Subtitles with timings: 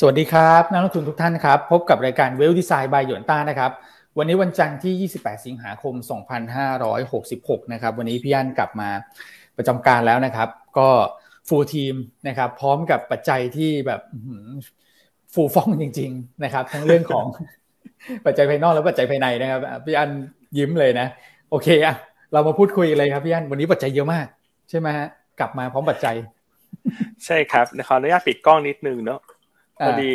[0.00, 3.70] สวัสดีครับนักลงทุนทุกท่านครับ พบกับรายการเวลดีไซน์บายหยวนต้านะครับ
[4.18, 5.94] วันนี้วันจันทร์ที่ 28 สิงหาคม
[7.04, 8.90] 2566 นะครับ วันนี้พี่ยันกลับมา
[9.56, 10.48] ประจำการแล้วนะครับ
[10.78, 10.88] ก็
[11.48, 11.94] ฟูลทีม
[12.28, 14.00] นะครับ พร้อมกับปัจจัยที่แบบ
[15.32, 17.26] ฟูฟ่องจริง ๆ นะครับ ทั้งเรื่องของ
[18.26, 20.10] ปัจจัยภายนอกและปัจจัยภายในนะครับพี่ยัน
[20.58, 21.06] ยิ้มเลยนะ
[21.50, 21.94] โอเคอะ
[22.32, 24.26] เรามาพูดคุยเลยครับพี่ยันวันนี้ปัจจัยเยอะมาก
[24.70, 25.06] ใช่ไหมฮะ
[25.40, 26.16] กลับมาพร้อมปัจจัย
[27.24, 29.20] ใช่ครับขออนุญาตปิดกล้องนิดนึงเนาะ
[29.84, 30.12] พอดี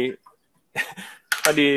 [1.43, 1.67] พอดี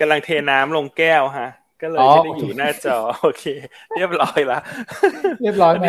[0.00, 1.50] กำลังเทน้ำลงแก้วฮะ
[1.82, 3.44] ก็เลยไม่ได้อยู่หน้าจอ โอเค
[3.96, 4.58] เรียบร้อยละ
[5.42, 5.86] เรียบร้อยไหม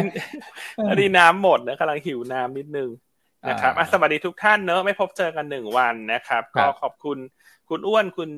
[0.88, 2.90] พอดีน้ำหมดนะกำลังหิวน้ำนิดนึง
[3.50, 7.18] นะครับสวัสดีทุกท่านเนอะไม่พบเจอกันหนึ่งวันนะครับ ก็ขอบคุณ
[7.70, 8.30] คุณอ้วนคุณ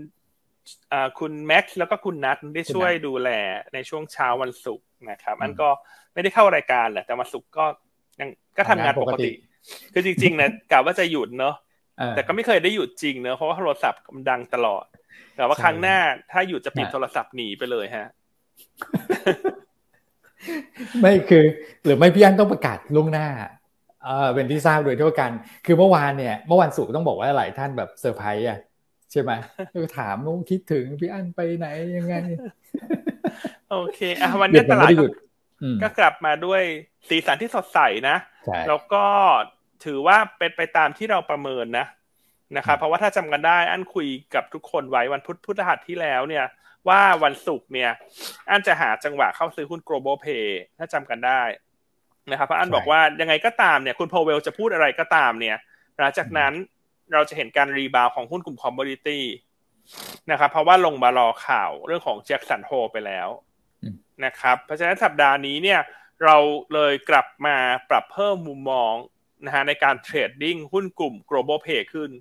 [1.20, 3.30] คุณแม็กซ์แล้วก็คุณนัทได้ช่วยดูแล
[3.73, 5.70] ในช่วงเช้าวันศุกร์นะครับ อันก็
[6.14, 7.66] ไม่ได้เข้ารายการแหละแต่วันศุกร์ก็
[8.20, 9.32] ยังก็ทำงานปกติ
[9.94, 11.56] คือจริงๆนะกะว่าจะหยุดเนอะ
[12.16, 14.86] แต่ก็ไม่เคยได้หยุดจริงเนอะเพราะว่าโทรศัพท์มันดังตลอด
[15.36, 15.98] แต่ว่าครั้งหน้า
[16.32, 18.08] ถ้าหยุดจะปิดโทรศัพท์หนีไปเลยฮะ
[21.02, 21.44] ไม่คือ
[21.84, 23.28] หรือไม่พี่อันต้องประกาศล่วงหน้า
[24.06, 25.31] เออเป็นที่ทราบโดยทั่วกัน
[25.66, 28.59] คือเมื่อวานเนี่ย เมื่อวันศุกร์ต้องบอกว่าหลายท่านแบบเซอร์ไพรส์อะ
[29.12, 29.31] ใช่ไหม
[29.73, 32.16] ก็ถามว่าคิดถึงพี่อันไปไหนยังไง
[33.72, 34.92] โอเคอะวันนี้ตลาด
[35.81, 36.62] ก็กลับมาด้วย
[37.09, 38.18] สีสันที่สดใสนะ
[38.68, 39.06] แล้วก็
[39.86, 41.86] ถือว่าเป็นไปตามที่เราประเมินนะ
[42.58, 46.45] นะครับเพราะว่าถ้าจำกันได้อันคุยกับทุกคนไว้วันพุธพุธหัสที่แล้วเนี่ย
[46.89, 47.92] ว่าวันศุกร์เนี่ย
[48.50, 50.47] อันจะหาจังหวะเข้าซื้อหุ้น global pay
[50.78, 51.42] ถ้าจำกันได้
[52.31, 55.58] นะครับเพราะอันบอกว่ายังไงก็ตามเนี่ย คุณโพเวลจะพูดอะไรก็ตามเนี่ย
[55.97, 56.53] หลังจากนั้น
[57.14, 59.26] เราจะเห็นการ rebound ของหุ้นกลุ่ม commodity
[60.31, 63.28] นะครับ เพราะว่าลงมารอข่าวเรื่องของ Jackson Hole ไปแล้ว
[64.25, 65.80] นะครับ เพราะฉะนั้นสัปดาห์นี้เนี่ย
[66.23, 66.38] เรา
[66.73, 67.56] เลยกลับมา
[67.89, 68.94] ปรับเพิ่มมุมมอง
[69.46, 72.12] นะฮะในการ trading หุ้นกลุ่ม global play ขึ้น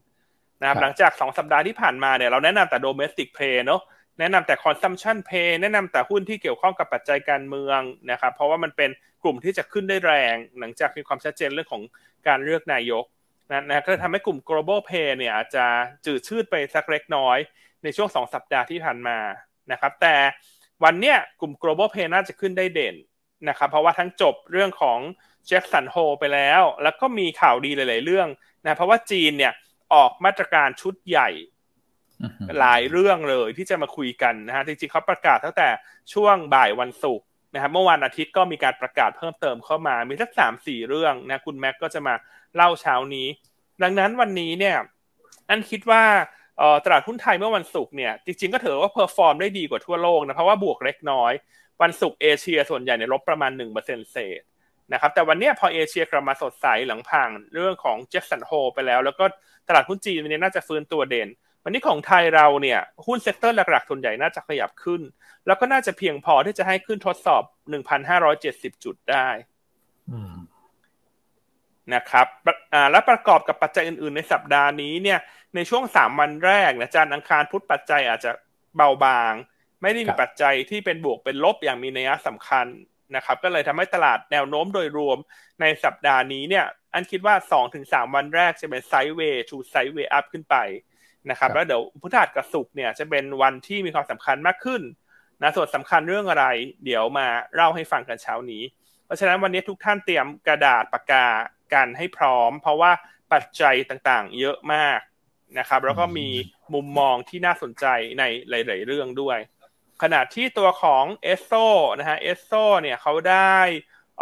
[0.60, 3.80] นะครับหลังจาก 2 สัปดาห์ที่ผ่านมาเนี่ยเราแนะนำแต่ domestic play เนาะ
[4.20, 8.90] แนะนำแต่ consumption play แนะนำแต่หุ้นที่เกี่ยวข้องกับปัจจัยการเมืองนะครับเพราะว่ามันเป็น
[9.22, 11.82] กลุ่มที่จะขึ้นได้แรง หลังจากมีความชัดเจนเรื่องของ
[12.28, 13.04] การเลือกนายก
[13.50, 15.64] นะนะก็ทำให้กลุ่ม global pay เนี่ยอาจจะ
[16.06, 17.38] จืดชืดไปสักเล็กน้อย
[17.82, 19.18] ในช่วง 2 สัปดาห์ที่ผ่านมา
[19.72, 20.16] นะครับแต่
[20.84, 22.96] วันเนี้ยกลุ่ม global pay น่าจะขึ้นได้เด่น
[23.48, 24.98] นะครับเพราะว่าทั้งจบเรื่องของ
[25.46, 28.28] แจ็คสันโฮไปแล้ว แล้วก็มีข่าวดีหลาย ๆ เรื่อง
[28.64, 29.52] นะเพราะว่าจีนเนี่ย
[29.94, 31.30] ออกมาตรการชุดใหญ่
[32.60, 35.68] หลายเรื่องเลยที่จะมาคุยกันนะฮะจริงๆเขาประกาศตั้งแต่
[36.12, 42.14] ช่วงบ่ายวันศุกร์นะครับเมื่อวันอาทิตย์ก็มีการประกาศเพิ่มเติมเข้ามามีสักสามสี่เรื่องนะคุณแม็กก็จะมา
[42.56, 43.26] เล่าเช้านี้
[43.82, 44.76] ดังนั้นวันนี้เนี่ย
[45.48, 46.02] อันคิดว่า
[46.84, 51.32] ตลาดหุ้นไทยเมื่อวันศุกร์เนี่ยจริงๆก็ถือว่า perform ได้ดีกว่าทั่วโลกนะเพราะว่าบวกเล็กน้อย
[51.82, 54.40] วันศุกร์เอเชียส่วนใหญ่ในลบประมาณ1%เศษ
[54.92, 59.24] นะครับแต่วันนี้พอเอเชียกลับมาสดใสหลังผ่านเรื่องของ Jackson Hole ไปแล้ว แล้วก็
[59.68, 61.28] ตลาดหุ้นจีนวันนี้น่าจะฟื้นตัวเด่น
[61.64, 65.00] วันนี้ของไทยเราเนี่ยหุ้น sector หลักๆส่วนใหญ่น่าจะขยับขึ้น
[65.46, 67.42] แล้วก็น่าจะเพียงพอที่จะให้ขึ้นทดสอบ
[68.12, 69.28] 1,570 จุดได้
[71.94, 72.26] นะครับ
[72.90, 75.18] และประกอบกับปัจจัยอื่นๆ ในสัปดาห์นี้เนี่ย
[75.54, 78.30] ในช่วง 3 วันแรกนะจันอังคารพุธปัจจัยอาจจะ
[78.76, 79.32] เบาบาง
[79.82, 82.66] ไม่ได้มีปัจจัยที่เป็นบวกเป็นลบอย่างมีนัยสำคัญ
[83.14, 85.18] นะครับก็เลยทำให้ตลาดแนวโน้มโดยรวม
[85.60, 87.34] ในสัปดาห์นี้เนี่ยอันคิดว่า
[87.74, 90.56] 2-3 วันแรกจะเป็น sideways to sideways up ขึ้นไป
[91.30, 94.82] นะครับแล้วเดี๋ยวพฤหัสกับศุกร์เนี่ยจะเป็นวันที่มีความสำคัญมากขึ้น
[95.42, 96.46] นะส่วนสำคัญเรื่องอะไร
[96.84, 98.62] เดี๋ยวมาเล่าให้ฟังกันเช้านี้
[99.04, 101.26] เพราะฉะนั้นวันนี้ทุกท่านเตรียมกระดาษปากกา
[101.74, 102.92] กันให้พร้อม เพราะว่า
[103.32, 105.00] ปัจจัยต่างๆ เยอะมาก
[105.58, 106.28] นะครับ แล้วก็มี
[106.74, 107.86] มุมมองที่น่าสนใจ
[108.18, 109.38] ในหลาย ๆ เรื่องด้วย
[110.02, 111.52] ขณะที่ตัวของเอสโซ
[111.98, 113.56] นะฮะเอสโซเนี่ยเขาได้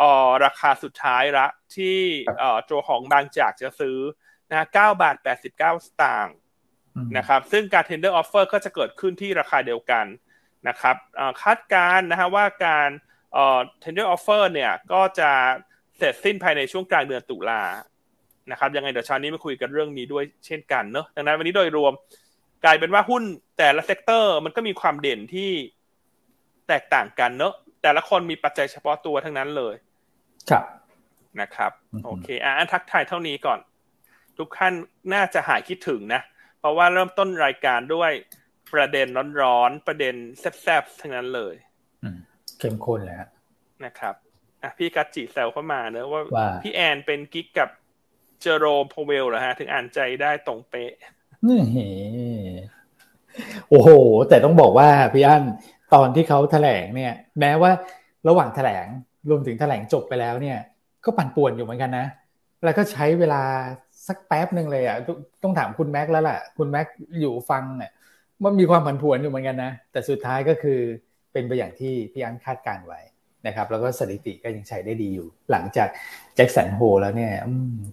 [0.00, 1.46] ออราคาสุดท้ายละ
[1.76, 1.98] ที่
[2.38, 3.98] เอ่อตัวของบางจากจะซื้อ
[4.50, 6.36] นะเก้าบาทแปดสิบเก้าสตางค์
[7.16, 10.06] นะครับ ซึ่งการ tender offer ก็จะเกิดขึ้นที่ราคาเดียวกัน
[10.68, 10.96] นะครับ
[11.42, 12.88] คาดการนะฮะว่าการ
[13.32, 15.30] เอ่อ tender offer เนี่ยก็จะ
[15.96, 17.62] เสร็จสิ้นภายในช่วงกลางเดือนตุลา
[18.50, 21.92] นะครับยังไงเดี๋ยวเช้านี้มาคุยกันเรื่องนี้ด้วยเช่นกันเนอะดังนั้นวันนี้โดยรวม
[22.64, 23.22] กลายเป็นว่าหุ้น
[23.58, 25.50] แต่ละ sector มันก็มีความเด่นที่
[26.68, 29.74] แตกต่างกันเนอะแต่ละคนมีปัจจัยเฉพาะตัวทั้งนั้นเลย
[30.50, 30.64] ครับ
[31.40, 31.72] นะครับ
[32.04, 33.60] โอเคอะทักทายเท่านี้ก่อน
[34.38, 34.72] ทุกท่าน
[35.14, 36.20] น่าจะหายคิดถึงนะ
[36.58, 38.10] เพราะว่าเริ่มต้นรายการด้วย
[38.72, 39.08] ประเด็น
[39.42, 41.54] ร้อนๆ ประเด็นแซ่บๆ ทั้งนั้นเลย
[42.58, 43.16] เข้มข้นเลย
[43.84, 44.14] นะครับ
[44.62, 46.22] อะพี่กัจจิแซวเข้ามาเนอะว่า
[46.62, 47.70] พี่แอนเป็นกิ๊กกับ
[48.40, 50.92] เจโรมโพเวลเหรอฮะ ถึงอ่านใจได้ตรงเป๊ะ
[51.48, 51.62] นี่
[53.68, 53.88] โอ้โห
[54.28, 55.42] แต่ต้องบอกว่าพี่อั้น
[55.94, 57.70] ตอนที่เขาแถลงเนี่ย แม้ว่า
[58.28, 58.86] ระหว่างแถลง
[59.30, 60.58] รวมถึงแถลงจบไปแล้วเนี่ย
[61.04, 62.06] ก็ปั่นป่วนอยู่เหมือนกันนะ
[62.64, 63.42] แล้วก็ใช้เวลา
[64.08, 64.96] สักแป๊บหนึ่งเลยอะ
[65.42, 66.86] ต้องถามคุณแม็กแล้วแหละคุณแม็ก
[67.20, 67.90] อยู่ฟังเนี่ย
[68.44, 70.80] มันมีความผันผวนอยู่เหมือนกันนะ แต่สุดท้ายก็คือ
[71.32, 73.00] เป็นไปอย่างที่พี่อันคาดการไว้
[73.46, 75.88] นะครับ แล้วก็สถิติก็ยังใช้ได้ดีอยู่ หลังจาก
[76.34, 77.32] แจ็คสันโฮแล้วเนี่ย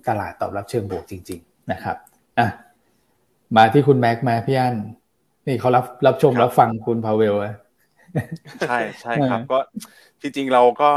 [0.07, 1.95] ตลาดตอบรับเชิงบวกจริง ๆ นะครับ
[2.39, 2.47] อะ
[3.55, 4.75] มาที่คุณแม็กมาพี่อัน
[5.47, 7.35] นี่เขารับรับชมรับฟังคุณพาเวล
[8.67, 9.59] ใช่ใช่ครับ ก็
[10.21, 10.91] จริงๆเราก็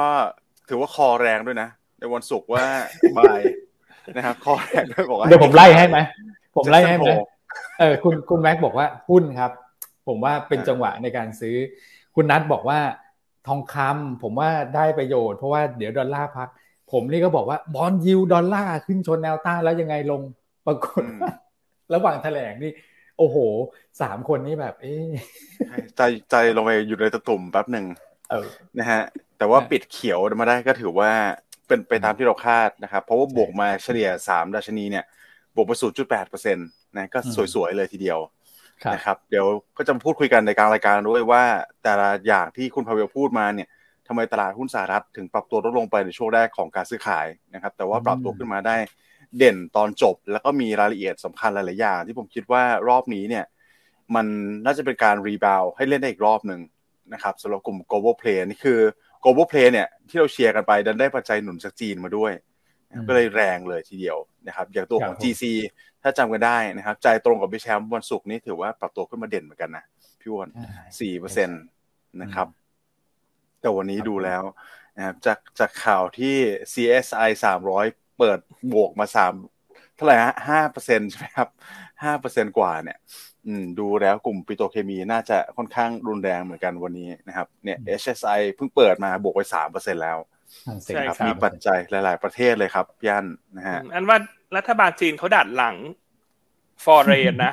[0.68, 1.68] ถือว่าคอแรงด้วยนะ
[1.98, 2.64] ในวันศุกร์ว่า
[3.18, 3.40] บาย
[4.16, 5.98] นะครับคอแรงด้วยบอกว่าเดี๋ยวผมไล่ให้ไหม
[6.56, 7.08] ผมไล่ให้ไหม
[7.80, 9.50] เออคุณคุณแม็กบอกว่าหุ้นครับ
[10.08, 11.56] ผมว่าเป็นจังหวะในการซื้อ
[12.14, 12.78] คุณนัทบอกว่า
[13.46, 16.48] ทองคำผมว่าได้ประโยชน์เพราะว่าเดี๋ยวดอลลาร์พัก
[16.92, 20.22] ผมนี่ก็บอกว่าบอลยิวดอลลาร์ขึ้นชนแนวต้านแล้วยังไงลง
[20.66, 21.02] ปรากฏ
[21.94, 22.72] ระหว่างแถลงนี่
[23.18, 23.36] โอ้โห
[24.00, 24.94] สามคนนี้แบบ เอ๊
[25.96, 27.86] ใจใจลงไปอยู่ในตะตุ่มแป๊บหนึ่ง
[28.78, 29.02] นะฮะ
[29.38, 31.10] แต่ว่าปิดเขียวมาได้ก็ถือว่า
[31.66, 35.04] เป็นไปตามที่เราคาดนะครับ เพราะว่าบวกมาเฉลี่ยสามดัชนีเนี่ย
[35.54, 37.18] บวกไปศูนย์จุดแปดเปอร์เซ็นต์นะก็
[37.54, 38.18] สวยๆเลยทีเดียว
[38.94, 39.46] นะครับ เดี๋ยว
[39.76, 41.42] ก็จะพูดคุยกันในกลางรายการด้วยว่า
[41.82, 43.68] แต่ละอย่างที่คุณพาเวลพูดมาเนี่ย
[44.08, 48.76] ทำไมตลาดหุ้นสหรัฐถึงปรับตัวลดลงไปในช่วงแรกของการซื้อขายนะครับ แต่ว่าปรับตัวขึ้นมาได้
[49.38, 53.44] เด่นตอนจบ แล้วก็มีรายละเอียดสำคัญหลายๆอย่างที่ผมคิดว่ารอบนี้เนี่ย
[54.14, 54.26] มัน
[54.64, 56.60] น่าจะเป็นการรีบาวให้เล่นได้อีกรอบหนึ่ง
[57.12, 58.80] นะครับสำหรับกลุ่ม global play นี่คือ
[59.22, 62.32] global play เนี่ยที่เราเชียร์กันไปดันได้ปัจจัยหนุนจากจีนมาด้วย
[63.08, 65.44] ก็เลยแรงเลยทีเดียวนะครับอย่างตัวของ GC
[66.02, 69.84] ถ้าจำกันได้นะครับใจตรงกับพี่แชมป์วันศุกร์นี้ถือว่าปรับตัวขึ้นมาเด่นเหมือนกันนะ
[70.20, 70.48] พี่วอน
[71.00, 71.54] สี่เปอร์เซ็นต
[72.22, 72.48] นะครับ
[73.60, 74.42] แต่วันนี้ดูแล้ว
[74.96, 76.36] นะครับจากจากข่าวที่
[76.72, 77.86] CSI สามร้อย
[78.18, 78.38] เปิด
[78.72, 79.32] บวกมาสาม
[79.96, 81.48] เท่าไหร่ฮะห้าเปอร์เซ็นใช่ไหมครับ
[82.02, 82.98] ห้าเปอร์เซ็นกว่าเนี่ย
[83.46, 90.18] อืม ดูแล้วกลุ่มปิโตเคมีน่าจะค่อนข้างรุนแรงเหมือนกันวันนี้นะครับ เนี่ย HSI เพิ่งเปิดมาบวกไปสามเปอร์เซ็นแล้ว
[90.84, 93.26] ใช่ครับมีปัจจัยหลาย ๆ ประเทศเลยครับพี่อัน
[93.56, 94.18] นะฮะอันว่า
[94.56, 95.76] รัฐบาลจีนเขาดัดหลัง
[96.84, 97.52] ฟอร์เรนนะ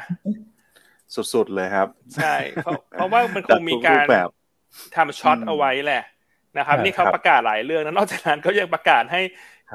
[1.33, 4.05] สุด ๆ เลยครับ ใช่เพราะเพราะว่ามันคงมีการ
[4.95, 6.03] ทำช็อตเอาไว้แหละ
[6.57, 9.21] นะครับ นี่เขาประกาศหลายเรื่องนะนอกจากนั้นเขายังประกาศให้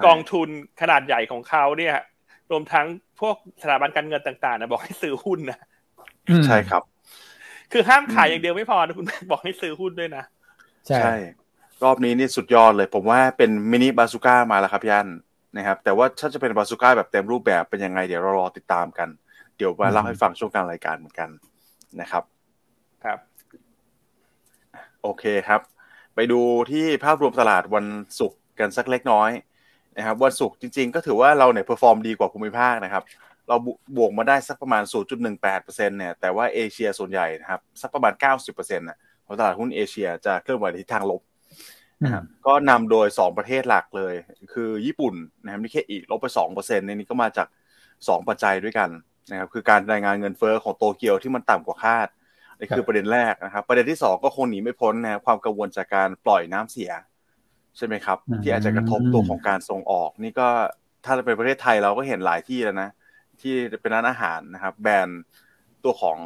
[0.04, 0.48] กองทุน
[0.80, 1.96] ขนาดใหญ่ของเขาเนี่ย
[2.50, 2.86] รวมทั้ง
[3.20, 5.58] พวกสถาบันการเงินต่างๆนะบอกให้ซื้อหุ้นนะ
[6.46, 6.82] ใช่ครับ
[7.72, 10.24] คือห้ามขายอย่างเดียวไม่พอนะคุณบอกให้ซื้อหุ้นด้วยนะ
[10.88, 11.14] ใช่
[11.84, 15.08] รอบนี้นี่สุดยอดเลย ผมว่าเป็นมินิบาซูก้ามาแล้วครับยัน
[15.56, 19.08] นะครับ แต่ว่าถ้าจะเป็นบาซูก้าแบบเต็มรูปแบบเป็นยังไง เดี๋ยวเรารอติดตามกัน
[19.56, 21.28] เดี๋ยวมาเล่าให้ฟังช่วงกลางรายการเหมือนกัน
[22.00, 22.24] นะครับ
[23.04, 23.18] ครับ
[25.02, 25.60] โอเคครับ
[26.14, 26.40] ไปดู
[26.70, 27.86] ที่ภาพรวมตลาดวัน
[28.18, 29.30] ศุกร์กันสักเล็กน้อย
[29.96, 33.02] นะครับวันศุกร์จริง ๆ ก็ถือว่าเราเนี่ย perform ดีกว่าภูมิภาคนะครับ
[33.48, 33.56] เรา
[33.96, 34.82] บวกมาได้สักประมาณ
[35.30, 38.12] 0.18%เนี่ยแต่ว่าเอเชียส่วนใหญ่นะครับสักประมาณ
[38.46, 41.22] 90%นะของตลาดหุ้นเอเชียจะเคลื่อนไหวในทิศทางลบ
[42.02, 44.14] นะครับก็นำโดย 2 ประเทศหลักเลย
[44.52, 45.14] คือญี่ปุ่น
[45.44, 47.48] นะครับนี่แค่อีกลบไป2%เปอร์เซ็นต์ในนี้ก็มาจาก
[47.88, 48.90] 2 ปัจจัยด้วยกัน
[49.30, 52.08] นะครับคือการรายงานเงินเฟอ้อของโตเกียวที่มันต่ำกว่าคาด
[52.58, 56.90] นี่คือประเด็นแรกนะครับ ประเด็นที่ 2 ก็คงหนีไม่พ้นนะความกังวลจากการปล่อยน้ำเสีย
[57.76, 60.48] ใช่ไหมครับ ที่อาจจะกระทบตัวของการส่งออก นี่ก็
[61.04, 62.90] ถ้าเป็นประเทศไทยเราก็เห็นหลายที่แล้วนะ
[63.40, 65.22] ที่เป็นร้านอาหารนะครับ แบรนด์
[65.84, 66.16] ตัวของ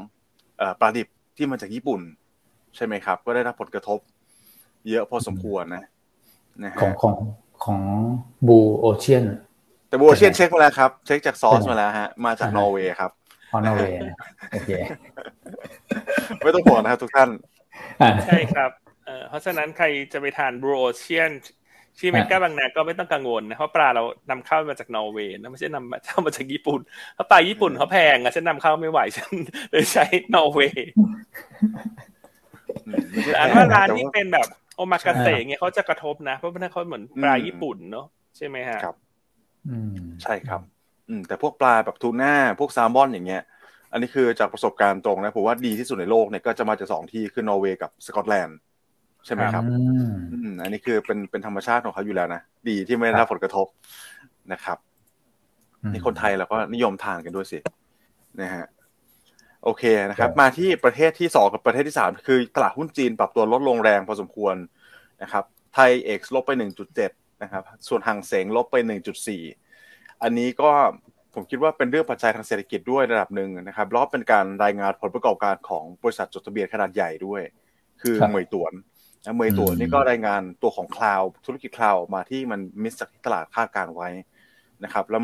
[0.81, 2.01] ปลาดิบที่มาจากญี่ปุ่น
[2.77, 3.99] ใช่ไหมครับ ก็ได้รับผลกระทบ
[4.89, 5.85] เยอะพอสมควรนะ
[6.63, 7.15] นะของของ
[7.65, 7.81] ของ
[8.47, 9.25] Blue Ocean
[9.89, 13.11] แต่ Blue Ocean เช็คมาแล้วครับ เช็คจากซอสมาแล้วฮะ มาจากนอร์เวย์ครับ
[13.53, 14.01] อ๋อนอร์เวย์
[14.53, 14.71] โอเค
[16.43, 17.31] ไม่ต้องห่วงนะครับทุกท่าน
[18.27, 18.71] ใช่ครับ
[19.29, 21.33] เพราะฉะนั้นใครจะไปทาน Blue Ocean
[21.99, 26.81] ที่เมกาบางนาก็ไม่ต้องกังวลนะเพราะปลาเรานำเข้ามาจากนอร์เวย์นะไม่ใช่นำเข้ามาจากญี่ปุ่น
[27.15, 29.31] เพราะปลาญี่ปุ่นเขาแพงอะฉันนำเข้าไม่ไหวฉัน
[29.71, 30.89] เลยใช้นอร์เวย์
[33.39, 38.97] อันว่าร้านนี้เป็นแบบโอมากาเสะเงี้ยเขาจะกระทบนะเพราะว่าเขาเหมือนปลาญี่ปุ่นเนาะใช่ไหมฮะครับ
[40.23, 40.61] ใช่ครับ
[41.09, 43.43] อืมแต่พวกปลาแบบทูน่าพวกแซลมอนอย่างเงี้ย
[43.93, 48.59] อันนี้คือจากประสบการณ์ตรงนะผมว่าดีที่สุดในโลกเนี่ยก็จะมาจากสองที่คือนอร์เวย์กับสกอตแลนด์
[49.25, 49.63] ใช่ไหมครับ
[50.33, 53.67] อืมอันนี้คือเป็นเป็นธรรมชาติของเขาอยู่แล้วนะ ดีที่ไม่ได้รับผลกระทบ
[54.53, 54.79] นะครับ
[55.93, 57.59] นี่คนไทยเราก็นิยมทานกันด้วยสิ
[58.41, 58.67] นะฮะ
[59.65, 64.55] โอเคนะครับ มาที่ประเทศที่สองกับประเทศที่สามคือตลาดหุ้นจีนปรับตัวลดลงแรงพอสมควร
[65.23, 67.11] นะครับ ไทยเอ็กซ์ลบไปหนึ่งจุดเจ็ด
[67.43, 69.43] นะครับ ส่วนหางเสงลบไปหนึ่งจุดสี่
[70.23, 70.71] อันนี้ก็
[71.35, 77.43] ผมคิดว่าเป็นเรื่องปัจจัยทางเศรษฐกิจด้วยระดับหนึ่งนะครับแล้วเป็นการรายงานผลประกอบการของบริษัทจดทะเบียนขนาดใหญ่ด้วย
[78.03, 78.85] คือเหมยตวนนะ
[79.23, 84.09] เหมยตวนนี่ก็รายงานตัวของคลาวธุรกิจคลาวมาที่มันมิสจากที่ตลาดคาดการไว้
[84.85, 85.23] นะครับ แล้ว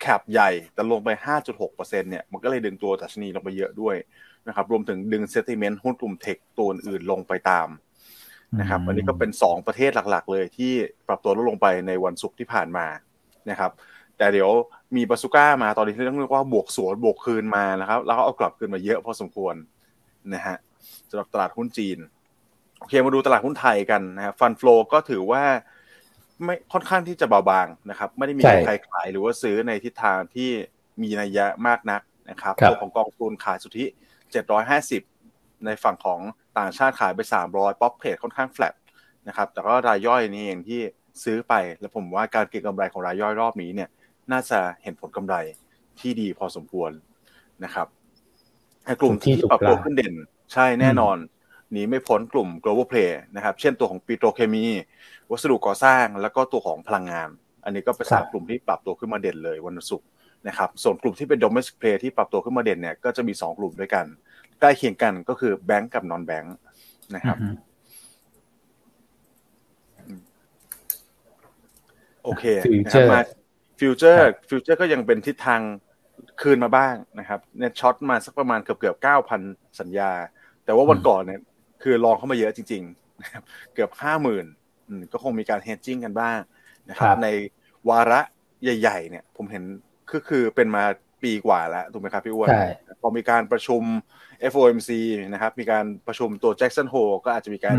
[0.00, 1.08] แคปใหญ่แต่ลงไป
[1.54, 3.96] 5.6%เนี่ยมันก็เลยดึงตัวดัชนีลงไปเยอะด้วย
[4.48, 7.68] นะครับรวมถึงดึงเซติเมนต์หุ้นกลุ่มเทคตัวอื่นลงไปตาม
[8.60, 10.72] นะครับอันนี้ก็เป็น 2 ประเทศหลักๆ เลยที่
[11.08, 12.86] ปรับตัวลดลงไปในวันศุกร์ที่ผ่านมา
[13.50, 13.70] นะครับ
[14.18, 14.50] แต่เดี๋ยว
[14.96, 19.54] มีบาสุก้ามาตอนนี้ที่ต้องเรียกว่าบวกสวนบวกคืนมานะครับ แล้วก็เอากลับคืนมาเยอะพอสมควร
[20.34, 20.56] นะฮะ
[21.10, 25.42] สำหรับตลาดหุ้นจีนโอเคมาดูตลาดหุ้นไทยกันนะครับฟันฟลูก็ถือว่า
[26.44, 30.50] ไม่ค่อนข้างที่จะเบาบางนะครับ ไม่ได้มีใครขายหรือว่าซื้อในทิศทางที่
[31.02, 33.84] มีนัยยะมากนักนะครับตัวของกองทุนขายสุทธิ
[34.74, 36.20] 750 ในฝั่งของ
[36.58, 38.74] ต่างชาติขายไป 300 ป๊อปเพจค่อนข้างแฟลต
[39.28, 40.80] นะครับ แต่ก็รายย่อยนี่เองที่
[41.24, 43.88] ซื้อไป แล้วผมว่าการเก็งกำไรของรายย่อยรอบนี้เนี่ย
[44.32, 45.34] น่าจะเห็นผลกำไร
[46.00, 46.90] ที่ดีพอสมควร
[47.64, 47.86] นะครับ
[49.00, 50.14] กลุ่มที่ปรับตัวขึ้นเด่น
[50.52, 51.16] ใช่แน่นอน
[51.74, 54.66] หนีไม่พ้นกลุ่ม global play นะครับ เช่นตัวของปิโตรเคมี
[55.30, 57.28] วัสดุก่อสร้าง แล้วก็ตัวของพลังงาน
[57.64, 60.08] อันนี้ก็เป็นสามกลุ่มที่ปรับตัวขึ้นมาเด่นเลยวันศุกร์
[60.48, 64.04] นะครับ ส่วนกลุ่มที่เป็น domestic play ที่ปรับตัวขึ้นมาเด่นเนี่ย ก็จะมีสองกลุ่มด้วยกัน
[64.60, 66.56] ใกล้เคียงกันก็คือแบงก์กับนอนแบงก์
[67.14, 67.36] นะครับ
[72.24, 72.44] โอเค
[72.84, 73.20] นะครับมา
[73.80, 75.60] ฟิวเจอร์ฟิวเจอร์ก็ยังเป็นทิศทาง
[76.42, 79.40] คืนมาบ้างนะครับ net short มาสักประมาณเกือบเกือบเก้าพัน
[79.80, 80.10] สัญญา
[80.64, 81.40] แต่ว่าวันก่อนเนี่ย
[81.84, 83.42] คือ long เข้ามาเยอะจริงๆนะครับ
[83.74, 84.46] เกือบห้าหมื่น
[85.12, 86.38] ก็คงมีการ hedging กันบ้าง
[86.88, 87.28] นะครับใน
[87.88, 88.20] วาระ
[88.62, 89.64] ใหญ่ ๆ เนี่ย ผมเห็น
[90.10, 90.84] คือคือเป็นมา
[91.22, 92.48] ปีกว่าแล้วถูกไหมครับพี่อ้น
[93.00, 93.82] พอมีการประชุม
[94.52, 94.90] FOMC
[95.32, 97.76] นะครับ มีการประชุมตัว Jackson Hole ก็อาจจะมีการ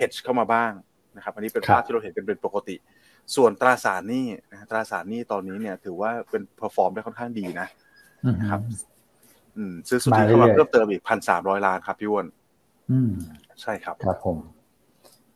[0.00, 0.72] hedge เข้ามาบ้าง
[1.16, 2.76] นะครับ อันนี้เป็นภาพที่เราเห็นกันเป็นปกติ
[3.36, 4.26] ส่วนตราสารหนี้
[4.70, 7.68] ตราสารหนี้ตอนนี้เนี่ยถือว่าเป็น perform ได้ค่อนข้างดีนะ
[8.50, 8.60] ครับ
[9.56, 12.26] อืมซื้อสุทธิเข้ามาเพิ่มเติมอีกพันสามร้อยล้านครับพี่อ้น
[12.90, 13.12] อืม
[13.60, 14.38] ใช่ครับ ครับผม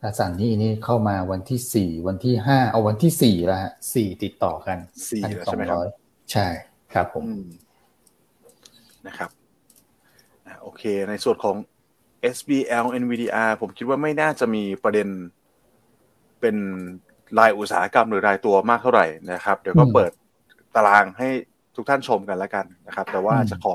[0.02, 4.78] ตราสารหนี้นี่เข้ามาวันที่สี่วันที่ห้าเอาวันที่สี่แล้วฮะสี่ติดต่อกัน
[5.10, 5.78] สี่ใช่ไหมครับ
[6.32, 6.46] ใช่
[6.94, 7.24] ครับผม
[9.06, 9.30] นะครับ
[10.62, 11.56] โอเค ในส่วนของ
[12.36, 15.08] SBL NVDR ผมคิดว่าไม่น่าจะมีประเด็น
[16.40, 16.56] เป็น
[17.38, 20.10] รายอุตสาหกรรมหรือรายตัวมากเท่าไหร่นะครับ เดี๋ยวก็เปิด
[20.76, 21.28] ตารางให้
[21.76, 23.74] ทุกท่านชมกันแล้วกันนะครับ แต่ว่าจะขอ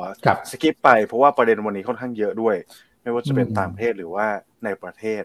[0.51, 2.56] สกิปไปเพราะว่าประเด็นวันนี้ค่อนข้างเยอะด้วย
[3.03, 4.25] ไม่ว่าจะเป็นต่างประเทศหรือว่า
[4.65, 5.24] ในประเทศ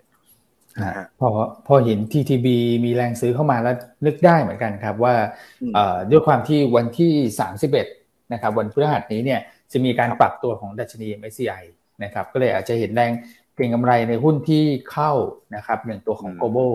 [1.20, 1.30] พอ
[1.66, 2.46] พอเห็น TTB
[2.84, 5.14] มีแรงซื้อเข้ามาแล้วนึกได้เหมือนกันครับว่า
[6.10, 7.12] ด้วยความที่วันที่
[7.74, 9.40] 31นะครับวันพฤหัสนี้เนี่ย
[9.72, 11.62] จะมีการปรับตัวของดัชนี MSCI
[12.04, 13.12] นะครับก็เลยอาจจะเห็นแรง
[13.54, 15.12] เก็งกำไรในหุ้นที่เข้า
[15.56, 16.72] นะครับหนึ่งตัวของ global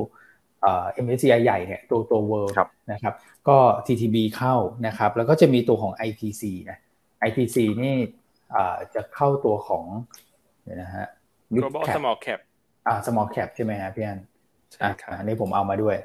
[0.62, 2.54] เอ่อ MSCI ใหญ่เนี่ยตัวตัว world
[2.92, 3.14] นะครับ
[3.48, 4.56] ก็ TTB เข้า
[4.88, 6.78] นะครับแล้วก็จะมีตัวของ ITC นะ
[7.28, 7.96] ITC นี่
[8.96, 9.86] จะเข้าตัวของ
[10.64, 11.06] เนี่ยนะฮะ
[11.56, 12.40] global small cap
[12.88, 14.20] อ่า small cap ใช่ไหมฮะพี่อัน
[14.74, 15.96] ใช่ครับอันนี้ผมเอามาด้วย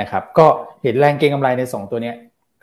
[0.00, 0.46] นะครับ ก็
[0.82, 2.12] เห็นแรงเก็งกำไรในสองตัวนี้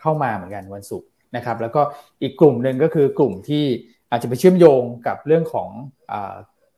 [0.02, 1.82] เข้ามาเหมือนกันวันศุกร์นะครับ แล้วก็
[2.22, 3.66] อีกกลุ่มหนึ่งก็คือกลุ่มที่
[4.10, 5.70] อาจจะไปเชื่อมโยงกับเรื่องของ
[6.12, 6.14] อ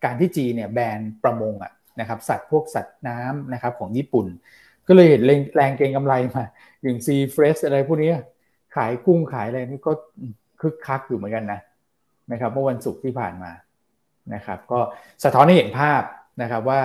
[0.05, 4.27] การที่จีเนี่ยแบนประมงอะนะครับสัตว์พวกสัตว์น้ำนะครับของญี่ปุ่น
[4.87, 5.21] ก็เลยเห็น
[5.55, 6.43] แรงเก็งกำไรมา
[6.83, 8.11] อย่างซีเฟรชอะไรพวกนี้
[8.75, 9.91] ขายกุ้งขายอะไรนี่ก็
[10.61, 11.59] คึกคักอยู่เหมือนกันนะ
[12.31, 13.51] นะครับเมื่อวันศุกร์ที่ผ่านมา
[14.35, 14.79] นะครับ ก็
[15.23, 16.01] สะท้อนให้เห็นภาพ
[16.41, 16.81] นะครับว่า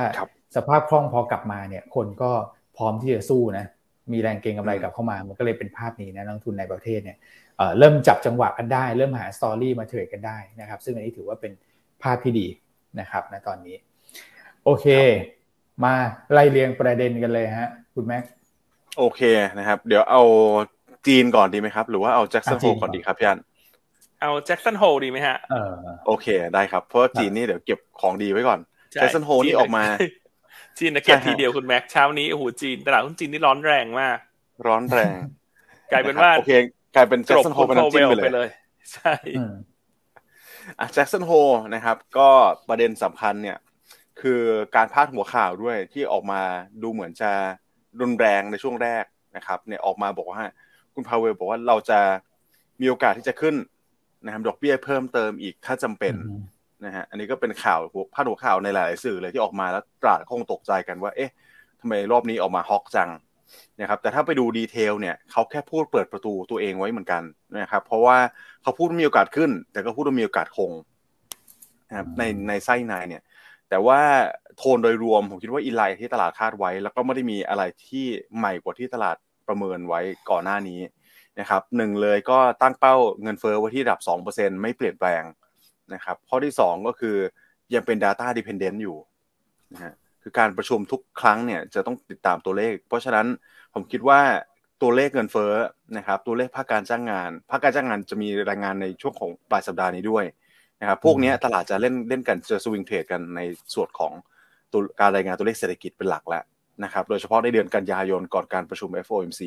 [0.56, 2.32] สภาพคล่องพอกลับมาเนี่ยคนก็
[2.76, 3.66] พร้อมที่จะสู้นะ
[4.12, 7.18] มีแรงเก็งกำไรกลับเข้ามา มันก็เลยเป็นภาพนี้นะนักลงทุนในประเทศเนี่ย
[7.78, 11.52] เริ่มจับจังหวะกันได้ เริ่มหา story มาเทรดกันได้นะครับ ซึ่งอันนี้ถือว่าเป็น
[12.02, 12.46] ภาพที่ดี
[13.00, 13.76] นะครับในตอนนี้
[14.64, 14.86] โอเค
[15.84, 15.94] มา
[16.32, 18.24] ไล่เรียงประเด็นกันเลยฮะ คุณแม็ก
[18.98, 19.20] โอเค
[19.58, 20.22] นะครับ เดี๋ยวเอา
[21.06, 23.38] จีนก่อนดีไหมครับ หรือว่าเอา Jackson Hole ก่อนดีครับพี่อ้น
[24.22, 25.38] เอา Jackson Hole ดีไหมฮะ
[26.06, 28.60] โอเคได้ครับ เพราะจีนนี่เดี๋ยวเก็บของดีไว้ก่อน
[28.92, 29.84] Jackson Hole นี่ออกมา
[30.78, 34.18] จีนนะเก็บทีเดียวคุณแม็กเช้านี้โอ้โหจีนตลาดหุ้นจีนนี่ร้อนแรงมาก
[34.66, 35.18] ร้อนแรง
[35.92, 36.52] กลายเป็นว่าโอเค
[36.94, 38.48] กลายเป็น Jackson Hole เป็นน้ำจิ้มไปเลย
[38.92, 39.14] ใช่
[40.78, 41.30] อะ Jackson Hole
[41.74, 42.28] นะครับ ก็
[42.68, 43.58] ประเด็นสำคัญเนี่ย
[44.20, 44.42] คือ
[44.76, 46.40] การพาดหัวข่าวด้วยที่ออกมา
[46.82, 47.32] ดูเหมือนจะ
[48.00, 49.04] รุนแรงในช่วงแรก
[49.36, 50.42] นะครับ เนี่ยออกมาบอกว่า
[50.94, 52.00] คุณพาวเวลบอกว่าเราจะ
[52.80, 53.54] มีโอกาสที่จะขึ้น
[54.24, 56.14] นะครับดอกเบี้ยเพิ่มเติมอีกถ้าจำเป็น
[56.84, 57.80] นะฮะอันนี้ก็เป็นข่าว
[58.14, 61.30] พาดหัวข่าวในหลายสื่อเลยที่ออกมาแล้วตราดคงตกใจกันว่า เอ๊ะ
[61.80, 63.10] ทำไมรอบนี้ออกมาฮอกจัง
[63.80, 67.22] นะครับแต่ถ้าไปดูดีเทลเนี่ยเขาแค่พูดเปิดประตูตัวเองไว้เหมือนกัน
[67.60, 68.16] นะครับเพราะว่า
[68.62, 70.72] เขาพูดมีโอกาสขึ้น แต่ก็พูดว่ามีโอกาสคง
[71.88, 73.22] นะครับในในไส้ในเนี่ย
[73.68, 74.00] แต่ว่า
[74.56, 78.04] โทนโดยรวมผมคิดว่าอินไลน์ที่ตลาดคาดไว้ แล้วก็ไม่ได้มีอะไรที่
[78.36, 79.16] ใหม่กว่าที่ตลาด
[79.48, 80.00] ประเมินไว้
[80.30, 80.80] ก่อนหน้านี้
[81.40, 85.22] นะครับหนึ่งเลยก็ตั้งเป้าเงินเฟ้อไว้ที่ระดับ 2%ไม่เปลี่ยนแปลง
[85.94, 87.16] นะครับข้อที่ 2 ก็คือ
[87.74, 88.96] ยังเป็น Data Dependent อยู่
[89.72, 93.26] นะฮะคือการประชุมทุกครั้งเนี่ยจะต้องติดตามตัวเลข เพราะฉะนั้น
[93.74, 94.20] ผมคิดว่า
[94.82, 95.52] ตัวเลขเงินเฟ้อ
[95.96, 100.24] นะครับตัวเลขภาคการจ้างงาน ภาคการจ้างงานจะมีรายงานในช่วงของปลายสัปดาห์นี้ด้วย
[100.80, 103.40] นะครับพวกนี้ตลาดจะเล่นเล่นกันจะสวิงเทรดกันใน
[103.74, 104.12] ส่วนของ
[104.72, 106.44] ตัวการรายงานตัวเลขเศรษฐกิจเป็นหลักแล้ว
[106.84, 109.40] นะครับโดยเฉพาะในเดือนกันยายนก่อนการประชุม FOMC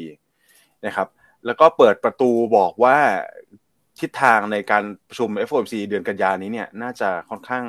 [0.86, 1.08] นะครับ
[1.46, 2.98] แล้วก็เปิดประตูบอกว่า
[4.00, 7.64] ทิศทางในการประชุม FOMC เดือนกันยานี้เนี่ย น่าจะค่อนข้าง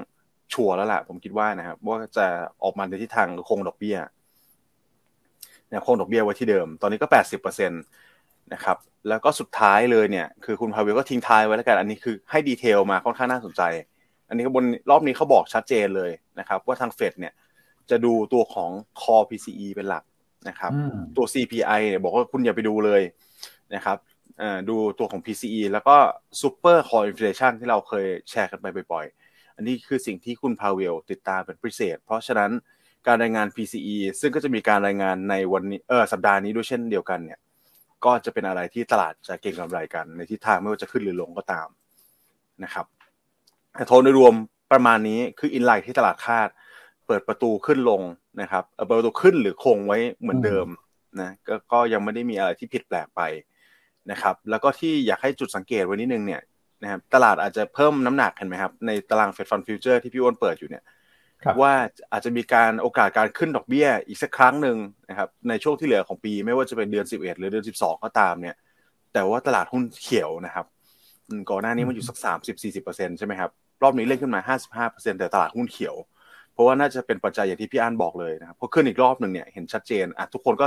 [0.52, 2.26] ชัวร์แล้วล่ะ ผมคิดว่านะครับว่าจะ
[2.62, 3.99] ออกมาในทิศทางคงดอกเบี้ย
[5.68, 7.76] เนี่ยคงดอกเบี้ยไว้ที่เดิม ตอนนี้ก็แปดสิบเปอร์เซ็นต
[8.52, 8.76] นะครับ
[9.09, 13.62] แล้วก็สุดท้ายเลยเนี่ย คือคุณพาเวลก็ทิ้งท้ายไว้แล้วกัน อันนี้คือให้ดีเทลมาค่อนข้างน่าสนใจ
[14.28, 17.33] อันนี้บนรอบนี้เขาบอกชัดเจนเลยนะครับ ว่าทางเฟดเนี่ย
[17.90, 20.04] จะดูตัวของ core PCE เป็นหลัก
[20.49, 20.73] นะครับ
[21.16, 23.02] ตัว CPI เนี่ยบอกว่าคุณอย่าไปดูเลย
[23.75, 23.99] นะครับ
[24.68, 25.96] ดูตัวของ PCE แล้วก็
[26.40, 32.50] Super Core Inflation ที่เราเคยแชร์กันไปบ่อยๆ อันนี้คือสิ่งที่คุณพาเวลติดตามเป็นพิเศษ เพราะฉะนั้น
[33.06, 37.38] การรายงาน PCE ซึ่งก็จะมีการรายงานในวันนี้เออสัปดาห์นี้ด้วยเช่นเดียวกันเนี่ย
[38.04, 41.68] ก็จะเป็นอะไรที่ตลาดจะเก็งกำไรกัน ในทิศทางไม่ว่าจะขึ้นหรือลงก็ตาม
[42.64, 42.87] นะครับ
[43.75, 44.35] แต่โทนโดยรวม
[44.73, 46.49] ประมาณนี้คือ in line ที่ตลาดคาด
[47.06, 48.02] เปิดประตูขึ้นลง
[48.40, 50.66] นะครับเปิดประตูขึ้นหรือคงไว้เหมือนเดิม
[51.20, 53.20] นะก็ยังไม่ได้มีอะไรที่ผิดแปลกไป
[54.11, 56.41] นะครับแล้วก็ที่อยากให้จุดสังเกตไว้นิดนึงเนี่ย
[56.83, 60.85] นะครับตลาดอาจจะเพิ่มน้ำหนักเห็นไหมครับ ในตาราง Fed Fund Futures ที่พี่อ้นเปิดอยู่เนี่ย
[61.61, 61.73] ว่า
[62.13, 64.77] อาจจะมีการโอกาสการขึ้นดอกเบี้ยอีกสักครั้งหนึ่ง
[65.11, 68.57] นะครับในช่วงที่เหลือของปี ไม่ว่าจะเป็นเดือน 11 หรือเดือน 12 ก็ตามเนี่ย
[69.13, 70.67] แต่ว่าตลาดหุ้นเขียวนะครับ
[71.51, 72.17] ก่อนหน้านี้มันอยู่สัก
[72.67, 73.51] 30-40%ใช่ไหมครับ
[73.83, 74.41] รอบนี้เล่นขึ้นมา
[74.95, 75.95] 55%แต่ตลาดหุ้นเขียว
[76.53, 80.67] เพราะว่าน่าจะเป็นปัจจัยอย่างที่พี่อันบอกเลยนะครับพอขึ้นอีกรอบหนึ่งเนี่ยเห็นชัดเจนอะทุกคนก็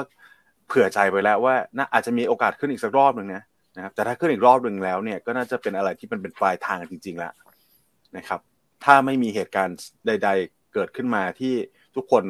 [0.69, 3.43] เผื่อใจไปแล้วว่าน่าอาจจะมีโอกาสขึ้นอีกสักรอบหนึ่งนะ
[3.75, 7.33] นะครับแต่ถ้าขึ้นอีกรอบหนึ่งแล้วเนี่ยก็น่าจะเป็นอะไรที่มันเป็นปลายทางจริง ๆ แล้ว
[8.17, 8.39] นะครับ
[8.83, 11.53] ถ้าไม่มีเหตุการณ์ใด ๆ เกิดขึ้นมาที่
[11.95, 12.23] ทุกคน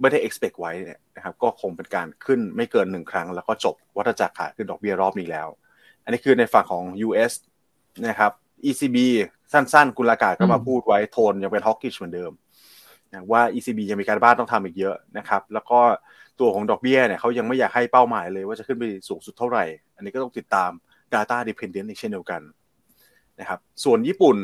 [0.00, 0.72] ไม่ได้ expect ไว้
[1.16, 5.48] นะครับก็คงเป็นการขึ้นไม่เกินหนึ่งครั้ง แล้วก็จบวัฏจักรขาขึ้นดอกเบี้ยรอบนี้แล้ว
[6.04, 7.32] อันนี้คือในฝั่งของ US
[8.06, 8.32] นะครับ
[8.68, 8.96] ECB
[9.52, 12.32] สั้นๆ กุลากาศก็มาพูดไว้โทนยังเป็นฮอกกิชเหมือนเดิม
[13.32, 15.80] ว่า ECB ยังมีการบ้านต้องทำอีกเยอะนะครับ แล้วก็
[16.40, 19.64] ตัวของดอกเบี้ยเนี่ยเขายังไม่อยากให้เป้าหมายเลยว่าจะขึ้นไปสูงสุดเท่าไหร่
[19.96, 20.70] อันนี้ก็ต้องติดตาม
[21.14, 22.42] Data Dependent อีกเช่นเดียวกัน
[23.40, 24.36] นะครับ ส่วนญี่ปุ่น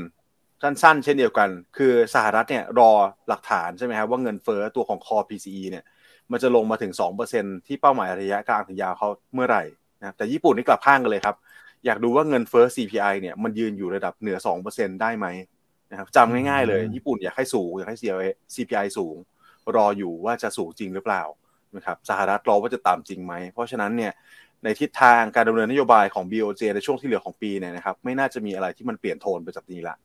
[0.63, 2.91] สั้นๆ เช่นเดียวกัน คือสหรัฐเนี่ยรอ
[3.29, 5.85] หลักฐานใช่ไหมครับว่าเงินเฟ้อตัวของ core PCE เนี่ย
[6.33, 6.93] มันจะลงมาถึง
[7.31, 9.65] 2%ที่เป้าหมายระยะกลางถึงยาวเขาเมื่อไหร่
[10.01, 11.37] นะแต่ญี่ปุ่นนี่กลับข้างกันเลยครับ
[11.87, 15.27] อยากดูว่าเงินเฟ้อ CPI เนี่ยมันยืนอยู่ระดับเหนือ 2%ได้ไหม
[15.91, 17.99] นะครับจำง่ายๆเลย ญี่ปุ่นอยากให้สูงอยากให้
[18.55, 19.17] CPI สูง
[19.77, 21.23] รออยู่ว่าจะสูงจริงหรือเปล่า
[21.77, 24.13] นะครับสหรัฐรอว่าจะต่ำจริงไหม เพราะฉะนั้นเนี่ย
[24.65, 29.97] ในทิศทางการดำเนินนโยบายของ BOJ ในช่วงที่เหลือของปีเนี่ยนะครับไม่น่าจะมีอะไรที่มันเปลี่ยนโทนไปจากนี้ละ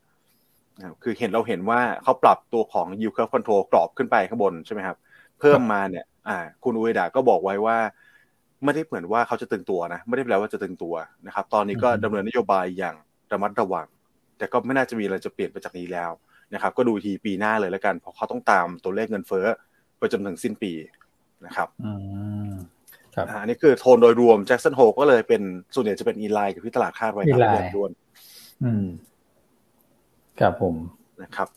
[1.04, 4.98] คือเห็นเราเห็นว่าเขาปรับตัวของ yield curve control กรอบขึ้นไปข้างบนใช่ไหมครับ
[5.40, 7.78] เพิ่มมาเนี่ยอ่าคุณอุเอดาก็บอกไว้ว่า
[8.64, 10.96] ไม่ได้เหมือนว่าเขาจะตึงตัวนะ ไม่ได้แปลว่าจะตึงตัว
[11.28, 12.96] นะครับ ตอนนี้ก็ดำเนินนโยบายอย่าง
[13.32, 13.88] ระมัดระวัง
[14.38, 16.12] แต่ก็ไม่น่าจะมีอะไรจะเปลี่ยนไปจากนี้แล้ว
[16.54, 19.46] นะครับ ก็ดูทีปีหน้าเลยแล้วกันเพราะเขาต้องตามตัวเลขเงินเฟ้อ
[19.98, 20.72] ไปจนถึงสิ้นปี
[21.46, 21.70] นะครับ
[23.16, 25.42] ครับอันนี้คือโทนโดยรวมแจ็คสันโฮก็เลยเป็น
[25.76, 27.92] ส่วนใหญ่จะเป็นอีไลน์กับที่ตลาดคาดไว้ครับเดือนด้วน
[28.64, 28.86] อืม
[30.40, 30.76] ครับผม
[31.22, 31.48] นะครับ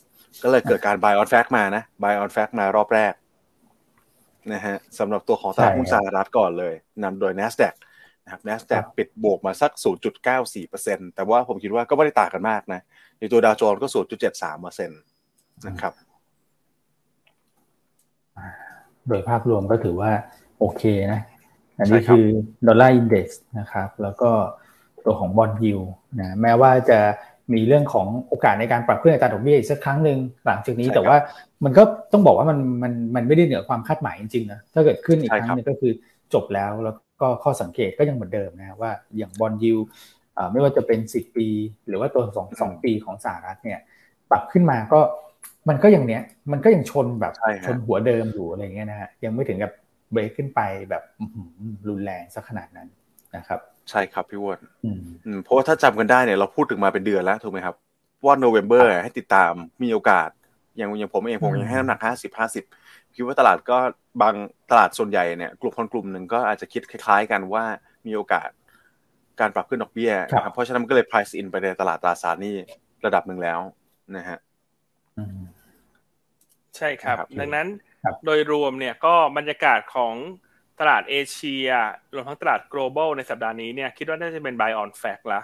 [0.43, 3.13] ก็เลยเกิดการ buy on fact มานะ buy on fact มารอบแรก
[4.53, 7.75] นะฮะสำหรับตัวของตลาดหุ้นสหรัฐก่อนเลยนำโดย NASDAQ
[8.25, 9.73] นะครับ NASDAQ ปิดบวกมาสัก
[10.45, 12.81] 0.94%แต่ว่าผมคิดว่าก็ไม่ได้ต่างกันมากนะ
[13.19, 13.89] ในตัวดาวโจนส์ก็
[14.39, 15.93] 0.73%นะครับ
[19.09, 20.13] โดยภาพรวมก็ถือว่า
[20.59, 21.21] โอเคนะ
[21.79, 22.25] อันนี้คือ
[22.67, 24.31] Dollar Index นะครับ แล้วก็
[25.05, 25.77] ตัวของ bond yield
[26.21, 26.99] นะแม้ว่าจะ
[27.55, 31.17] มีเรื่องของโอกาสในการปรับขึ้นอัตราดอกเบี้ยอีกสักครั้งหนึ่งหลังจากนี้แต่ว่า
[31.65, 35.93] มันก็ต้องบอกว่ามันมันมันไม่ได้เหนือความคาดหมายจริงๆนะถ้าเกิดขึ้นอีกครั้งนึงก็คือ
[36.35, 39.75] จบแล้วแล้วก็ข้อสังเกตก็ยังเหมือนเดิมนะว่าอย่าง bond yield
[40.53, 41.49] ไม่ว่าจะเป็นสิบปี
[41.89, 43.81] หรือว่าตัวสองสองปีของสหรัฐเนี่ย
[44.31, 45.01] ปรับขึ้นมาก็
[45.69, 47.33] มันก็อย่างเนี้ย มันก็ยังชนแบบ
[47.67, 49.73] ชนหัวเดิมอยู่อะไรเงี้ยนะฮะยังไม่ถึงกับ
[50.13, 51.03] เบรกขึ้นไปแบบ
[51.89, 52.89] รุนแรงสักขนาดนั้น
[53.37, 54.61] นะครับ ใช่ครับพี่วอน
[55.45, 57.75] เพราะว่าถ้าจำกันได้เนี่ยเราพูดถึงมาเป็นเดือนแล้วถูกไหมครับ
[58.25, 59.53] ว่าโนเวม ber ให้ติดตาม
[59.83, 60.29] มีโอกาส
[60.77, 62.65] อย่างอย่างผมเองผมยังให้น้ำหนักห้าสิบห้าสิบ
[63.15, 63.79] คิดว่าตลาดก็
[64.23, 64.35] บาง
[64.71, 67.65] ตลาดส่วนใหญ่เนี่ยกลุ่มคนกลุ่มหนึ่งก็อาจจะคิดคล้าย ๆ กันว่า
[68.07, 68.49] มีโอกาส
[69.41, 72.55] การปรับขึ้นดอกเบี้ยนะครับเพราะฉะนั้นมันก็เลย price in ไปในตลาดตราสารนี้
[73.07, 73.61] ระดับหนึ่งแล้ว
[74.17, 74.39] นะฮะ
[76.77, 77.69] ใช่ครับ ดังนั้น
[78.25, 80.15] โดยรวมเนี่ยก็บรรยากาศของ
[80.81, 81.69] ตลาดเอเชีย
[82.15, 85.41] รวมทั้งตลาด global ในสัปดาห์นี้เนี่ยคิดว่าน่าจะเป็น buy on fact ละ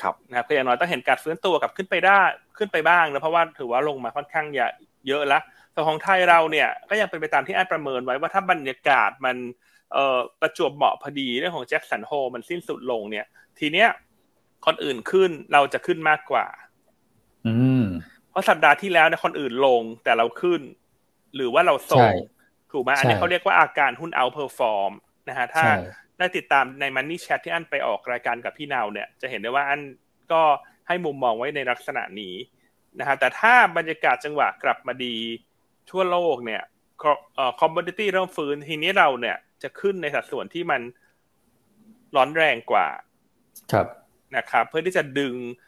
[0.00, 2.20] ครับนะครับคืออย่างน้อยต้องเห็นการฟื้นตัวกับขึ้นไปได้
[2.58, 4.46] ขึ้นไปบ้างนะเพราะว่าถือว่าลงมาค่อนข้าง
[5.06, 9.36] เยอะแล้วแต่ของไทยเราเนี่ยก็ยังเป็นไปตามที่อันประเมินไว้ว่าถ้าบรรยากาศมัน
[9.92, 13.26] เอ่อประจวบเหมาะพอดีเรื่องของแจ็คสันโฮมันสิ้นสุดลงเนี่ย
[13.58, 13.88] ทีเนี้ย
[14.66, 16.46] คนอื่นขึ้นเราจะขึ้นมากกว่า
[17.46, 17.84] อืม
[18.38, 20.60] เพราะสัปดาห์ที่แล้วเนี่ยคนอื่นลงแต่เราขึ้น
[21.34, 22.10] หรือว่าเราทรง
[22.72, 24.92] ถูกไหมอันนี้เขาเรียกว่าอาการหุ้น outperform
[25.28, 25.64] นะฮะถ้า
[26.18, 29.80] ได้ติดตามใน Money Chat ที่อ้นไปออกรายการกับพี่นาวเนี่ย จะเห็นได้ว่าอ้น
[30.32, 30.42] ก็
[30.88, 32.34] ให้มุมมองไว้ในลักษณะนี้
[32.98, 35.16] นะฮะแต่ถ้าบรรยากาศจังหวะกลับมาดี
[35.90, 36.62] ทั่วโลกเนี่ย
[37.60, 40.80] commodity เริ่มฟื้นทีนี้เราเนี่ยจะขึ้นในสัดส่วนที่มัน
[42.16, 42.86] ร้อนแรงกว่า
[43.72, 43.86] ครับ
[44.36, 45.67] นะครับ เพื่อที่จะดึงเอ่อ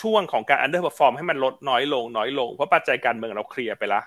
[0.00, 4.02] ช่วงของการ underperform ให้มันลดน้อยลงน้อยลง เพราะปัจจัยการเมืองเราเคลียร์ไปละ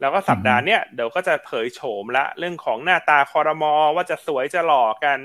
[0.00, 5.18] แล้วก็สัปดาห์เนี้ยเดี๋ยวก็จะเผยโฉมละเรื่องของหน้าตาคอรมอว่าจะสวยจะหล่อกัน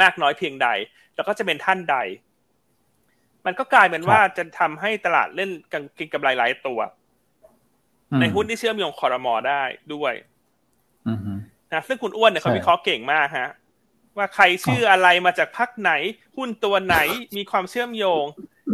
[0.00, 0.68] มากน้อยเพียงใด
[1.14, 1.96] แล้วก็จะเป็นท่านใด
[3.46, 5.50] มันก็กลายเป็นว่าจะทำให้ตลาดเล่น
[5.98, 6.80] เก็งกำไรหลายตัว
[8.20, 9.62] ในหุ้นที่เชื่อมโยงคอรมอได้
[9.94, 10.12] ด้วย
[11.72, 13.50] นะซึ่งคุณอ้วนเนี่ยเขาวิเคราะห์เก่งมากฮะ
[14.16, 15.92] ว่าใครชื่ออะไรมาจากพักไหน
[16.36, 16.96] หุ้นตัวไหน
[17.36, 18.24] มีความเชื่อมโยง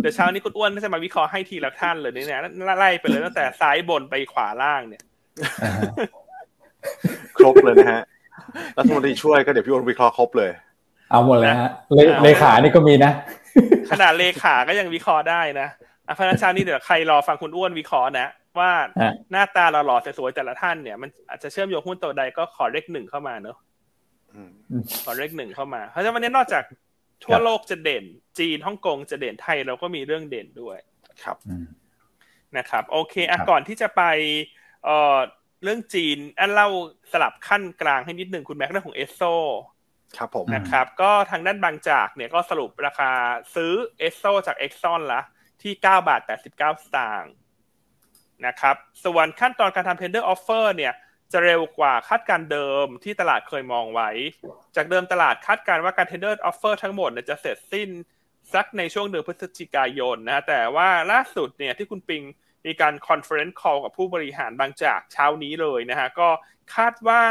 [0.01, 2.41] เดี๋ยวเช้านี้คุณอ้วนจะมาวิเคราะห์ให้ทีละท่านเลยเนี่ย
[2.79, 5.03] ไล่ไปเลยตั้งแต่ซ้ายบนไปขวาล่างเนี่ย
[7.37, 8.03] ครบเลยนะฮะ
[8.79, 10.51] รัฐมนตรีช่วยก็เดี๋ยวพี่อ้วนวิเคราะห์ครบเลย
[11.11, 11.71] เอาหมดเลยฮะ
[12.25, 13.13] เลขานี่ก็มีนะ
[13.91, 15.69] ขนาดเลขาก็ยังวิเคราะห์ได้นะ
[16.07, 18.29] อะพนักงานนี่เดี๋ยวใครรอฟังคุณอ้วนวิเคราะห์นะ
[18.59, 18.71] ว่า
[19.33, 23.57] หน้าตาหล่อๆสวยๆแต่ละท่านเนี่ยมันอาจจะเชื่อมโยงหุ้นตัวใดก็ขอเลขหนึ่งเข้ามาเนอะ
[25.05, 26.63] ขอเลขหนึ่งเข้ามา เพราะฉะนั้นวันนี้นอกจาก
[27.25, 28.05] ทั่วโลกจะเด่น
[28.39, 30.79] จีนฮ่องกงจะเด่นไทยเราก็มีเรื่องเด่นด้วย
[31.23, 31.37] ครับ
[32.57, 34.03] นะครับ โอเคอะก่อนที่จะไป
[34.85, 35.19] เอ่อ
[35.63, 36.69] เรื่องจีนอันเล่า
[37.13, 39.23] สลับขั้นกลางให้นิดหนึ่งคุณแม็กเรื่องของเอสโซ
[40.17, 43.11] ครับผมนะครับ ก็ทางด้านบางจากเนี่ยก็สรุปราคา
[43.55, 45.21] ซื้อเอสโซจากเอ็กซอนละ
[45.63, 47.33] ที่เก้าบาทแปดสิบเก้าสตางค์
[48.47, 50.93] นะครับ ส่วนขั้นตอนการทำ tender offer เนี่ย
[51.33, 54.11] จะเร็วกว่าคาดการเดิมที่ตลาดเคยมองไว้
[54.77, 57.89] จากเดิมตลาดคาดการว่าการ tender offer ทั้งหมดจะเสร็จสิ้น
[58.53, 62.23] สักในช่วงเดือนพฤศจิกายนนะแต่ว่าล่าสุดเนี่ยที่คุณปิง
[62.67, 66.29] มีการ conference call กับผู้บริหารบางจากเช้านี้เลยนะฮะก็
[66.75, 67.25] คาดว่า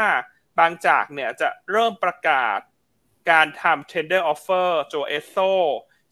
[0.58, 2.58] บางจากเนี่ยจะเริ่มประกาศ
[3.30, 5.36] การทำ tender offer โจเอโซ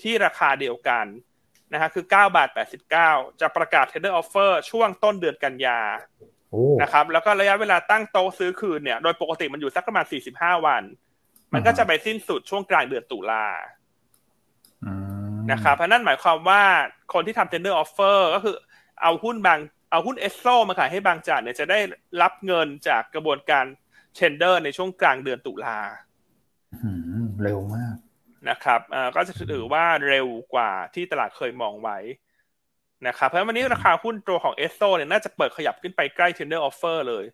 [0.02, 1.06] ที่ราคาเดียวกัน
[1.72, 2.48] นะฮะคือ 9 บาท
[2.94, 5.80] 89 จะประกาศ tender offer ช่วงต้นเดือนกันยา
[6.82, 10.82] นะครับ แล้วก็ระยะเวลาตั้งโต๊ะซื้อคืนเนี่ย โดยปกติมันอยู่สักประมาณ45วัน
[11.54, 13.46] มันก็จะไปสิ้นสุดช่วงกลางเดือนตุลา
[15.52, 16.62] นะครับเพราะนั่นหมายความว่า
[17.12, 18.56] คนที่ทำ tender offer ก็คือ
[19.02, 19.58] เอาหุ้นบาง
[19.90, 21.78] เอาหุ้นเอสโซมาขายให้บางจากเนี่ยจะได้
[22.22, 23.64] รับเงินจากกระบวนการ
[24.14, 25.78] tender ในช่วงกลางเดือนตุลา
[27.42, 27.94] เร็วมาก
[28.48, 28.80] นะครับ
[29.16, 31.98] ก็จะถือว่าเร็วกว่าที่ตลาดเคยมองไว้
[33.06, 37.24] นะครับเพราะวันนี้ราคาหุ้นตัวของเอสโซเนี่ยน่าจะเปิดขยับขึ้นไปใกล้ tender offer เลย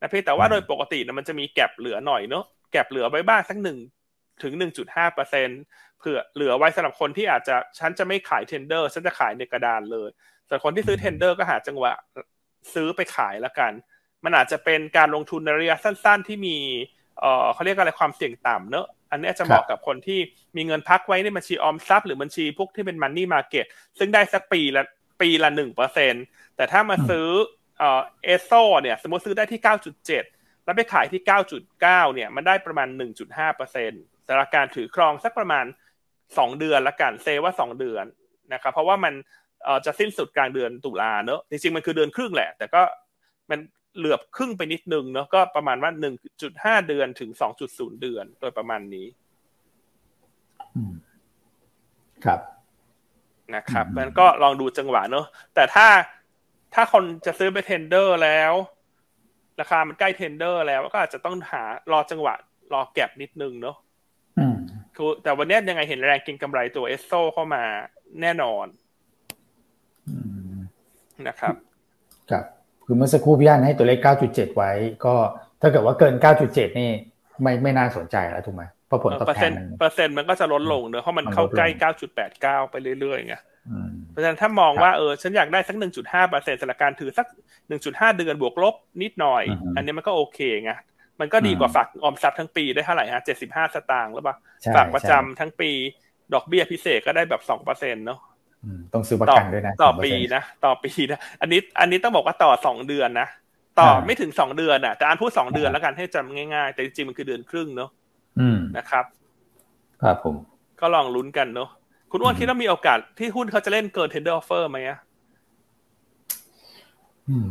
[0.00, 3.78] นะพี่แต่ว่าโดยปกตินะมันจะมี gap เหลือหน่อยเนาะ gap เหลือไว้บ้างสักหนึ่ง
[4.42, 5.48] ถึงหนึ่งจุดห้าเปอร์เซ็น
[5.98, 10.08] เผื่อเหลือไว้สำหรับคนที่อาจจะฉันจะไม่ขาย tender ฉันจะขายในกระดานเลย
[10.48, 11.92] ส่วนคนที่ซื้อ tender ก็หาจังหวะ
[12.74, 13.72] ซื้อไปขายแล้วกัน
[14.24, 16.56] มันอาจจะเป็นการลงทุนในระยะสั้น ๆ ที่มี
[17.20, 20.20] เอ่อเขาเรียกอะไรความเสี่ยงต่ำเนอะอันนี้จะเหมาะกับคนที่
[20.56, 23.66] มีเงินพักไว้ในบัญชีออมทรัพย์หรือบัญชีพวกที่เป็น money market
[23.98, 24.84] ซึ่งได้สักปีละ
[25.20, 26.14] ปีละหนึ่งเปอร์เซ็น
[26.56, 27.28] แต่ถ้ามาซื้อ
[27.78, 28.52] เอสโซ
[28.82, 30.24] เนี่ยสมมติซื้อได้ที่เก้าจุดเจ็ด
[30.64, 35.64] แล้วไปขายที่เก้าจุดเก้าเนี่ยมันได้ประมาณหนึ่งจุดห้าเปอร์เซ็นต์แต่ละการถือครองสักประมาณ
[36.38, 38.04] สองเดือนละกันเซว่าสองเดือน
[38.52, 39.14] นะครับเพราะว่ามัน
[39.86, 42.82] จะสิ้นสุดกลางเดือนตุลาเนอะจริงๆมันคือเดือนครึ่งแหละ แต่ก็
[43.50, 43.58] มัน
[43.96, 49.06] เหลือบครึ่งไปนิดนึงเนาะก็ประมาณว่าหนึ่งจุดห้าเดือนถึงสองจุดศูนย์เดือนโดยประมาณนี้
[52.24, 52.40] ครับ
[53.54, 55.86] นะครับมันก็ลองดูจังหวะเนอะแต่ถ้า
[56.74, 58.52] ถ้าคนจะซื้อไปเทนเดอร์แล้ว
[59.60, 62.34] ราคามันใกล้เทนเดอร์แล้วก็อาจจะต้องหารอจังหวะ
[62.72, 63.76] รอแก็บนิดนึงเนอะ
[64.96, 67.62] คือแต่วันนี้ยังไงเห็นแรงกินกำไรตัวเอสโซเข้ามา
[68.20, 68.66] แน่นอน
[71.28, 71.54] นะครับ
[72.30, 72.44] ครับ
[72.84, 74.70] คือเมื่อสักครู่พี่อันให้ตัวเลข 9.7 ไว้
[75.04, 75.14] ก็
[75.60, 76.14] ถ้าเกิดว่าเกิน
[76.46, 76.90] 9.7 นี่
[77.42, 81.66] ไม่ไม่น่าสนใจแล้วถูกไหม เพราะผลตอบแทนเปอร์เซ็นต์มันก็จะลดลงเนอะเพราะมันเข้าใกล้
[82.64, 83.36] 9.89ไปเรื่อยๆไง
[84.10, 87.26] เพราะฉะนั้นถ้ามองว่าเออฉันอยากได้สัก1.5เปอร์เซ็นต์สถานการณ์ถือสัก
[87.72, 89.44] 1.5เดือนบวกลบนิดหน่อย
[89.76, 90.72] อันนี้มันก็โอเคไง
[91.20, 94.36] มันก็ดีกว่าฝากออมทรัพย์ทั้งปีได้เท่าไหร่ฮะ75สตางค์หรือเปล่า
[94.76, 95.70] ฝากประจำทั้งปี
[96.34, 98.18] ดอกเบี้ยพิเศษก็ได้แบบ2เปอร์เซ็นต์เนาะ
[98.94, 103.28] ต้องซื้อประกันด้วยนะ ต่อปีนะ ต่อปีนะอันนี้อันนี้ต้องบอกว่าต่อสองเดือนนะ
[103.78, 107.90] ต่อไม่ถึงสองเดือนอะแต่อันพูดสองเดือนแล้วกันให้จำง่ายๆ แต่จริงๆมันคือเดือนครึ่งเนาะ
[108.76, 109.04] นะครับ
[110.02, 110.34] ครับผม
[110.80, 111.68] ก็ลองลุ้นกันเนาะ
[112.10, 114.98] คุณอ้วนคิดว่ามีโอกาสที่หุ้นเขาจะเล่นเกิน tender offer ไหมอะ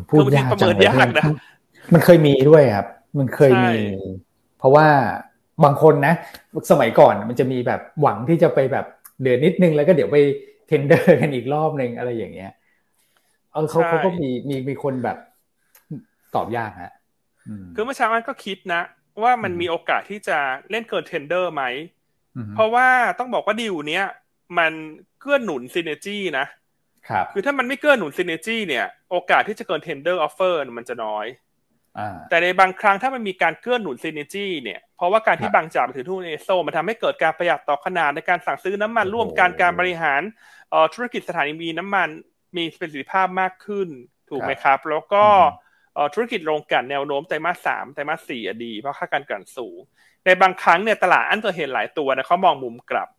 [0.10, 1.26] พูดยากจังเลยนะ
[1.94, 2.88] มันเคยมีด้วยครับ
[3.20, 3.76] มันเคยมี
[4.60, 4.88] เพราะว่า
[5.64, 6.14] บางคนนะ
[6.72, 8.86] สมัยก่อนมันจะมีแบบหวังที่จะไปแบบ
[9.20, 10.18] เหลือนิดนึงแล้วก็เดี๋ยวไป
[10.68, 12.52] tender กันอีกรอบหนึ่งอะไรอย่างเงี้ย
[13.54, 15.18] เออเขาเขาก็มีมีมีคนแบบ
[16.36, 16.94] ตอบยากฮะ
[17.76, 18.82] คือเมื่อเช้ามันก็คิดนะ
[19.24, 20.38] ว่ามันมีโอกาสที่จะ
[20.70, 21.64] เล่นเกิน tender ไหม
[22.56, 22.88] เพราะว่า
[23.20, 24.06] ต้องบอกว่าดีลเนี้ย
[24.58, 24.74] มัน
[25.20, 26.46] เกื้อหนุน synergy นะ
[27.10, 31.26] ครับคือถ้ามันไม่เกื้อหนุน synergy เนี่ย โอกาสที่จะเกิน tender offer มันจะน้อย
[32.30, 40.22] แต่ในบางครั้งถ้ามันมีการเกื้อหนุน synergy เนี่ย เพราะว่าการที่บางจากถือทุนเอสโซ่มันทำให้เกิดการประหยัดต่อขนาดในการสั่งซื้อน้ำมันร่วมกันการบริหาร
[40.94, 42.10] ธุรกิจสถานีมีน้ำมัน
[42.58, 43.88] มีประสิทธิภาพมากขึ้น
[44.30, 45.26] ถูกไหมครับ แล้วก็
[46.14, 49.80] ธุรกิจโรงกลั่นแนวโน้มไตรมาสสามไตรมาสสี่ดี เพราะค่าการกลั่นสูง
[50.26, 53.10] ในบางครั้งเนี่ยตลาดอันเกิดเห็นหลายตัวนะเขามองมุมกลับ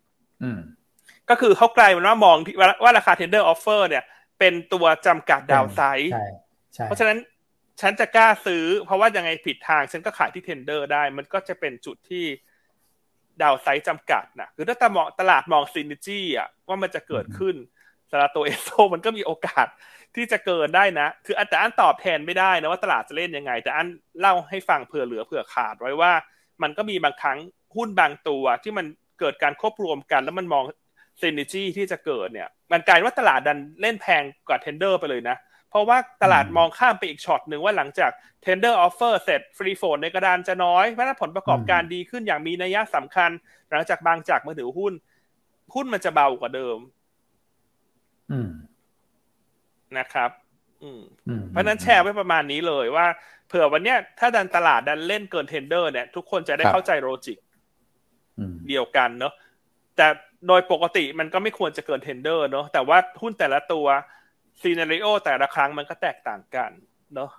[1.31, 2.37] ก็คือเขากลายเป็นว่ามอง
[2.83, 4.05] ว่าราคา tender offer เนี่ย
[4.39, 6.13] เป็นตัวจำกัดดาวไซด์
[6.85, 7.19] เพราะฉะนั้น
[7.81, 12.25] ฉันจะกล้าซื้อ เพราะว่ายังไงผิดทาง ฉันก็ขายที่ tender ได้ มันก็จะเป็นจุดที่
[13.43, 17.55] ดาวไซด์จำกัดนะคือถ้าตมองตลาดมองซินิจี้อะว่ามันจะเกิดขึ้น
[18.11, 19.67] สำหรับตัวเอโซมันก็มีโอกาส
[20.17, 23.87] ที่จะเกินได้นะ คือแต่อันตอบแทนไม่ได้นะว่าตลาดจะเล่นยังไง แต่อัน
[24.21, 26.13] เล่าให้ฟังเผื่อเหลือเผื่อขาดไว้ว่า
[26.63, 27.39] มันก็มีบางครั้ง
[27.77, 28.87] หุ้นบางตัวที่มัน
[29.21, 30.65] เกิดการควบรวมกัน แล้วมันมอง
[31.21, 35.37] synergy ที่จะเกิดเนี่ย มันกลายเป็นว่าตลาดดันเล่นแพงกว่า tender ไปเลยนะ
[35.71, 38.11] เพราะว่าตลาดมองข้ามไปอีกช็อตหนึ่งว่าหลังจาก
[38.45, 43.31] tender offer เสร็จ free float ในกระดานจะน้อยเพราะผลประกอบการดีขึ้นอย่างมีนัยสำคัญ
[43.71, 44.93] หลังจากบางจากมาถือหุ้น
[45.75, 46.79] หุ้นมันจะเบากว่าเดิม
[49.99, 50.31] นะครับ
[50.83, 51.03] อืม
[51.49, 53.07] เพราะนั้นแชร์ไว้ประมาณนี้เลยว่า
[53.49, 57.39] เผื่อวันเนี้ยถ้าดันตลาดดันเล่นเกิน tender เนี่ย ทุกคนจะได้เข้าใจ logic
[58.69, 59.33] เดียวกันเนาะ
[59.97, 60.07] แต่
[60.49, 63.87] โดยปกติมันก็ไม่ควรจะเกิน tender เนาะแต่ว่าหุ้นแต่ละตัว
[64.61, 66.71] scenario แต่ละครั้งมันก็แตกต่างกัน
[67.15, 67.31] เนาะ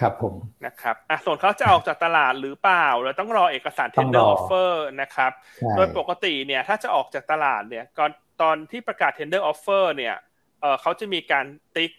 [0.00, 0.34] ครับผม
[0.66, 5.32] นะครับอะส่วนเขาจะออกจากตลาดหรือเปล่าเราต้องรอเอกสาร tender offer นะครับ
[5.76, 8.10] โดยปกติเนี่ย ถ้าจะออกจากตลาดเนี่ยก่อน
[8.42, 10.14] ตอนที่ประกาศ tender offer เนี่ย
[10.60, 11.46] เออเขาจะมีการ
[11.76, 11.90] ติ๊ก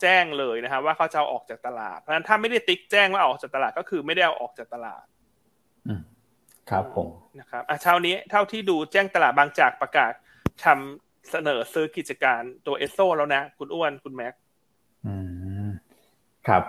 [0.00, 5.04] แจ้งเลยนะครับว่าเขาจะเอาออกจากตลาดเพราะฉะนั้นถ้าไม่ได้ติ๊กแจ้งว่าออกจากตลาดก็คือไม่ได้เอาออกจากตลาด
[6.70, 7.08] ครับผม
[7.40, 10.12] นะครับอะเช้านี้เท่าที่ดูแจ้งตลาดบางจากประกาศ
[10.64, 14.34] ทำเสนอซื้อกิจการตัวเอสโซแล้วนะ คุณอ้วนคุณแม็ก
[15.06, 15.14] อื
[15.66, 15.70] ม
[16.48, 16.62] ครับ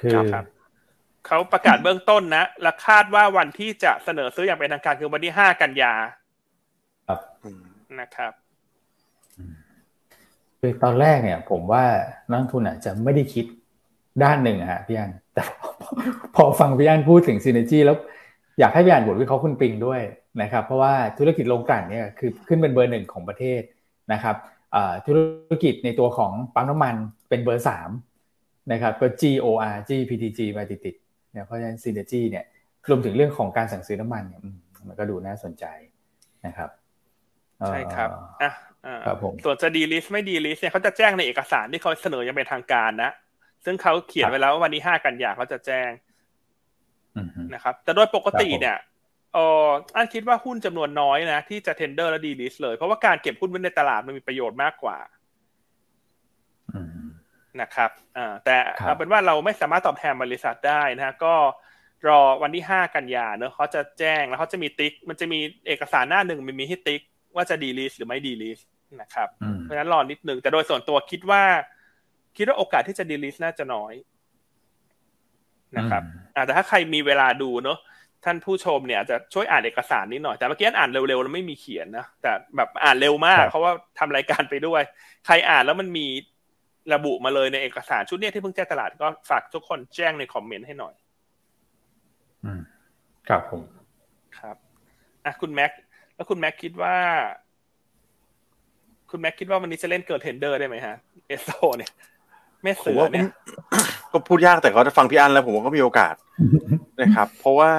[0.00, 0.44] คือครับ
[1.26, 5.94] เขาประกาศเบื้องต้นนะและคาดว่าวันที่จะเสนอซื้ออย่างเป็นทางการคือวันที่ห้ากันยา
[7.08, 7.20] ครับ
[8.00, 8.32] นะครับ
[10.60, 11.84] คือตอนแรกเนี่ย ผมว่า
[12.30, 13.46] นักทุนอาจจะไม่ได้คิด
[14.22, 15.42] ด้านหนึ่งอะฮะพี่อันแต่
[16.36, 17.96] พอฟังพี่อันพูดถึงซีเนจีแล้ว
[18.60, 20.00] อยากให้พี่อันบทวิเคราะห์คุณปิงด้วย
[20.42, 23.62] นะครับ เพราะว่าธุรกิจโรงกลั่นเนี่ยคือขึ้นเป็นเบอร์หนึ่งของประเทศ
[24.12, 24.36] นะครับ
[25.06, 25.18] ธุร
[25.62, 26.94] กิจในตัวของปั๊มน้ำมัน
[27.28, 27.90] เป็นเบอร์สาม
[28.72, 32.44] นะครับก็ GOR GPTG มาติดๆเนี่ยเพราะฉะนั้นซีเนจีเนี่ย
[32.88, 34.40] รวมถึงเรื่องของการสั่งซื้อน้ำมันเนี่ย
[34.88, 35.64] มันก็ดูน่าสนใจ
[36.46, 36.70] นะครับ
[37.68, 38.10] ใช่ครับ
[38.42, 38.52] อะ
[39.06, 43.10] ครับผมส่วนจะ delist ไม่ delist เนี่ยเขาจะแจ้งในเอกสารที่เขาเสนอยังเป็นทางการนะ
[43.64, 45.90] ซึ่งเขาเขียนไว้แล้วว่าวันที่ห้ากันยาเขาจะแจ้ง
[47.54, 48.76] นะครับ แต่โดยปกติเนี่ย
[49.34, 54.98] เอออันคิดว่าหุ้นจำนวนน้อยนะ ที่จะ tender และ delist เลย เพราะว่าการเก็บหุ้นไว้ในตลาดมันมีประโยชน์มากกว่า
[57.60, 61.34] นะครับอ่าแต่เอาเป็นว่าเราไม่สามารถตอบแทนบริษัทได้นะฮะก็
[62.08, 67.00] รอวันที่ห้ากันยาเนอะเขาจะแจ้งแล้วเขาจะมีติ๊ก มันจะมีเอกสารหน้าหนึ่งมันมีให้ติ๊ก
[67.36, 68.58] ว่าจะ delist หรือไม่ delist
[69.00, 69.28] นะครับ
[69.62, 71.42] เพราะฉะนั้นรอนิดนึง แต่โดยส่วนตัวคิดว่า
[72.36, 73.92] คิดว่าโอกาสที่จะ delist น่าจะน้อย
[75.78, 76.02] นะครับ
[76.34, 77.78] อาแต่ถ้าใครมีเวลาดูเนาะ
[78.24, 84.82] ท่านผู้ชมเนี่ยจะช่วยอ่านเอกสารนิดหน่อยแต่เมื่อกี้อ่านเร็วๆแล้วไม่มีเขียนนะแต่แบบอ่านเร็วมากเพราะว่าทำรายการไปด้วย
[85.26, 86.06] ใครอ่านแล้วมันมี
[86.94, 90.94] ระบุมาเลยในเอกสารชุดนี้ที่เพิ่งแจ้งตลาดก็ฝากทุกคนแจ้งในคอมเมนต์ให้หน่อย
[92.44, 92.60] อืม
[93.28, 93.62] ครับผม
[94.38, 94.56] ครับ
[95.24, 95.70] อะคุณแม็ก
[96.20, 96.96] แล้วคุณแม็กคิดว่า
[99.10, 101.92] คุณแม็กคิดว่าวันนี้จะเล่นเกิดเทนเดอร์ได้ไหมฮะ เอสโซเนี่ย
[102.62, 103.24] แม่เสือเนี่ย
[104.12, 106.14] ก็พูดยากแต่เขาจะฟังพี่อันแล้วผมว่าก็มีโอกาส
[107.02, 107.70] นะครับ เพราะว่า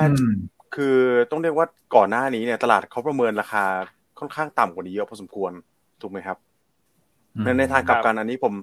[0.76, 0.98] คือ
[1.32, 3.64] ต้องเรียกว่าก่อนหน้านี้เนี่ย ตลาดเขาประเมินราคา
[4.20, 5.52] ค่อนข้างต่ำกว่านี้เยอะพอสมควร
[6.02, 6.38] ถูกไหมครับ
[7.44, 8.54] ในในทางกลับกันอันนี้ผม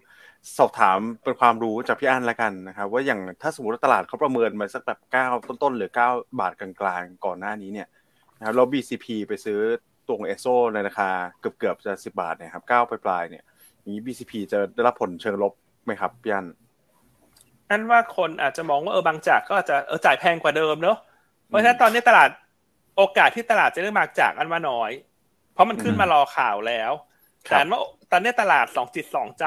[0.58, 6.08] สอบถามเป็นความรู้จากพี่อันแล้วกันนะครับ ว่าอย่างถ้าสมมติว่าตลาดเขาประเมินมาสักแบบเก้าต้นๆหรือเก้า
[6.40, 7.88] บาทกลางๆก่อนหน้านี้เนี่ย
[8.38, 9.60] นะครับแล้ว BCP ไปซื้อ
[10.06, 13.44] ตัวของเอโซในราคาเกือบเกือบจะสิบาทเนี่ยครับเก้าปลายๆเนี่ย
[13.86, 15.52] นี้ BCP จะได้รับผลเชิงลบ
[15.84, 16.46] ไหมครับพี่อัน
[17.70, 20.98] อันว่าคนอาจจะมองว่าเออบางจากก็อาจจะเออจ่ายแพงกว่าเดิมเนอะ
[21.46, 22.30] เพราะฉะนั้นตอนนี้ตลาด
[22.96, 24.90] โอกาสที่ตลาดจะได้มาจากอันว่าน้อย
[25.52, 26.92] เพราะมันขึ้นมารอข่าวแล้ว
[27.42, 29.44] แต่ว่าตอนนี้ตลาดสองจิตสองใจ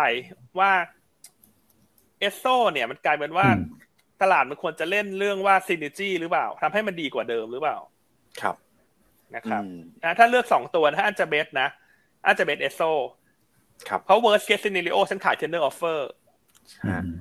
[0.60, 0.72] ว่า
[2.20, 3.48] เอสโซเนี่ยมันกลายเป็นว่า
[4.22, 7.78] ตลาดมันควรจะเล่นเรื่องว่าซินิจีหรือเปล่าทำให้มันดีกว่าเดิมหรือเปล่า
[8.42, 8.56] ครับ
[9.36, 9.64] นะครับ
[10.04, 11.68] นะถ้าเลือกสองตัวถ้าอันจะเบสนะ
[12.26, 12.82] อันจะเบสเอสโซ
[13.90, 16.00] ครับเพราะ worst case scenario ฉันขาย tender offer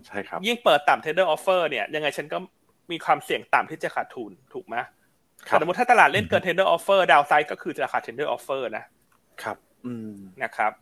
[0.06, 2.38] ใช่ครับ ยิ่งเปิดต่ำ tender offer เนี่ย ยังไงฉันก็
[2.90, 4.76] มีความเสี่ยงต่ำที่จะขาดทุนถูกไหม
[5.60, 8.84] สมมติถ้าตลาดเล่นเกิน tender offer ดาวไซด์ก็คือจะขาด tender offer นะ
[9.42, 10.72] ครับ อืมนะครับ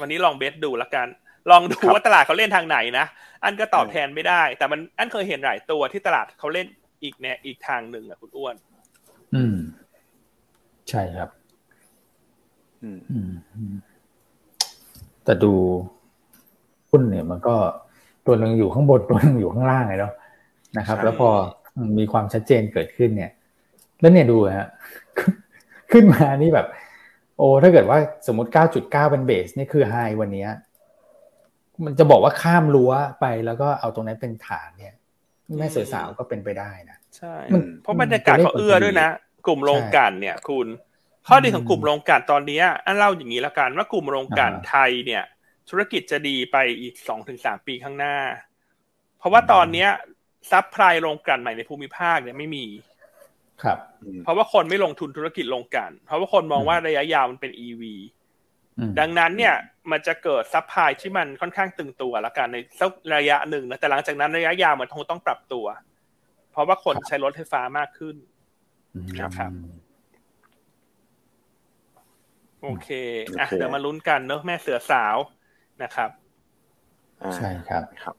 [0.00, 1.08] วันนี้ลองเบสดูแล้วกัน
[1.50, 3.06] ลองดูว่าตลาดเขาเล่นทางไหนนะ
[3.44, 6.66] อันก็ตอบแทนไม่ได้ แต่มันอันเคยเห็นหลายตัวที่ตลาดเขาเล่น
[7.02, 8.54] อีกแนอีกทางหนึ่งอะคุณอ้วน
[9.34, 9.56] อืม
[10.90, 11.30] ใช่ครับ
[12.82, 12.90] อื
[13.30, 13.32] ม
[15.24, 15.52] แต่ดู
[16.90, 17.56] หุ้นเนี่ย มันก็
[18.26, 20.12] ตัวหนึ่งอยู่ข้างบนตัวหนึ่งอยู่ข้างล่างไงเนาะ
[20.78, 21.30] นะครับ แล้วพอ
[21.98, 23.30] มีความชัดเจนเกิดขึ้นเนี่ย
[24.00, 24.68] แล้วเนี่ยดูฮะ
[25.92, 26.66] ขึ้นมานี่แบบ
[27.38, 28.50] โอ้ถ้าเกิดว่าสมมติ
[28.80, 30.46] 9.9 เป็นเบสนี่คือไฮวันนี้
[31.84, 34.94] มันจะบอกว่าข้ามรั้วไปแล้วก็เอาตรงนั้นเป็นฐานเนี่ย
[35.58, 37.34] แม่เสือสาวก็เป็นไปได้นะใช่
[37.82, 39.08] เพราะบรรยากาศเขาเอื้อด้วยนะ
[39.46, 40.66] กลุ่มโรงกันเนี่ย คุณ
[41.28, 45.24] ข้อดีของกลุ่มโรงกันตอนนี้อันเล่าอย่างนี้แล้วกันว่ากลุ่มโรงกันไทยเนี่ย
[45.70, 48.16] ธุรกิจจะดีไปอีกสองถึงสามปีข้างหน้า
[49.18, 49.90] เพราะว่าตอนเนี้ย
[50.50, 52.66] ซับพลายโรงกันใหม่ในภูมิภาคเนี่ยไม่มี
[53.62, 53.78] ครับ
[54.24, 57.94] เพราะว่าคนไม่ลงทุนธุรกิจโรงกัน เพราะว่าคนมองว่าระยะยาวมันเป็นอีวี
[59.00, 59.54] ดังนั้นเนี่ย
[59.90, 65.66] มันจะเกิดซับพลายที่มันค่อนข้างตึงตัวแล้วกันในสักระยะหนึ่งนะแต่หลังจากนั้นระยะยาวมันคงต้องปรับตัว
[66.52, 68.16] เพราะว่าคนใช้รถไฟฟ้ามากขึ้น
[68.98, 69.52] นะครับ
[72.62, 72.88] โอเค
[73.38, 75.16] อะเดี๋ยวมาลุ้นกันเนอะแม่เสือสาว
[75.82, 76.10] นะครับ
[77.36, 78.16] ใช่ครับครับ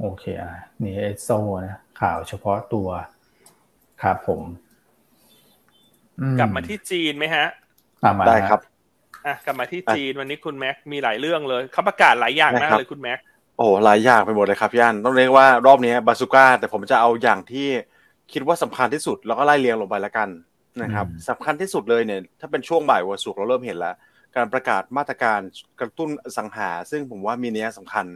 [0.00, 1.28] โอเคอะนี่เอโซ
[1.66, 2.88] นะข่าวเฉพาะตัว
[4.02, 4.40] ครับผม
[6.38, 7.46] กลับมาที่จีนไหมฮะ
[8.28, 8.60] ได้ครับ
[9.26, 13.18] อะกลับมาที่จีนวันนี้คุณแม็กมีหลายเรื่องเลยเขาประกาศหลายอย่างมากเลยคุณแม็ก
[13.58, 17.68] โอ้หลายอย่างไปหมดเลยครับย่านต้องเรียกว่ารอบนี้บาสุก้า แต่ผมจะเอาอย่างที่
[18.32, 20.28] คิดว่าสำคัญที่สุดแล้วก็ไล่เรียงลงไปแล้วกัน
[20.82, 23.94] นะครับสำคัญที่สุดเลยเนี่ยถ้าเป็นช่วงบ่ายวันศุกร์เราเริ่มเห็นแล้ว
[24.36, 25.40] การประกาศมาตรการ
[25.80, 28.06] กระตุ้นสังหา ซึ่งผมว่ามีเนี้ยสำคัญ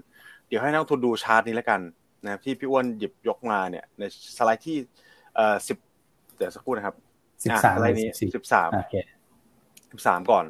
[0.49, 1.81] เดี๋ยวให้นักทุนดูชาร์ตนี้แล้วกัน
[2.25, 4.03] นะครับที่พี่อ้วนหยิบยกมาเนี่ยใน
[4.37, 4.77] สไลด์ที่
[5.35, 5.77] เอ่อสิบ
[6.37, 6.95] เดี๋ยวสักครู่นะครับ
[7.45, 8.71] สิบสามสไลด์นี้สิบสาม
[9.93, 10.45] สิบสามก่อน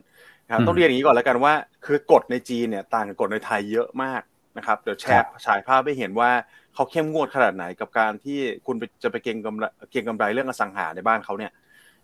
[0.52, 1.52] ครับต้องเรียนอย่างนี้ก่อนแล้วกันว่า
[1.86, 4.22] คือกฎในจีนเนี่ยต่างกับกฎในไทยเยอะมาก
[4.56, 6.30] นะครับเดี๋ยวแชร์ฉายภาพให้เห็นว่า
[6.76, 11.52] เขาเข้มงวดขนาดไหนกับการที่คุณจะไปเก็งกำไรเก็งกำไรเรื่องอสังหาในบ้านเขาเนี่ย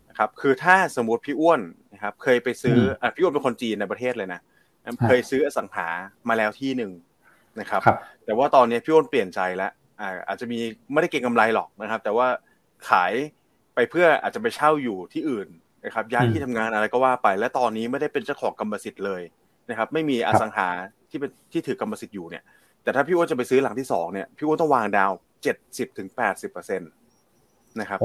[0.08, 1.60] นะครับ คือถ้าสมมติพี่อ้วน
[1.92, 4.40] นะครับเคยไปซื้ออ่พี่อ้วนเป็นคนจีนในประเทศเลยนะ
[5.08, 5.88] เคยซื้ออสังหา
[6.28, 6.92] มาแล้วที่หนึ่ง
[7.60, 7.80] นะครับ
[8.24, 9.70] แต่ว่าตอนนี้พี่อ้วนเปลี่ยนใจแล้ว
[10.28, 10.58] อาจจะมี
[10.92, 12.26] ไม่ได้เก็งกำไรหรอกนะครับ แต่ว่า
[12.90, 13.12] ขาย
[13.74, 15.48] ไปเพื่ออาจจะไปเช่าอยู่ที่อื่น
[15.84, 19.22] นะครับย้ายที่ทำงานอะไรก็ว่าไป และตอนนี้ไม่ได้เป็นเจ้าของกรรมสิทธิ์เลย
[19.70, 20.68] นะครับ ไม่มีอสังหา
[21.10, 22.44] ที่เป็นที่ถือกรรมสิทธิ์อยู่เนี่ย
[22.82, 25.10] แต่ถ้าพี่อ้วนจะไปซื้อหลังที่สองเนี่ยพี่อ้วนต้องวางดาว
[25.42, 26.86] เจ็ดสิบถึงแปดสิบเปอร์เซ็นต
[27.80, 27.98] นะครับ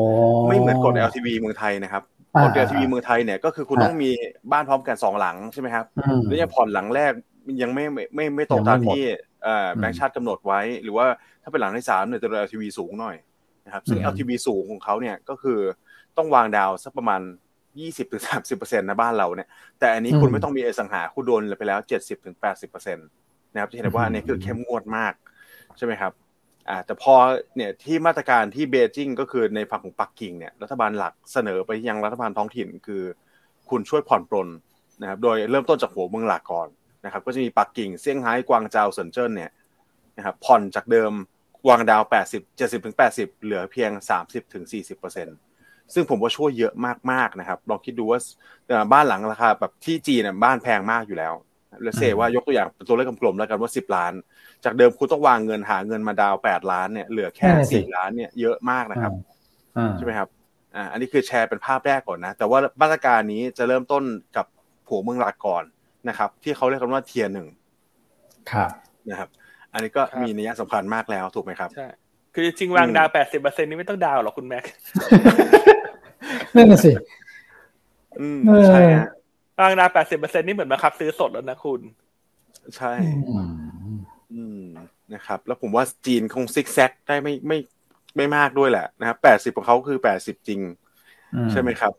[0.47, 2.03] ไม่เหมือนกฎ LTV เมืองไทยนะครับ
[2.43, 4.11] กฎ LTV เมืองไทยเนี่ยก็คือคุณต้องมี
[4.51, 5.85] บ้านพร้อมกันสองหลังใช่ไหมครับ
[6.25, 7.11] แล้วยังผ่อนหลังแรก
[7.61, 9.03] ยังไม่ไม่ไม่ไม่ตรงตามที่
[9.77, 11.05] แบงค์ชาติกำหนดไว้ หรือว่า
[11.43, 13.15] ถ้าเป็นหลังที่สามเนี่ยจะ LTV สูงหน่อย
[13.65, 15.59] นะครับ ซึ่ง LTV สูงของเขาเนี่ยก็คือ
[16.17, 17.21] ต้องวางดาวสักประมาณ
[17.79, 19.47] ยี่สิบถึงสามสิบเปอร์เซ็นต์ในบ้านเราเนี่ย
[19.79, 23.07] แต่อันนี้คุณไม่ต้องมีอสังหาคุณโดนไปแล้วเจ็ดสิบถึงแปดสิบเปอร์เซ็นต์
[23.53, 25.13] นะครับจะเห็นว่าอันนี้คือเข้มงวดมาก
[25.77, 26.13] ใช่ไหมครับ
[26.69, 27.15] อ่าแต่พอ
[27.55, 33.03] เนี่ยที่มาตรการที่เบจิงก็คือในฝั่งของปักกิ่งเนี่ยรัฐบาลหลักเสนอไปยังรัฐบาลท้องถิ่นคือ
[33.69, 34.47] คุณช่วยผ่อนปลน
[35.01, 36.67] นะครับโดยเริ่มต้นจากหัวเมืองหลักก่อน
[37.05, 39.51] นะครับก็จะมีปักกิ่งเซี่ยงไฮ้กวางเจาเซินเจิ้นเนี่ย
[40.17, 41.11] นะครับผ่อนจากเดิม
[41.69, 45.35] วางดาว 80 70ถึง80 เหลือเพียง 30ถึง40เปอร์เซ็นต์
[45.93, 46.73] ซึ่งผมว่าช่วยเยอะ
[47.11, 48.19] มากๆนะครับลองคิดดูว่า
[48.93, 51.33] บ้านหลังราคาแบบที่จีนบ้านแพงมากอยู่แล้ว
[51.81, 54.13] เลเซว่ายกตัวอย่างตัวเลขกลมๆแล้วกันว่าสิบล้าน
[54.63, 59.11] จากเดิมคุณต้องวางเงินหาเงินมาดาวแปดล้านเนี่ยเหลือแค่สี่ล้านเนี่ยเยอะมากนะครับ
[59.97, 60.29] ใช่ไหมครับ
[60.75, 64.03] อ่าอันนี้คือแชร์เป็นภาพแรกก่อนนะ แต่ว่ามาตรการนี้จะเริ่มต้น
[64.37, 64.45] กับ
[64.87, 65.63] ผัวเมืองหลักก่อน
[66.09, 67.47] นะครับ ที่เขาเรียกกันว่าเทียร์หนึ่ง
[68.51, 68.69] ครับ
[69.09, 69.29] นะครับ
[69.73, 71.87] อันนี้ก็มีนัยสำคัญมากแล้วถูกไหมครับใช่
[72.33, 74.63] คือจริงวางดาวแปดสิบเปอร์เซ็นนี้ไม่ต้องดาวหรอกคุณแม็ก
[76.55, 76.91] นั่นน่ะสิ
[78.21, 79.07] อืมใช่ฮะ
[79.59, 81.81] วางดาวแปดสิบเปอร์เซ็นนี่เหมือนมาคับซื้อสดแล้วนะคุณ
[82.77, 82.93] ใช่
[84.33, 84.63] อืม
[85.13, 87.57] นะครับ แล้วผมว่าจีนคงซิกแซกได้ไม่ไม่
[88.17, 90.61] ไม่มากด้วยแหละนะครับแปดสิบของเขาคือแปดสิบจริง
[91.51, 91.93] ใช่ไหมครับ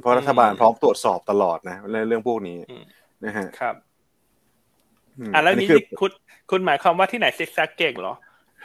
[0.00, 1.76] เพราะรัฐบาลพร้อมตรวจสอบตลอดนะ
[2.08, 2.58] เรื่องพวกนี้
[3.24, 3.74] นะฮะครับ
[5.34, 5.68] อ่าแล้วนี้
[6.00, 6.10] คุณ
[6.50, 8.14] คุณหมายความว่าที่ไหนซิกแซกเก่งเหรอ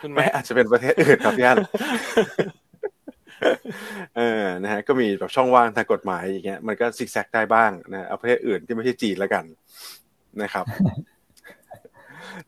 [0.01, 1.57] คุณไม่อาจจะเป็นประเทศอื่นครับย่าน
[4.17, 9.43] เออนะฮะก็มีแบบช่องว่างทางกฎหมายอย่างเงี้ยมันก็ซิกแซกได้บ้างนะเอาประเทศอื่นที่ไม่ใช่จีนแล้วกัน
[10.41, 10.65] นะครับ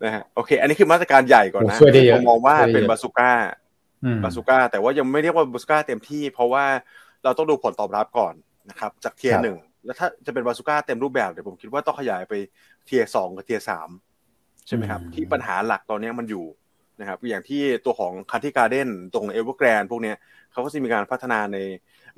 [0.03, 1.77] นะฮะโอเค อันนี้คือมาตรการใหญ่ก่อนนะ
[2.13, 6.65] ผมมองว่าเป็น bazooka bazooka แต่ว่ายังไม่เรียกว่าบาสุก้าเต็มที่ เพราะว่า
[7.23, 8.33] เราต้องดูผลตอบรับก่อน
[8.69, 12.33] นะครับ จาก tier หนึ่งแล้วถ้าจะเป็นบาสุก้าเต็มรูปแบบเดี๋ยวผมคิดว่าต้องขยายไป
[12.85, 13.89] tier สองกับ tier สาม
[14.67, 16.45] ใช่ไหมครับ ที่ปัญหาหลักตอนนี้มันอยู่
[17.01, 20.13] นะครับอย่างที่ตัวของ Country Garden ตรงเอเวอร์แกรนพวกนี้
[20.51, 21.57] เขาก็จะมีการพัฒนาใน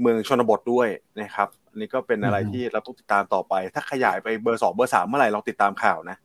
[0.01, 0.87] เมืองชนบทด้วย
[1.19, 6.17] นะครับอันนี้ก็เป็นอะไรที่เราต้องติดตามต่อไป ถ้าขยายไปเบอร์สองเบอร์สามเมื่อไหร่ลองติดตามข่าวนะ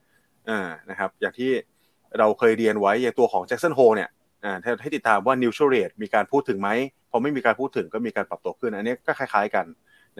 [0.48, 1.50] อ่านะครับ อย่างที่
[2.18, 4.08] เราเคยเรียนไว้อย่างตัวของ Jackson Hole เนี่ย
[4.44, 4.52] อ่า
[4.82, 6.68] ให้ติดตามว่า neutral rate มีการพูดถึงไหม
[7.10, 9.66] พอไม่มีการพูดถึงก็มีการปรับตัวขึ้น อันนี้ก็คล้าย ๆกัน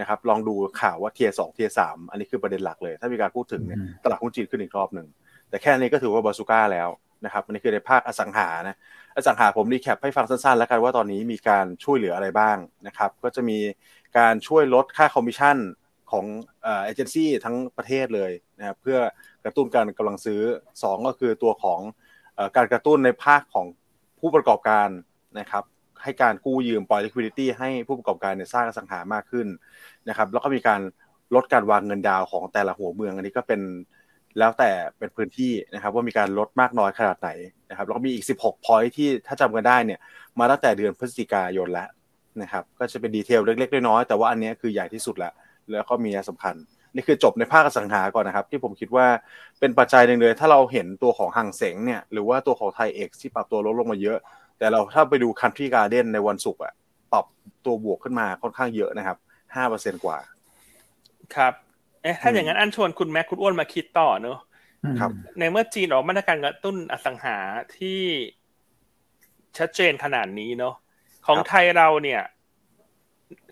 [0.00, 5.06] นะครับ ลองดูข่าวว่า tier สอง tier สามอันนี้คือประเด็นหลักเลย ถ้ามีการพูดถึงเนี่ยตลาดหุ้นจีนขึ้นอีกรอบหนึ่ง
[5.48, 6.88] แต่แค่นี้ก็ถือว่าบาซูก้าแล้ว
[7.24, 8.76] นะครับอันนี้คือในภาคอสังหานะ
[9.16, 12.56] อสังหาผม recap ให้ฟังสั้นๆ แล้วกันว่าตอนนี้มีการช่วยเหลืออะไรบ้าง
[12.86, 13.58] นะครับก็จะมี
[14.18, 15.56] การช่วยลดค่าคอมมิชชั่น
[16.10, 16.24] ของ
[16.62, 18.98] เอเจนซี่ทั้งประเทศเลยนะครับเพื่อ
[19.44, 20.40] กระตุ้นการกำลังซื้อ
[20.74, 21.80] 2 ก็คือตัวของ
[22.56, 23.66] การกระตุ้นในภาคของ
[24.20, 24.88] ผู้ประกอบการ
[25.38, 25.64] นะครับ
[26.02, 29.46] ให้การกู้ยืมปล่อย liquidity ให้ผู้ประกอบการเนี่ยสร้างอสังหามากขึ้น
[30.08, 30.80] นะครับแล้วก็มีการ
[31.34, 33.60] ลดการวางเงินดาวน์ของแต่ละหัวเมือง อันนี้ก็เป็น
[34.38, 37.30] แล้วแต่เป็นพื้นที่นะครับ ว่ามีการลดมากน้อยขนาดไหน
[37.70, 40.00] นะครับแล้วก็มีอีก 16 point ที่ถ้าจำกันได้เนี่ย
[40.38, 41.88] มาตั้งแต่เดือนพฤศจิกายนแล้ว
[42.42, 45.32] นะครับ ก็จะเป็นดีเทลเล็กๆน้อยๆแต่ว่าอันนี้คือใหญ่ที่สุดล้ว
[45.72, 46.54] แล้วก็มีสำคัญ
[46.94, 49.06] นี่คือจบในภาคสังหาก่อนนะครับ ที่ผมคิดว่า
[49.60, 54.18] เป็นปัจจัยหนึ่งเลย ถ้าเราเห็นตัวของหังเสงเนี่ยหรือว่าตัวของไทยเอ็กที่ปรับตัวลดลงมาเยอะ
[54.58, 56.72] แต่เราถ้าไปดูคันทรีการ์เด้นในวันศุกร์อะ
[57.12, 57.24] ปรับ
[57.64, 59.16] ตัวบวกขึ้นมาค่อนข้างเยอะนะครับ
[59.54, 60.18] ห้าเปอร์เซ็นกว่า
[61.34, 61.52] ครับ
[62.02, 64.38] เอ๊ะถ้าอย่างนั้นอันชวนคุณแม็กคุณอ้วนมาคิดต่อเนอะ
[65.00, 67.36] ครับ ในเมื่อจีนออกมาตรการกระตุ้นอสังหา
[67.76, 68.00] ที่
[69.58, 70.74] ชัดเจนขนาดนี้เนาะ
[71.26, 72.22] ของไทยเราเนี่ย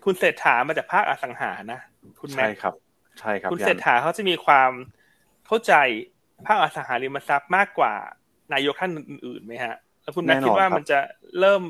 [0.05, 1.79] คุณเศรษฐามาจากภาคอสังหานะ
[2.21, 2.73] คุณแม่ใช่ครับ
[3.19, 4.71] ใช่ครับ คุณเศรษฐาเขาจะมีความ
[5.47, 5.73] เข้าใจ
[6.45, 7.93] ภาคอสังหาริมทรัพย์มากกว่า
[8.53, 10.99] นายกท่านอื่นๆไหมฮะ แล้วคุณแม่คิดว่ามันจะ
[11.39, 11.61] เริ่ม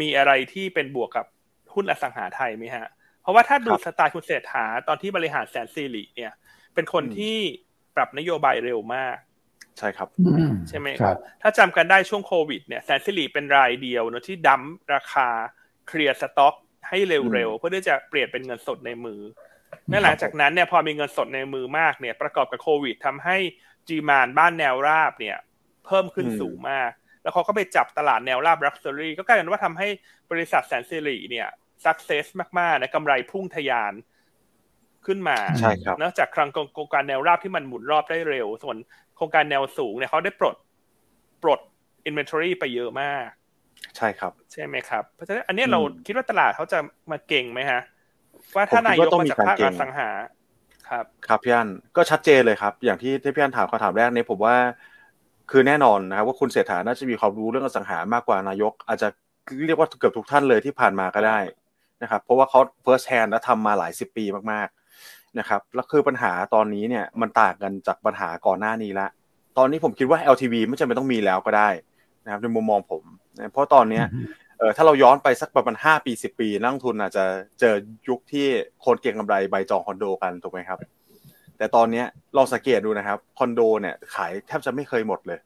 [0.00, 1.26] มีอะไรที่เป็นบวกกับ
[1.74, 2.86] หุ้นอสังหาไทยไหมฮะ
[3.22, 6.32] เพราะว่าถ้าดูสไตล์คุณเศรษฐาตอนที่บริหารแสนซีรีเนี่ย
[6.74, 7.36] เป็นคนที่
[7.96, 9.16] ปรับนโยบายเร็วมาก
[9.78, 10.08] ใช่ครับ
[10.68, 14.62] ใช่ไหมครับ ถ้าจำกันได้ช่วงโควิดเนี่ยแสนสิริเป็นรายเดียวเนอะที่ dump
[14.94, 15.28] ราคา
[15.88, 16.54] เคลียร์สต็อก
[16.88, 19.20] ให้เร็วๆเพื่อที่จะเปลี่ยนเป็นเงินสดในมือ
[19.90, 23.36] และหลังจากนั้นเนี่ยพอมีเงินสดในมือมากเนี่ย ประกอบกับโควิดทำให้
[23.88, 25.36] จีมานบ้านแนวราบเนี่ย
[25.86, 26.90] เพิ่มขึ้นสูงมาก
[27.22, 29.88] แล้วเขาก็ไปจับตลาดแนวราบ luxury ก็กลายเป็นว่าทำให้
[30.30, 31.48] บริษัทแสนสิริเนี่ย
[31.84, 32.26] success
[32.58, 33.92] มากๆนะกำไรพุ่งทะยาน
[35.06, 38.76] ขึ้นมาใช่ครับนอกจากครั้งโครงการแนวราบที่มันหมุนรอบได้เร็ว ส่วน
[39.16, 40.56] โครงการแนวสูงเนี่ยเขาได้ปลด
[41.42, 41.60] ปลด
[42.04, 43.26] inventory ไปเยอะมาก
[43.96, 46.78] ใช่ครับ ใช่ไหมครับ เพราะฉะนั้นอันนี้เราคิดว่าตลาดเขาจะ
[47.10, 47.80] มาเก็งไหมฮะ
[48.54, 50.08] ว่าถ้านายกมาจากภาคอสังหา
[50.88, 54.56] ครับครับพี่อันก็ชัดเจนเลยครับ อย่างที่ที่พี่อันถามคำถามแรกนี้ผมว่า
[55.50, 59.08] คือแน่นอนนะครับว่าคุณเศรษฐาน่าจะมีความรู้เรื่องอสังหามากกว่านายก อาจจะ
[59.66, 61.38] เรียกว่าเกือบทุกท่านเลยที่ผ่านมาก็ได้
[62.02, 64.68] นะครับเพราะว่าเขา first hand และทำมาหลายสิบปีมาก
[65.38, 69.06] นะครับแล้วคือปัญหาตอนนี้เนี่ยมันต่างกันจากปัญหาก่อนหน้านี้ละ
[69.58, 71.68] ตอนนี้ผมคิดว่า LTV ไม่จำเป็นต้องมีแล้วก็ได้
[72.24, 73.02] นะครับในมุมมองผม
[73.52, 74.04] เพราะตอนเนี้ย
[74.58, 77.24] เออถ้าเราย้อนไปสักประมาณห้าปีสิบปี นักทุนอาจจะ
[77.60, 77.74] เจอ
[78.08, 78.46] ยุคที่
[78.84, 80.78] คนเก่งกำไรใบจองคอนโดกันถูกไหมครับ
[81.58, 82.04] แต่ตอนนี้
[82.36, 85.38] ลองสังเกตดูนะครับคอนโดเนี่ยขายแทบจะไม่เคยหมดเลย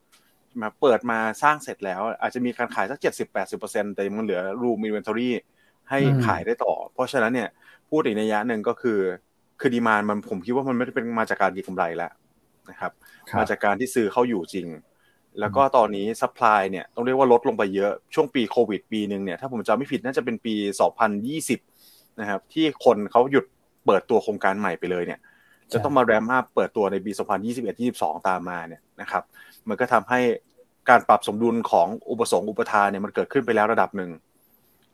[0.61, 5.35] มาเปิดมาสร้างเสร็จแล้ว อาจจะมีการขายสักเจ็ดสิบแปดสิบเปอร์เซ็นแต่มันเหลือรูมอินเวนทอรี่
[5.91, 7.49] ให้ขายได้ต่อ เพราะฉะนั้นเนี่ย
[7.91, 8.99] พูดอีกนัยยะหนึ่งก็คือ
[9.61, 12.13] คือ demand มันผมคิดว่ามันไม่ได้เป็นมาจากการเก็งกำไรแล้ว
[12.71, 12.93] นะครับ
[13.39, 14.67] มาจากการที่ซื้อเข้าอยู่จริง
[15.41, 20.55] แล้วก็ตอนนี้ supply เนี่ยต้องเรียกว่าลดลงไปเยอะช่วงปีโควิดปีหนึ่งเนี่ยถ้าผมจำไม่ผิดน่าจะเป็นปี
[21.37, 23.45] 2020นะครับที่คนเขาหยุด
[23.87, 25.21] เปิดตัวโครงการใหม่ไปเลยเนี่ย
[25.73, 27.11] จะต้องมา ramp up เปิดตัวในปี
[27.69, 29.23] 2021-22 ตามมาเนี่ยนะครับ
[29.69, 30.21] มันก็ทำให้
[30.89, 34.11] การปรับสมดุลของอุปสงค์อุปทานเนี่ยมันเกิดขึ้นไปแล้วระดับหนึ่ง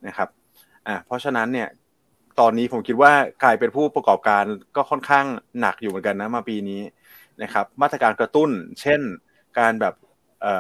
[0.07, 0.28] นะครับ
[0.87, 1.68] อ่าเพราะฉะนั้นเนี่ย
[2.41, 3.12] ตอนนี้ผมคิดว่า
[3.43, 4.45] กลายเป็นผู้ประกอบการ
[4.76, 5.26] ก็ค่อนข้าง
[5.61, 6.83] หนักอยู่เหมือนกันนะมาปีนี้
[7.43, 9.01] นะครับ มาตรการกระตุ้น เช่น
[9.59, 9.95] การแบบ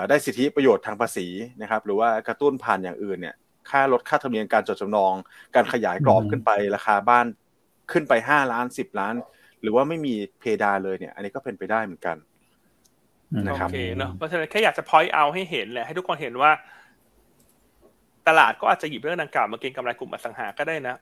[0.08, 1.26] ได้สิทธิประโยชน์ทางภาษี
[1.62, 3.34] นะครับ หรือว่ากระตุ้นผ่านอย่างอื่นเนี่ย
[3.70, 5.12] ค่าลดค่าธรรมเนียมการจดจำนอง
[5.54, 7.26] การขยายกรอบขึ้นไปราคาบ้าน
[7.92, 9.14] ขึ้นไปห้าล้านสิบล้าน
[9.62, 12.16] หรือว่าไม่มีเพดานเลยเนี่ย อันนี้ก็เป็นไปได้เหมือนกัน
[13.46, 16.50] นะครับโอเคเนาะเพราะฉะนั้นแค่อยากจะพอยต์เอาให้เห็นแหละให้ทุกคนเห็นว่า
[18.28, 20.96] ตลาดก็อาจจะหยิบเรื่องดังกล่าวมาเก็งกำไรกลุ่มอสังหาก็ได้นะ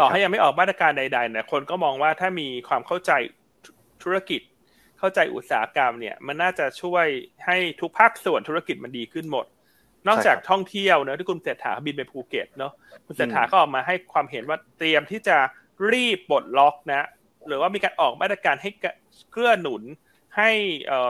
[0.00, 3.12] ต่อให้ยังไม่ออกมาตรการใดๆเนี่ยคนก็มองว่าถ้ามีความเข้าใจ
[4.02, 4.40] ธุรกิจ
[4.98, 7.06] เข้าใจอุตสาหกรรมเนี่ย มันน่าจะช่วย
[7.46, 9.46] ให้ทุกภาคส่วนธุรกิจมันดีขึ้นหมด
[10.08, 12.72] นอกจากท่องเที่ยวเนอะที่คุณเศรษฐาบินไปภูเก็ตเนอะ
[13.06, 15.36] คุณเศรษฐาก็ออกมาให้ความเห็นว่าเตรียมที่จะ
[15.92, 17.06] รีบปลดล็อกนะ
[17.48, 18.70] หรือว่ามีการออกมาตรการให้
[19.32, 19.82] เกื้อหนุน
[20.36, 20.50] ให้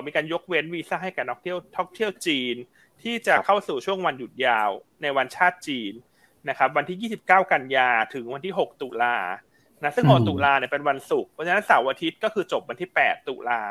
[0.06, 2.56] มีการยกเว้นวีซ่าให้กับนักเที่ยวท่องเที่ยวจีน
[3.04, 4.70] ที่จะเข้าสู่ช่วงวันหยุดยาว
[5.02, 5.94] ในวันชาติจีน
[6.48, 9.16] นะครับ วันที่ 29 กันยาถึงวันที่ 6 ตุลา
[9.82, 13.62] นะซึ่ง6ตุลาเนี่ยเป็นวันศุกร์เพราะฉะนั้นเสาร์อาทิตย์ก็คือจบวันที่ 8 ตุลา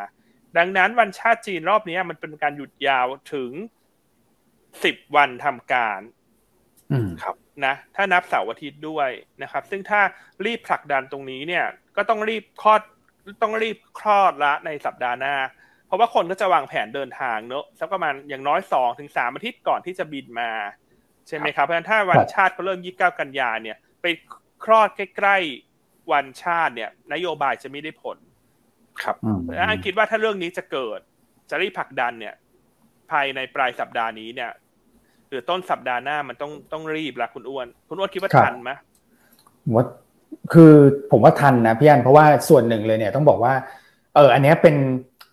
[0.57, 3.51] ดังนั้นวันชาติจีนรอบนี้มันเป็นการหยุดยาวถึง
[4.83, 6.01] สิบวันทำการ
[6.91, 9.09] อืมครับนะถ้านับเสาร์อาทิตย์ด้วย
[9.41, 10.01] นะครับ ซึ่งถ้า
[10.45, 11.65] รีบผลักดันตรงนี้เนี่ย
[11.95, 12.81] ก็ต้องรีบคลอด
[13.41, 15.35] ต้องรีบคลอดละในสัปดาห์หน้า
[15.91, 20.49] เพราะว่าคนก็จะวางแผนเดินทางเนอะสักประมาณอย่างน้อยสองถึงสามอาทิตย์ก่อนที่จะบินมา
[21.27, 24.05] ใช่ไหมครับเพราะฉะนั้นถ้าวันชาติเขาเริ่มยี่สิบเก้ากันยาเนี่ย ไป
[24.63, 28.17] คลอดใกล้ๆวันชาติเนี่ย นโยบายจะไม่ได้ผล
[29.03, 29.15] ครับ
[29.55, 30.99] แล้วอันคิดว่าถ้าเรื่องนี้จะเกิด
[31.49, 32.35] จะรีบผลักดันเนี่ย
[33.11, 34.51] ภายในปลายสัปดาห์นี้เนี่ย
[35.29, 38.71] หรือต้นสัปดาห์หน้ามันต้องต้องรีบละคุณอ้วน คุณอ้วนคิดว่าทันไหม
[39.73, 39.85] ว่า
[40.53, 40.73] คือ
[41.11, 43.53] ผมว่าทันนะพี่อันเพราะว่าส่วนหนึ่งเลยเนี่ยต้องบอกว่า
[44.15, 44.75] เออ อันนี้เป็น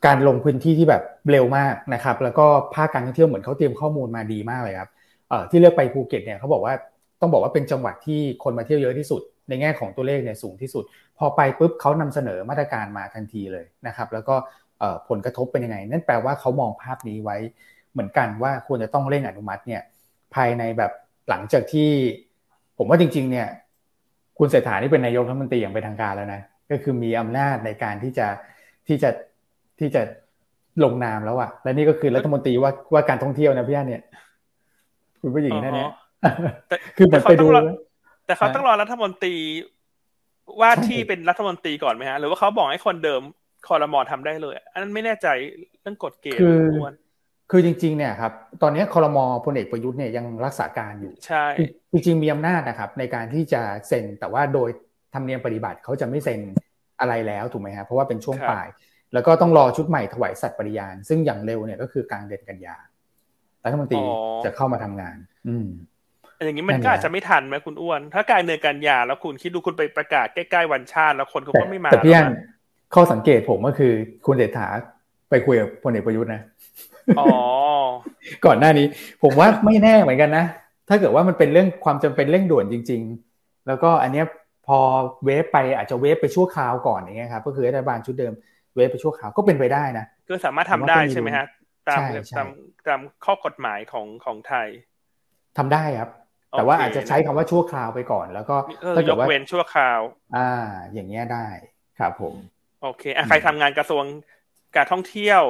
[0.06, 4.90] การลงพื้นที่ที่แบบเร็วมากนะครับ แล้วก็ภาคการท่องเที่ยวเหมือนเขาเตรียมข้อมูลมาดีมากเลยครับ
[5.28, 6.74] เออที่เลือกไปภูเก็ตเนี่ยเขาบอกว่า
[7.20, 10.84] ต้องบอกว่าเป็นจังหวัดที่คนมาเที่ยวเยอะที่สุด ในแง่ของตัวเลขเนี่ยสูงที่สุด
[11.18, 14.34] พอไปปุ๊บเขานำเสนอมาตรการมาทันทีเลยนะครับ แล้วก็
[15.08, 17.36] ผลกระทบเป็นยังไง นั่นแปลว่าเขามองภาพนี้ไว้
[17.92, 19.82] เหมือนกันว่าควรจะต้องเร่งอนุมัติเนี่ย
[20.34, 20.92] ภายในแบบ
[21.28, 21.88] หลังจากที่
[22.78, 23.46] ผมว่าจริง ๆ เนี่ย
[24.38, 28.26] คุณเศรษฐานี่เป็นนายกรัฐมนตรีอย่างเป็นทางการแล้วนะก็คือมีอำนาจในการที่จะ
[28.88, 29.10] ที่จะ
[29.78, 30.02] ที่จะ
[30.84, 34.02] ลงนามแล้วอะและนี่ก็คือรัฐมนตรีว่าว่าการท่องเที่ยวนะพี่อันเนี่ย
[35.20, 35.90] คุณผู้หญิงนั่นเนี่ย
[36.96, 37.46] คือเหมือนไปดู
[38.26, 39.34] แต่เขาต้องรอรัฐมนตรี
[40.60, 43.22] ว่าที่เป็นรัฐมนตรีก่อนไหมฮะ หรือว่าเขาบอกให้คนเดิม
[43.68, 45.28] คอรมอทำได้เลย อันนั้นไม่แน่ใจ
[45.80, 46.62] เรื่องกฎเกณฑ์คือ
[47.50, 51.44] คือจริง ๆ เนี่ยครับ ตอนนี้คอรมอพลเอกประยุทธ์เนี่ยยังรักษาการอยู่ ใช่
[51.92, 54.68] จริงๆมีอำนาจนะครับ ในการที่จะเซ็น แต่ว่าโดย
[55.14, 56.40] ธรรมเนียมปฏิบัติเขาจะไม่เซ็น
[57.00, 58.66] อะไรแล้วถูกไหมครับเพราะว่าเป็นช่วงปลาย
[59.12, 62.76] แล้วก็ต้องรอชุดใหม่ถวายสัตย์ปริญาณซึ่งอย่างเร็วเนี่ยก็คือกลางเดือนกันยา
[63.64, 64.02] รัฐมนตรี
[64.44, 65.16] จะเข้ามาทำงาน
[65.48, 65.66] อืม
[66.44, 72.28] อย่างนี้มันก็อาจจะไม่ทันไหมคุณอ้วน ถ้ากลางเดือนกันยาแล้วคุณคิดดูคุณไปประกาศใกล้ๆวันชาติ แล้วคนเขาก็ไม่มาแต่พี่อัน
[72.94, 73.92] ข้อสังเกตผมก็คือ
[74.26, 74.68] คุณเดชถา
[75.30, 76.42] ไปคุยกับพลเอกประยุทธ์นะ
[77.18, 77.26] อ๋อ
[78.46, 78.86] ก่อนหน้านี้
[79.22, 80.44] ผมว่าไม่แน่เหมือนกันนะ
[80.88, 83.02] ถ้าเกิดว่ามันเป็นเรื่องความจำเป็นเร่งด่วนจริง
[83.34, 84.26] ๆ แล้วก็อันเนี้ย
[84.66, 84.78] พอ
[85.24, 88.32] เวฟไปอาจจะเวฟไปชั่วคราวก่อนอย่างเงี้ยครับก็คือรัฐบาลชุดเดิม
[88.78, 91.46] เวฟไปชั่วคราวก็เป็นไปได้นะก็สามารถทำได้ใช่ไหมฮะ
[91.88, 92.00] ตาม
[92.36, 92.48] ตาม
[92.88, 94.68] ตามข้อกฎหมายของของไทย
[95.58, 96.10] ทำได้ครับ
[96.50, 98.56] แต่ว่าอาจจะใช้คำว่าชั่วคราวไปก่อน แล้วก็
[98.96, 100.00] ถ้าเกิดว่าเว้นชั่วคราว
[100.36, 100.50] อ่า
[100.92, 101.46] อย่างเงี้ยได้
[101.98, 102.34] ครับผม
[102.82, 104.04] โอเคอะใครทำงานกระทรวง
[104.76, 105.42] การท่องเที่ยว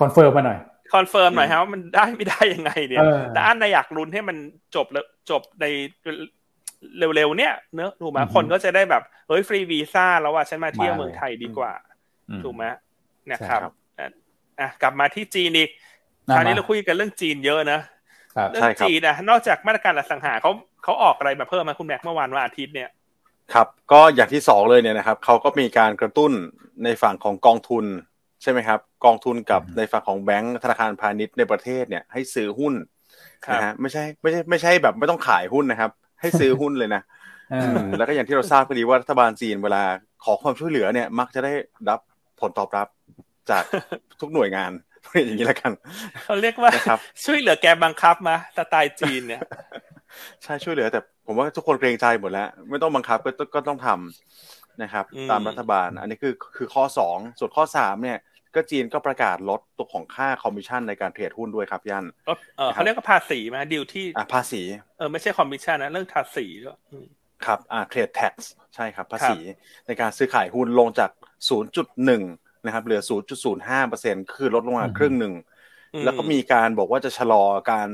[0.00, 0.58] confirm มาหน่อย
[0.94, 3.02] confirm หน่อยครับว่ามันได้ไม่ได้ยังไงเนี่ย
[3.34, 4.36] แต่อันอยากลุ้นให้มัน
[4.76, 5.64] จบแล้วจบใน
[6.98, 11.72] เร็วๆเนี่ยเนอะถูกไหมคนก็จะได้แบบเฮ้ยฟรีวีซ่าแล้วว่าฉันมาเที่ยวเมืองไทยดีกว่า
[12.44, 12.64] ถูกไหม
[13.32, 13.60] นะครับ
[14.60, 15.70] อะกลับมาที่จีนอีก
[16.34, 17.80] คราวนี้เราคุยกันเรื่องจีนเยอะนะ
[18.50, 20.50] เรื่องจีนนะนอกจากมาตรการอสังหาเขา
[20.84, 22.90] เขาออกอะไรมาเพิ่มมาคุณแม็กเมื่อวานวันอาทิตย์เนี่ย
[23.54, 26.32] ครับก็อย่างที่สองเลยเนี่ยนะครับเขาก็มีการกระตุ้น
[26.84, 27.84] ในฝั่งของกองทุน
[28.42, 32.74] ใช่ไหมครับ กองทุนกับในฝั่งของแบงก์ธนาคารพาณิชย์ในประเทศเนี่ยให้ซื้อหุ้น
[33.52, 37.02] นะฮะไม่ใช่ไม่ใช่ไม่ใช่แบบไม่ต้องขายหุ้นนะครับ ให้ซื้อหุ้นเลยนะ
[37.98, 39.82] แล้วก็อย่างที่เราทราบก็ดีว่ารัฐบาลจีนเวลา
[40.24, 41.52] ขอความช่วยเหลือเนี่ย มักจะได้
[41.88, 42.00] รับ
[42.42, 42.88] ผลตอบรับ
[43.50, 43.64] จาก
[44.20, 44.72] ทุกหน่วยงาน
[45.14, 45.72] อย่างนี้แล้วกัน
[46.24, 46.70] เขาเรียกว่า
[47.24, 49.40] ช่วยเหลือแกมบังคับมาสไตล์จีนเนี่ย
[50.42, 58.18] ใช่ช่วยเหลือ แต่ผมว่าทุกคนเกรงใจหมดแล้ว ไม่ต้องบังคับก็ก็ต้องทำนะครับ ตามรัฐบาล อันนี้คือคือข้อสองส่วนข้อสามเนี่ย
[58.54, 62.06] ก็จีนก็ประกาศลดตัวของค่าคอมมิชชั่นในการ trade หุ้นด้วยครับยัน
[62.72, 64.62] เขาเรียกว่าภาษี stamp duty อ่าภาษี
[64.98, 66.78] เออไม่ใช่คอมมิชชั่นนะเรื่องภาษีด้วย
[67.46, 69.38] ครับอ่า trade tax ใช่ครับภาษี
[69.86, 71.10] ในการซื้อขายหุ้นลงจาก
[71.88, 73.02] 0.1 นะครับ เหลือ
[73.66, 75.34] 0.05%คือลดลงมาครึ่งหนึ่ง
[76.04, 77.88] แล้วก็มีการบอกว่าจะชะลอการ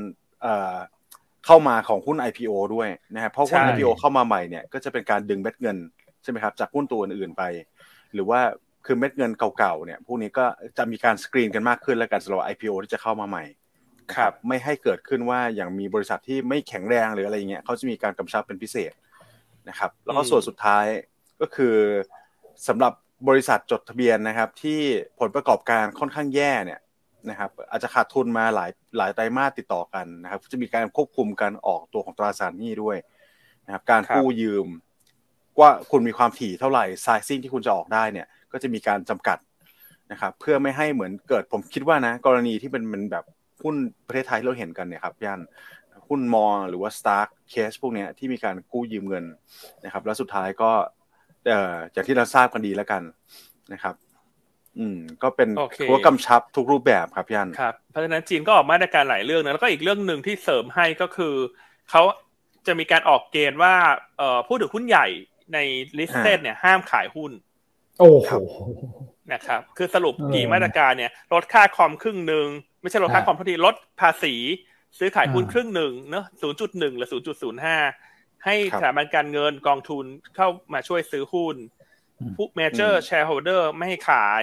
[1.45, 5.77] เข้ามาของหุ้น IPO ด้วยนะครับเพราะหุ้น IPO เข้ามาใหม่เนี่ยก็จะเป็นการดึงเม็ดเงิน
[6.23, 7.43] ใช่ไหมครับจากหุ้นตัวอื่นไป
[8.13, 8.39] หรือว่า
[8.85, 10.45] คือเม็ดเงินเก่าๆเนี่ยพวกนี้ก็
[10.77, 13.43] จะมีการสกรีนกันมากขึ้นและการสำหรับ IPO ที่จะเข้ามาใหม่
[14.15, 18.91] ครับไม่ให้เกิดขึ้นว่าอย่างมีบริษัทที่ไม่แข็งแรงหรืออะไรเงี้ยเขาจะมีการกำชับเป็นพิเศษ
[19.69, 20.85] นะครับ แล้วก็ส่วนสุดท้าย
[21.41, 21.75] ก็คือ
[22.67, 22.93] สำหรับ
[23.29, 24.79] บริษัทจดทะเบียนนะครับ ที่
[25.19, 26.79] ผลประกอบการค่อนข้างแย่เนี่ย
[27.29, 32.97] นะครับ อาจจะขาดทุนมาหลายหลายไตรมาสติดต่อกันนะครับ จะมีการควบคุมการออกตัวของตราสารหนี้ด้วย
[33.65, 34.67] นะครับ การกู้ยืม
[35.59, 39.37] ว่าคุณมีความถี่เท่าไหร่ไซซิ่งที่คุณจะออกได้เนี่ย ก็จะมีการจำกัด
[40.11, 43.25] นะครับ เพื่อไม่ให้เหมือนเกิดผมคิดว่านะ กรณีที่เป็นมันแบบ
[43.63, 43.75] หุ้น
[44.07, 45.39] ประเทศไทยเราเห็นกันเนี่ยครับย่าน
[46.09, 49.25] หุ้น MORE หรือว่าสตาร์ k เคสพวกนี้ที่มีการกู้ยืมเงิน
[49.85, 50.71] นะครับ แล้วสุดท้ายก็
[51.47, 53.01] เอ่อจากที่เราทราบกันดีแล้วกัน
[53.73, 53.95] นะครับ
[54.79, 55.49] อืม ก็เป็น
[55.87, 61.35] หัวกำชับทุกรูปแบบครับพี่อันครับเพราะฉะนั้นจีนก็ออกมาตรการหลายเรื่องนะแล้วก็อีกเรื่องหนึ่งที่เสริมให้ก็คือ
[61.89, 62.01] เขา
[62.67, 63.75] จะมีการออกเกณฑ์ว่า
[64.17, 65.07] เอ่อผู้ถือหุ้นใหญ่
[65.53, 65.57] ใน
[65.97, 67.31] listed เนี่ยห้ามขายหุ้น
[67.99, 68.31] โอ้โห
[69.33, 72.47] นะครับ คือสรุปกี่มาตรการเนี่ย ลดค่าคอมครึ่งหนึ่ง
[72.81, 74.33] ไม่ใช่ลดค่าคอมพอดีลดภาษี
[74.99, 77.77] ซื้อขายหุ้นครึ่งหนึ่งเนอะศูนย์จุดหนึ่งหรือศูนย์จุดศูนย์ห้า
[78.45, 81.55] ให้สถาบันการเงินกองทุนเข้ามาช่วยซื้อหุ้น
[82.35, 84.41] ผู้เมเจอร์แชร์โฮเดอร์ไม่ให้ขาย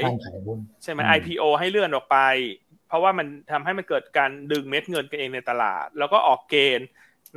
[0.83, 2.19] ใช่ไหม IPO ให้เลื่อนออกไป
[2.89, 6.89] เพราะว่ามันทำให้มันเกิดการดึงเม็ดเงินกันเองในตลาด แล้วก็ออกเกณฑ์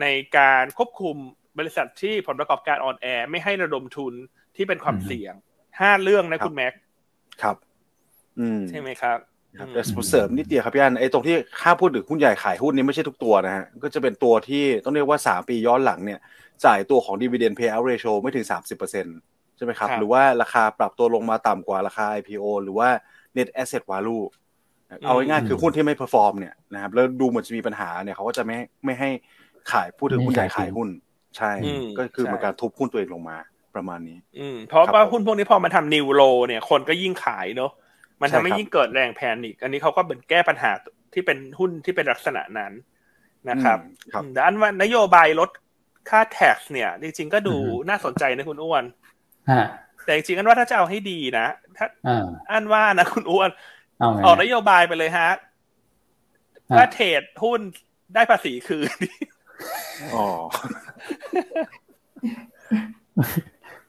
[0.01, 0.05] ใน
[0.37, 1.15] การควบคุม
[1.57, 4.13] บริษัทที่ผลประกอบการอ่อนแอไม่ให้ระดมทุน
[4.55, 5.33] ที่เป็นความเสี่ยง
[5.79, 6.73] ห้าเรื่องนะคุณแม็ก
[7.41, 7.55] ครับ
[8.39, 9.19] อืมใช่ไหมครับ
[9.59, 16.19] ครับแต่เสริมนิดเดียวครับพี่อันไอ้ตรงที่ค่าพูดถึงหุ้นใหญ่ขายหุ้นนี้ไม่ใช่ทุกตัวนะฮะก็จะเป็นตัวที่ต้องเรียกว่าสามปีย้อนหลังเนี่ย
[16.65, 19.05] จ่ายตัวของ dividend payout ratio ไม่ถึงสามสิบเปอร์เซ็น
[19.57, 22.89] ใช่ไหมครับ หรือว่าราคาปรับตัวลงมาต่ำกว่าราคา IPO หรือว่า
[23.37, 24.23] net asset value
[25.05, 29.09] เอาง่ายๆคือหุ้นที่ไม่ perform เนี่ยนะครับแล้วดูเหมือนจะมีปัญหาเนี่ยเขาก็จะไม่ไม่ให้
[29.71, 30.89] ขายพูดถึงหุ้นใหญ่ขายหุ้น
[31.37, 31.51] ใช่
[31.97, 33.37] ก็คือเป็นการทุบหุ้นตัวเองลงมา
[33.75, 37.71] ประมาณนี้ อืเพราะว่าหุ้นพวกนี้พอมาทำ new low เนี่ยคนก็ยิ่งขายเนาะ
[38.21, 40.71] มันทำให้ยิ่งเกิดแรง panic อันนี้เขาก็เหมือนแก้ปัญหา
[41.13, 42.73] ที่เป็นหุ้นที่เป็นลักษณะนั้น
[43.49, 43.77] นะครับ
[44.33, 45.49] แต่อันว่านโยบายลด
[46.09, 47.55] ค่า tax เนี่ย จริงๆก็ดู
[47.89, 48.83] น่าสนใจนะคุณอ้วน
[50.05, 51.47] แต่จริงๆอันว่าถ้าจะเอาให้ดีนะ
[51.77, 51.87] ถ้า
[52.51, 53.49] อันว่านะคุณอ้วน
[54.25, 55.29] ออกนโยบายไปเลยฮะ
[56.77, 57.61] ถ้า trade หุ้น
[58.13, 58.91] ได้ภาษีคืน
[60.15, 60.27] อ๋อ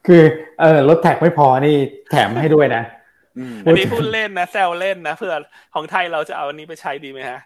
[0.06, 0.22] คือ
[0.60, 1.76] เออลดแท็กไม่พอนี่
[2.10, 2.82] แถมให้ด้วยนะ
[3.66, 5.34] อันนี้พูดเล่นนะแซวเล่นนะเพื่อ
[5.74, 7.40] ของไทยเราจะเอาอันนี้ไปใช้ดีไหมฮะ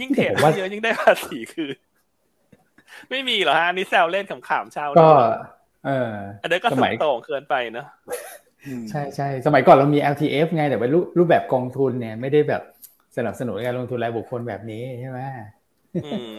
[0.00, 1.70] ยิ่งเทรดเยอะยิ่งได้ภาษีคือ
[3.10, 5.10] ไม่มีหรอฮะอันนี้แซวเล่นขำๆเช้าก็
[5.86, 7.86] เอออันนี้ก็สมัยโต่งเกินไปเนาะ
[8.90, 12.62] ใช่ใช่สมัยก่อนเรามี LTF ไงแต่เป็นรูปแบบกองทุนเนี่ย ไม่ได้แบบ
[13.16, 15.20] สนับสนุนการลงทุนรายบุคคลแบบนี้ใช่ไหม
[16.04, 16.32] อืม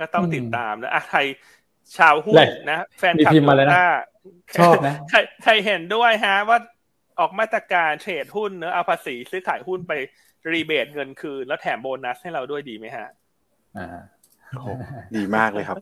[0.00, 1.20] ก็ต้องติดตามนะอะใคร
[1.96, 3.74] ชาวหุ้นนะ แฟนคลับมาเลยนะ
[4.58, 6.58] ชอบนะใครใครเห็นด้วยฮะว่า
[7.20, 9.92] ออกมาตรการเทรดหุ้นเนอะเอาภาษีซื้อขายหุ้นไป
[10.52, 13.08] รีเบทเงินคืน แล้วแถมโบนัสให้เราด้วยดีไหมฮะ
[13.78, 13.88] อ่า
[15.16, 15.76] ดีมากเลยครับ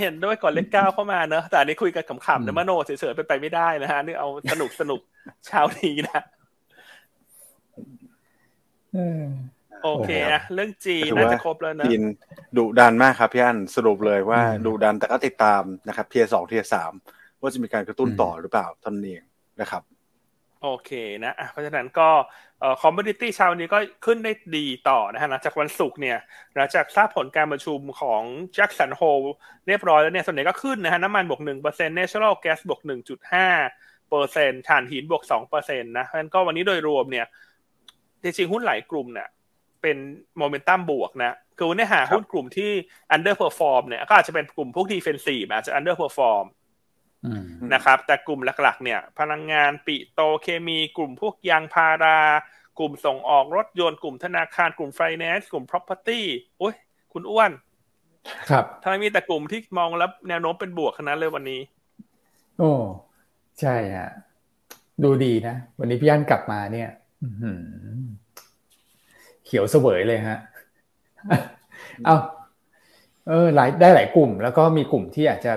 [0.00, 5.00] เห็นด้วยก่อนเลขเก้าเข้ามาเนอะแต่อันนี้คุยกันขำๆนะมโนเฉยๆไปไปไม่ได้นะฮะนี่เอาสนุกสนุก
[5.46, 6.22] เช้านี้นะ
[9.84, 12.02] โอเคอะเรื่องจีนน่าจะครบแล้วนะจีน
[12.56, 16.92] ดุดันมากครับพี่อันสรุปเลยว่าดุดันแต่ก็ติดตามนะครับเทียสองเทียสาม
[17.40, 19.22] ว่าจะมีการกระตุ้นต่อหรือเปล่าท่านเอง
[19.60, 19.82] นะครับ
[20.62, 20.90] โอเค
[21.24, 22.08] นะเพราะฉะนั้นก็
[22.82, 26.18] commodity เช้านี้ก็ขึ้นได้ดีต่อนะฮะหลังจากวันศุกร์เนี่ย
[26.54, 28.22] หลังจากทราบผลการประชุมของ
[28.54, 29.00] Jackson Hole
[29.66, 33.48] เรียบร้อยแล้วเนี่ยส่วนใหญ่ก็ขึ้นนะฮะน้ำมันบวกหนึ่งเปอร์เซ็นต์ natural gas บวกหนึ่งจุดห้า
[34.10, 37.26] เปอร์เซ็นต์ถ่านหินบวกสองเปอร์เซ็นต์นะเพราะฉะนั้นก็วันนี้โดยรวมเนี่ย
[38.22, 39.28] จริงๆหุ้นหลายกลุ่มเนี่ย
[39.82, 39.96] เป็น
[40.38, 42.70] โมเมนตัมบวกนะคือวันนี้หาหุ้นกลุ่มที่
[43.10, 46.44] underperform เนี่ยก็อาจจะเป็นกลุ่มพวก defensive อาจจะ underperform
[47.74, 52.18] นะครับ แต่กลุ่มหลักๆ เนี่ย พลังงานปิโตเคมี กลุ่มพวกยางพารา
[52.78, 56.20] กลุ่มส่งออกรถยนต์ กลุ่มธนาคาร กลุ่มไฟแนนซ์ กลุ่ม property
[56.58, 56.74] โอ้ย
[57.12, 57.50] คุณอ้วน
[58.50, 61.60] ครับทำไมมีแต่กลุ่มที่มองแล้วแนวโน้มเป็นบวกขนาดเลยวันนี้
[62.58, 62.72] โอ้
[63.60, 64.10] ใช่ฮะ
[65.02, 66.90] ดูดีนะ วันนี้พี่อันกลับมาเนี่ย
[69.44, 70.38] เขียวเสวยเลยฮะ
[72.04, 72.16] เอา
[73.28, 75.52] เออหลายได้หลายกลุ่ม แล้วก็มีกลุ่มที่อาจจะ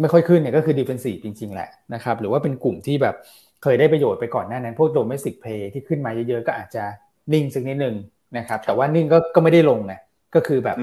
[0.00, 3.14] ไม่ค่อยขึ้นเนี่ยก็คือ defensive จริง ๆ แหละนะครับหรือว่าเป็นกลุ่มที่แบบ
[3.62, 6.84] เคยได้ประโยชน์ไปก่อนหน้านั้น พวก domestic play ที่ขึ้นมาเยอะๆ ก็อาจจะ
[7.32, 7.96] นิ่งสักนิดนึง
[8.38, 9.94] นะครับแต่ว่านิ่งก็ก็ไม่ได้ลงไง
[10.34, 10.76] ก็คือแบบ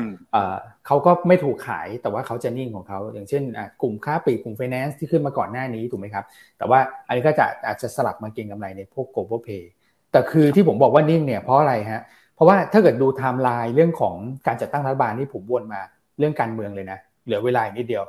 [0.85, 3.43] เขาก็ไม่ถูกขายแต่ว่าเขาจะนิ่งของเขาอย่างเช่น
[3.81, 6.25] กลุ่มค้าปลีกกลุ่มไฟแนนซ์ที่ขึ้นมาก่อนหน้านี้ถูกไหมครับ
[6.57, 9.71] แต่ว่าอันนี้ก็จะอาจจะสลับมาเก็งกำไรในพวก global play
[10.11, 12.01] แต่คือที่ผมบอกว่านิ่งเนี่ยเพราะอะไรฮะ
[12.35, 14.15] เพราะว่าถ้าเกิดดูไทม์ไลน์เรื่องของ
[14.47, 15.81] การจัดตั้งรัฐบาลที่ผมวนมา
[16.19, 18.03] เรื่องการเมืองเลยนะเหลือเวลาอีกนิดเดียว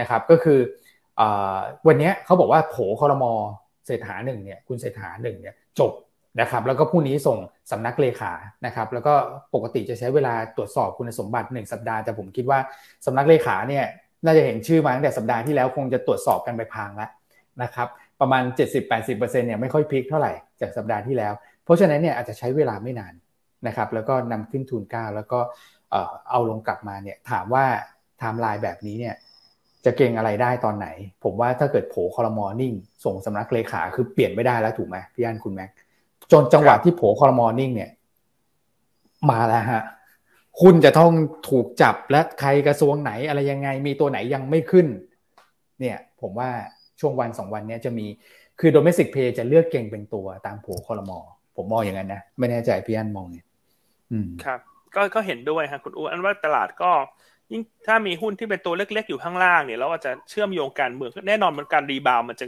[0.00, 0.58] นะครับก็คือ
[1.86, 3.32] วันนี้เขาบอกว่าโผคอรมอ
[3.86, 5.92] เศรษฐาหนึ่งเนี่ยคุณเศรษฐาหนึ่งเนี่ยจบ
[6.40, 7.38] นะครับแล้วก็พรุ่งนี้ส่ง
[7.70, 8.32] สำนักเลขา
[8.66, 9.14] นะครับแล้วก็
[9.54, 12.58] ปกติจะใช้เวลาตรวจสอบคุณสมบัติ 1 สัปดาห์แต่ผมคิดว่า
[13.06, 13.84] สำนักเลขาเนี่ย
[14.24, 17.10] น่าจะเห็นชื่อมาตั้งแต่สัปดาห์ที่แล้วคงจะตรวจสอบกันไปพลางแล้ว
[17.62, 17.88] นะครับ
[18.20, 18.42] ประมาณ
[18.90, 21.32] 70-80%เนี่ยไม่ค่อยพลิกเท่าไหร่จากสัปดาห์ที่แล้ว
[21.64, 23.14] เพราะฉะนั้นเนี่ยอาจจะใช้เวลาไม่นาน
[23.66, 25.40] นะครับแล้วก็นำขึ้นทูลเกล้าแล้วก็
[26.30, 27.64] เอาลงกลับมาเนี่ยถามว่า
[28.18, 29.14] ไทม์ไลน์แบบนี้เนี่ย
[29.84, 30.88] จะเก็งอะไรได้ตอนไหน
[31.24, 32.72] ผมว่าถ้าเกิดโผคอรมอนิ่ง
[33.04, 35.70] ส่งสำนักเลขาคือเปลี่ยนไม่ได้แล้วถูกไหมพี่อันคุณแม็ก
[36.32, 37.90] จนจังหวะที่โผคอรมอนิ่ง เนี่ย
[39.30, 39.82] มาแล้วฮะ
[40.60, 41.12] คุณจะต้อง
[41.50, 44.86] ถูกจับและใครกระทรวงไหนอะไรยังไง มีตัวไหนยังไม่ขึ้น
[45.80, 46.50] เนี่ย ผมว่า
[47.00, 48.06] ช่วงวันสองวันนี้จะมี
[48.60, 51.18] คือโดเมสิกเพย์จะเลือกเก่งเป็นตัวตามโผคอรมอ
[51.56, 53.46] ผมมองอย่างนั้นนะ ไม่แน่ใจพี่อันมองเนี่ย
[54.12, 54.60] อืมครับ
[54.94, 56.90] ก็ก็เห็นด้วยครับคุณอูอันว่าตลาดก็
[57.52, 62.46] ยิ่งถ้ามีหุ้นที่เป็นตัวเล็ก ๆ อยู่ข้างล่างเนี่ยเราก็จะเชื่อมโยงการเมืองแน่นอนมันการรีบาวมันจะ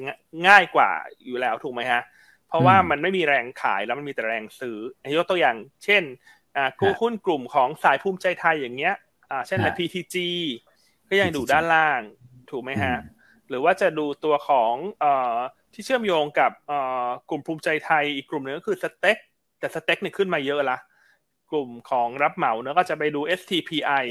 [0.48, 0.90] ง่ายกว่า
[1.24, 2.02] อยู่แล้วถูกไหมฮะ
[2.48, 4.78] เพราะว่ามันไม่มีแรงขายแล้วมันมีแต่แรงซื้อ
[5.16, 6.02] ยกตัวอย่าง เช่น
[6.56, 8.94] อ่ากูหุ้นกลุ่มของสายภูมิใจไทยอย่างเงี้ย
[9.30, 10.16] อ่าเช่นอะไร PTG
[11.08, 12.00] ก็ยังดูด้านล่าง
[12.50, 12.96] ถูกไหมฮะ
[13.48, 15.36] หรือว่าจะดูตัวของเอ่อ
[15.72, 19.18] ที่เชื่อมโยงกับเอ่อกลุ่มภูมิใจไทยอีกกลุ่มหนึ่งก็คือสเต็ก
[19.58, 20.78] แต่สเต็กเนี่ยขึ้นมาเยอะละ
[21.50, 24.04] กลุ่มของรับเหมาเนอะก็จะไปดู STPI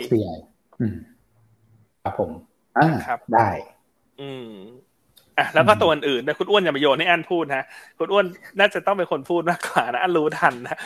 [2.04, 2.30] ครับผม
[2.78, 3.50] อ่าครับได้
[4.22, 4.50] อืม
[5.38, 7.66] อะแล้วก็ตัวอื่นแต่คุณอ้วนอย่ามาโยนให้อันพูดนะ
[8.00, 8.26] คุณอ้วน
[8.60, 10.78] น่าจะต้องเป็นคนพูดมากกว่านะอันรู้ทันนะ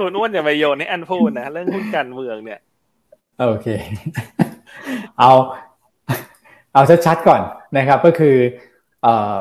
[0.00, 2.60] คุณอ้วนอย่ามาโยนให้อันพูดนะเรื่องหุ้นการเมืองเนี่ย
[3.40, 3.66] โอเค
[5.18, 5.30] เอา
[6.74, 7.42] เอาชัดๆก่อน
[7.76, 8.36] นะครับ ก็คือ
[9.02, 9.34] เอ่อ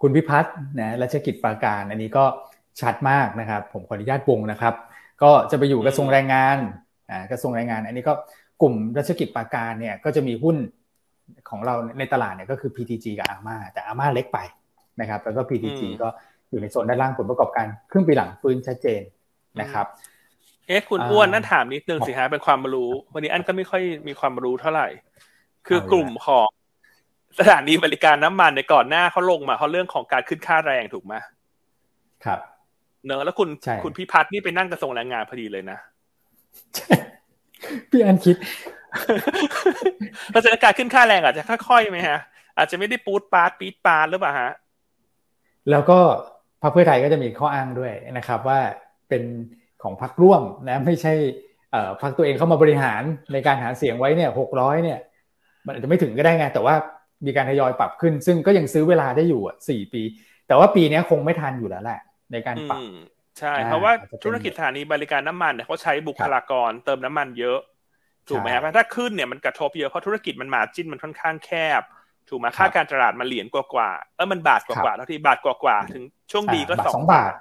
[0.00, 2.24] คุณพิพัฒน์นะรัชกิจปราการ อันนี้ก็
[2.80, 4.74] ชัดมากนะครับ ผมขออนุญาตวงนะครับ
[5.22, 6.83] ก็จะไปอยู่กระทรวงแรงงานอ่า
[7.30, 8.12] กระทรวงแรงงาน อันนี้ก็
[8.62, 10.56] กลุ่มรัชกิจปราการเนี่ยก็จะมีหุ้น
[11.50, 14.38] ของเราในตลาดเนี่ยก็คือ PTG กับอาม่าแต่อาม่าเล็กไป
[15.00, 16.08] นะครับ แล้วก็ PTG ก็
[16.50, 19.02] อยู่ในโซนด้านล่างผลประกอบการครึ่งปีหลังฟื้นชัดเจน
[19.60, 19.86] นะครับ
[20.66, 24.88] เอ๊ะคุณอ้วนนั่นถามนิดนึงสิฮะเป็นความรู้ วันนี้อันก็ไม่ค่อยมีความรู้เท่าไหร่
[25.66, 26.48] คือกลุ่มของ
[27.38, 31.14] สถานีบริการน้ำมันในก่อนหน้าเขาลงมาเขาเรื่องของการขึ้นค่าแรงถูกไหม
[32.24, 32.40] ครับ
[33.06, 33.48] เนอะแล้วคุณ
[33.84, 35.78] คุณพิพัฒน์นี่ไปนั่งกระทรวงแรงงานพอดีเลยนะ
[37.90, 38.36] พี่อันคิด
[40.30, 42.18] เพราะฉะนั้นการขึ้นค่าแรงอาจจะค่อยๆไหมฮะ
[42.56, 44.52] อาจจะไม่ได้ปูดปาร์ตปีดปาร์ตหรือเปล่าฮะ
[45.70, 45.98] แล้วก็
[46.62, 48.60] พรรคเพื่อไทยก็จะมีข้ออ้างด้วยนะครับ ว่า
[49.08, 49.22] เป็น
[49.82, 51.12] ของพรรคร่วมนะไม่ใช่
[51.70, 53.02] เอ่อพรรคตัวเองเข้ามาบริหาร
[53.32, 54.98] ในการหาเสียงไว้เนี่ยหกร้อยเนี่ย
[55.66, 56.74] มันอาจจะไม่ถึงก็ได้ไง แต่ว่า
[57.26, 60.02] มีการทยอยปรับขึ้น ซึ่งก็ยังซื้อเวลาได้อยู่อะสี่ปี
[60.46, 62.00] แต่ว่าปีนี้คงไม่ทันอยู่แล้วแหละ
[62.32, 62.82] ในการปรับ
[63.38, 63.92] ใช่ เพราะว่า
[64.24, 67.58] ธุรกิจสถานีบริการน้ำมันเนี่ยเขาใช้บุคลากรเติมน้ำมันเยอะ
[68.28, 71.82] ถูกไหมครับถ้าขึ้นเนี่ยมันกระทบเยอะเพราะธุรกิจมันมาจิ้นมันค่อนข้างแคบ
[72.28, 77.32] ถูกไหมค่าการตลาดมันเหรียญกว่าๆเออมันบาทกว่าๆเท่าที่บาทกว่าๆถึงช่วงดีก็สองบาท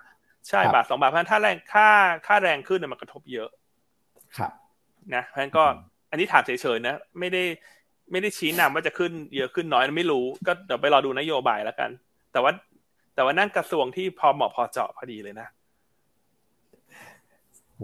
[0.50, 1.90] ใช่บาทสองบาทเพราะถ้าแรงค่า
[2.28, 3.50] ค่าแรงขึ้นเนี่ยมันกระทบเยอะ
[4.38, 4.52] ครับ
[5.16, 5.64] นะเพราะฉะนั้นก็
[6.10, 7.44] อันนี้ถามเฉยๆนะ ไม่ได้
[8.12, 11.90] ไม่ได้ชี้นำว่าจะขึ้นเยอะขึ้นน้อยไม่รู้ก็เดี๋ยวไปรอดูนโยบายแล้วกัน
[12.32, 12.52] แต่ว่า
[13.16, 15.48] แต่ว่านั่นกระทรวงที่พอเหมาะพอเจาะพอดีเลยนะ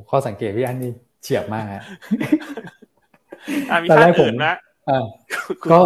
[0.10, 0.92] ข้อสังเกตพี่อันนี้
[1.24, 1.84] เฉียบมากฮะ
[3.84, 4.56] มีท่านอื่นนะ
[5.72, 5.82] ก็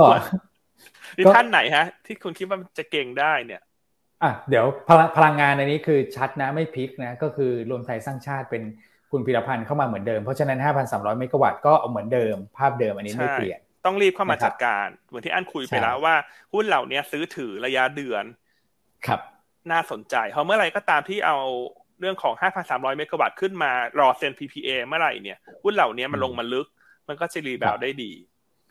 [1.17, 3.61] มีท่านไหนฮะ ที่คุณคิดว่าจะเก่งได้เนี่ย
[4.23, 4.65] อะเดี๋ยว
[5.17, 8.63] พลังงานในนี้คือชัดนะไม่พลิกนะ ก็คือรวมไทยสร้างชาติเป็น
[9.11, 10.59] คุณพิรพันธ์เข้ามาเหมือนเดิม เพราะฉะนั้น
[10.89, 16.15] 5,300 เมกะวัตต์ก็เหมือนเดิม ภาพเดิมอันนี้ไม่เปลี่ยน ต้องรีบเข้ามาจัดการ เหมือนที่อันคุยไปแล้วว่า
[16.53, 18.23] หุ้นเหล่านี้ซื้อถือระยะเดือน
[19.07, 19.19] ครับ
[19.71, 21.37] น่าสนใจเพราะเมื่อไหร่ก็ตามที่เอา
[22.03, 22.35] เรื่องของ
[22.65, 26.67] 5,300 เมกะวัตต์ขึ้นมารอเซ็น PPA เมื่อไหร่เนี่ยหุ้นเหล่านี้มันลงมาลึก
[27.07, 28.11] มันก็จะรีบาวได้ดี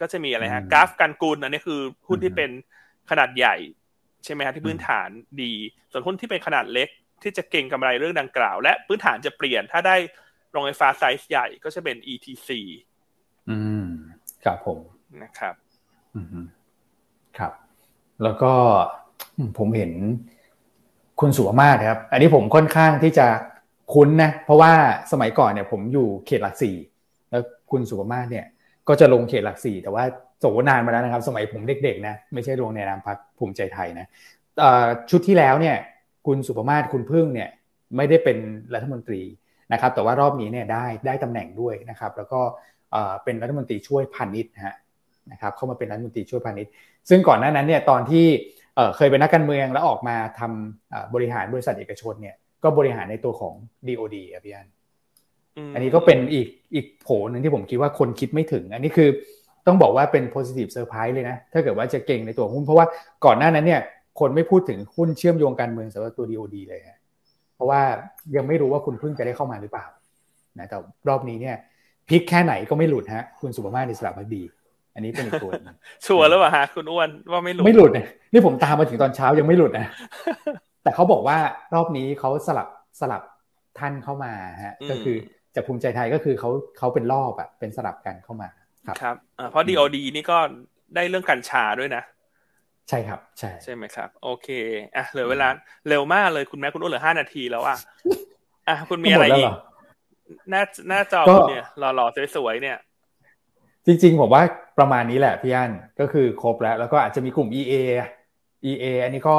[0.00, 2.50] ก็จะมีอะไรฮะกราฟการกุลอันนี้คือหุ้นที่เป็น
[3.10, 3.56] ขนาดใหญ่
[4.24, 5.08] ใช่ไหมฮะที่พื้นฐาน
[5.42, 5.52] ดี
[5.92, 6.88] ส่วนหุ้นที่เป็นขนาดเล็ก
[7.22, 9.96] ที่จะเก่งกำไรเรื่องดังกล่าว และพื้นฐานจะเปลี่ยนถ้าได้
[10.50, 12.48] โรงไฟฟ้าไซส์ใหญ่ก็จะเป็น ETC
[13.50, 13.86] อืม
[14.44, 14.78] ครับผม
[15.22, 15.54] นะครับ
[16.14, 16.46] อืม
[17.38, 17.52] ครับ
[18.22, 18.52] แล้วก็
[19.58, 19.92] ผมเห็น
[21.22, 23.26] คุณสุวมาศครับ อันนี้ผมค่อนข้างที่จะ
[23.94, 24.72] คุ้นนะ เพราะว่า
[25.12, 26.76] สมัยก่อนเนี่ยผมอยู่เขตหลักสี่
[27.30, 28.46] แล้วคุณสุภมาศเนี่ย
[28.88, 30.04] ก็จะลงเขตหลักสี่แต่ว่า
[30.40, 34.06] โสนานมาแล้วนะครับ สมัยผมเด็กๆนะไม่ใช่ลงในนามพักภูมิใจไทยนะ
[35.10, 35.76] ชุดที่แล้วเนี่ย
[36.26, 37.48] คุณสุภมาศคุณพึ่งเนี่ย
[37.96, 38.38] ไม่ได้เป็น
[38.74, 39.22] รัฐมนตรี
[39.72, 42.40] นะครับ แต่ว่ารอบนี้เนี่ยได้ได้ตำแหน่งด้วยนะครับ แล้วก็
[43.24, 44.76] เป็นรัฐมนตรีช่วยพาณิชย์ฮะ
[45.32, 46.72] นะครับเข้ามาเป็นรัฐมนตรีช่วยพาณิชย์
[47.08, 48.26] ซึ่งก่อนหน้านั้นเนี่ยตอนที่
[48.96, 53.54] เคยเป็นนักการเมืองแล้วออกมาทำบริหารบริษัทเอกชนเนี่ยก็บริหารในตัวของ
[53.86, 54.68] DOD อะพี่อัน
[55.74, 59.08] อันนี้ก็เป็นอีกอีกโผหนึ่งที่ผมคิดว่าคนคิดไม่ถึง อันนี้คือ
[59.66, 62.86] ต้องบอกว่าเป็น positive surprise เลยนะ ถ้าเกิดว่าจะเก่งในตัวหุ้น เพราะว่า
[63.24, 63.80] ก่อนหน้านั้นเนี่ย
[64.20, 66.98] คนไม่พูดถึงหุ้นเชื่อมโยงการเมืองสำหรับตัว DOD เลยฮะ
[67.54, 67.80] เพราะว่า
[68.36, 69.86] ยังไม่รู้ว่าคุณพึ่งจะได้เข้ามาหรือเปล่า
[70.58, 70.76] นะแต่
[71.08, 71.56] รอบนี้เนี่ย
[72.08, 74.42] พิกแค่ไหนก็ไม่หลุดฮะคุณสุภาพในสระพักดี
[74.94, 75.50] อันนี้เป็นอีกตัว
[76.06, 79.86] ชัวร์หรือเปล่าฮะคุณอ้วนว่าไม่หลุดไม่หลุดเนี่ยนี่ผมตามมาถึงตอนเช้ายังไม่หลุดนะ
[80.82, 81.38] แต่เขาบอกว่า
[81.74, 82.68] รอบนี้เขาสลับ
[83.00, 83.22] สลับ
[83.78, 84.32] ท่านเข้ามา
[84.64, 85.16] ฮะก็คือ
[85.54, 88.48] จากภูมิใจไทยก็คือเขาเขาเป็นรอบอะเป็นสลับกันเข้ามา
[88.86, 89.16] ครับครับ
[89.50, 90.38] เพราะดีโอดีนี่ก็
[90.94, 92.02] ได้เรื่องกัญชาด้วยนะ
[92.88, 94.48] ใช่ครับ ใช่ใช่ไหมครับ โอเค
[94.96, 95.48] อะเหลือเวลา
[95.88, 97.76] เร็วมากเลยคุณแม่คุณอ้นเหลือห้านาทีแล้วอะ
[98.68, 99.52] อะคุณมีอะไรอีก
[100.50, 102.78] หน้าหน้าจอเนี่ยหล่อๆสวยๆเนี่ย
[103.86, 104.42] จริง ๆ ผมว่า
[104.82, 107.74] ประมาณนี้แหละพี่อันก็คือครบแล้ว แล้วก็อาจจะมีกลุ่ม EA
[108.70, 109.36] EA อันนี้ก็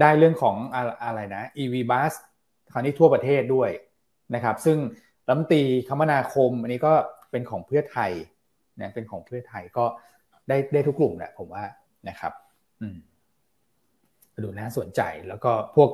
[0.00, 0.56] ได้เรื่องของ
[1.04, 2.12] อะไรนะ EV bus
[2.72, 3.70] คราวนี้ทั่วประเทศด้วย
[4.34, 4.78] นะครับ ซึ่ง
[5.28, 6.92] รัมตีคมนาคม อันนี้ก็
[7.30, 8.10] เป็นของเพื่อไทย
[8.80, 9.84] นะเป็นของเพื่อไทยก็
[10.48, 11.64] ได้ได้ทุกกลุ่มแหละผมว่า
[12.08, 12.32] นะครับ
[12.80, 12.96] อืม
[14.44, 15.88] ดูน่าสนใจแล้วก็พวก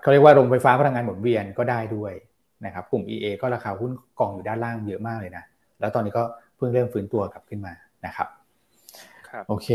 [0.00, 2.12] เขาเรียกว่าโรงไฟฟ้าพลังงานหมุนเวียนก็ได้ด้วย
[2.66, 5.44] นะครับ กลุ่ม EA ก็ราคาหุ้นกองอยู่ด้านล่างเยอะมากเลยนะ
[5.80, 6.24] แล้วตอนนี้ก็
[6.58, 7.72] เพิ่งเริ่มฟื้นตัวกลับขึ้นมา
[8.06, 8.28] นะครับ
[9.28, 9.68] ครับโอเค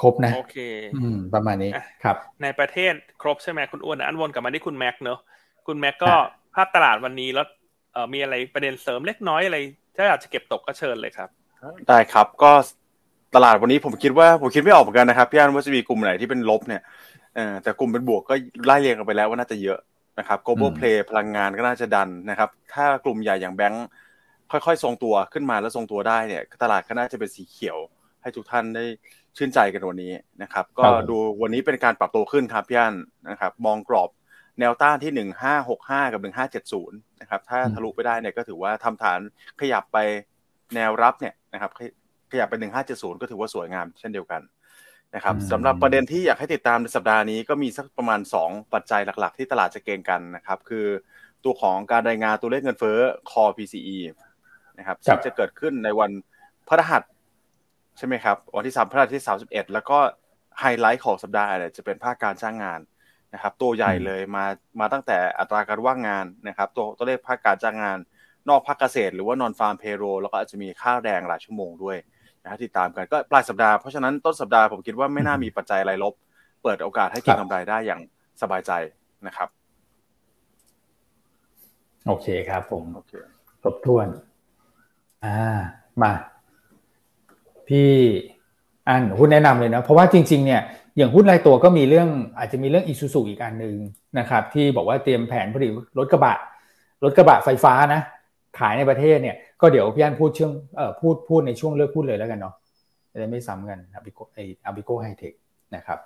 [0.00, 0.58] ครบนะโอเค
[0.94, 1.70] อืมประมาณนี้
[2.04, 5.18] ครับ ในประเทศครบใช่ไหมคุณอ้วนอันวนกลับมาที่คุณแม็กเนอะ
[5.66, 6.12] คุณแม็กก็
[6.54, 7.46] ภาพตลาดวันนี้แล้ว
[8.12, 9.58] มีอะไรประเด็นเสริมเล็กน้อยอะไร
[9.96, 11.28] ถ้าอยากจะเก็บตกก็เชิญเลยครับ
[11.88, 12.50] ได้ครับก็
[13.34, 16.82] ตลาดวันนี้ผมคิดว่าผมคิดไม่ออกเหมือนกันนะครับพี่อันว่าจะมีกลุ่มไหนที่เป็นลบเนี่ย
[17.34, 18.34] เออแต่กลุ่มเป็นบวกก็
[18.66, 19.78] ไล่เรียงกันไปแล้วว่าน่าจะเยอะ
[20.18, 23.86] นะครับ global play พลังงานก็น่าจะดันนะครับ ถ้ากลุ่มใหญ่อย่างแบงค์
[24.52, 27.78] ค่อยๆ ทรงตัวขึ้นมาแล้วทรงตัวได้เนี่ยตลาดก็น่าจะเป็นสีเขียว
[28.22, 28.84] ให้ทุกท่านได้
[29.36, 32.94] ชื่นใจกันวันนี้นะครับ ก็ดูวันนี้เป็นการปรับตัวขึ้นครับพี่อัน
[33.30, 34.10] นะครับ มองกรอบ
[34.60, 39.20] แนวต้านที่หนึ่งห้าหกห้ากับหนึ่งห้าเจ็ดศูนย์นะครับ ถ้าทะลุไปได้เนี่ยก็ถือว่าทำฐาน
[39.60, 39.98] ขยับไป
[40.74, 41.70] แนวรับเนี่ยนะครับ
[42.32, 44.42] ขยับไปหนึ่งห้าเจ็ดศูนย์ก็ถือว่าสวยงามเช่นเดียวกัน
[45.14, 50.86] นะครับสำหรับประเด็นที่อยากให้ติดตามในสัปดาห์นี้ก็มีสักประมาณ 2 ปัจจัยหลัก ๆ ที่ตลาดจะเก็งกันนะครับ คือ
[51.44, 52.98] ตัวของการรายงานตัวเลขเงินเฟ้อ
[53.30, 53.98] core PCE
[54.78, 56.10] นะครับซึ่งจะเกิดขึ้นในวัน
[56.68, 57.02] พฤหัส
[57.98, 59.98] ใช่ไหมครับวันที่สามพฤหัสที่สามสิบเอ็ดแล้วก็
[60.60, 62.80] ไฮไลท์ของสัปดาห์เนี่ยจะเป็นภาคการจ้างงาน
[63.34, 64.44] นะครับ ตัวใหญ่เลยมา
[64.80, 67.98] มาตั้งแต่อัตราการว่างงานนะครับ ตัวตัวเลขภาคการจ้างงาน
[68.48, 71.96] นอกภาคเกษตร หรือว่านอนฟาร์มเพโรแล้วก็อาจจะมีค่าแรงหลายชั่วโมงด้วย
[72.42, 76.14] นะติดตามกันก็ปลายสัปดาห์เพราะฉะนั้นต้นสัปดาห์ผมคิดว่าไม่น่ามีปัจจัยอะไรลบ
[76.62, 78.00] เปิดโอกาสให้เก็งกำไรได้อย่าง
[78.42, 78.72] สบายใจ
[79.26, 79.48] นะครับ
[82.06, 83.12] โอเคครับผมโอเค
[83.62, 84.08] ครบถ้วน
[85.24, 85.58] อ่า
[86.02, 86.12] มา
[87.68, 87.90] พี่
[88.88, 90.62] อันหุ้นแนะนำเลยนะเพราะว่าจริง ๆ เนี่ย
[90.96, 92.08] อย่างหุ้นรายตัวก็มีเรื่อง
[92.38, 93.76] อาจจะมีเรื่องอิซูซูอีกอันหนึ่ง
[94.18, 96.34] นะครับ ที่บอกว่าเตรียมแผนผลิตรถกระบะ
[97.04, 98.00] รถกระบะไฟฟ้านะ
[98.58, 102.54] ขายในประเทศเนี่ยก็เดี๋ยวพี่อันพูดเชื่องเอ่อพูดพูดในช่วงเลือกพูดเลยแล้วกันเนาะ
[103.12, 105.32] จะได้ไม่ซ้ำกันอาบิโกไอAAPICO Hitech
[105.74, 105.98] นะครับ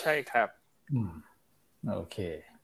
[0.00, 0.48] ใช่ครับ
[0.92, 1.10] อืม
[1.96, 2.16] โอเค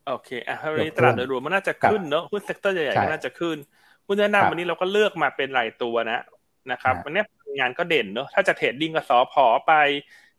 [0.07, 3.57] โอเคอะวันนี้ตลาดโดยรวมมันน่าจะขึ้นเนาะหุ้น sector ใหญ่ๆก็น่าจะขึ้น
[4.07, 6.21] หุ้นแนะนำวันนี้เราก็เลือกมาเป็นหลายตัวนะ
[6.73, 7.23] นะครับวันนี้
[7.59, 9.73] ยางก็เด่นเนาะถ้าจะ trading ก็สอพอไป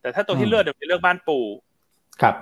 [0.01, 1.39] แต่ถ้าตัวที่เลือกเดี๋ยวไปเลือกบ้านปู
[2.21, 2.35] ครับ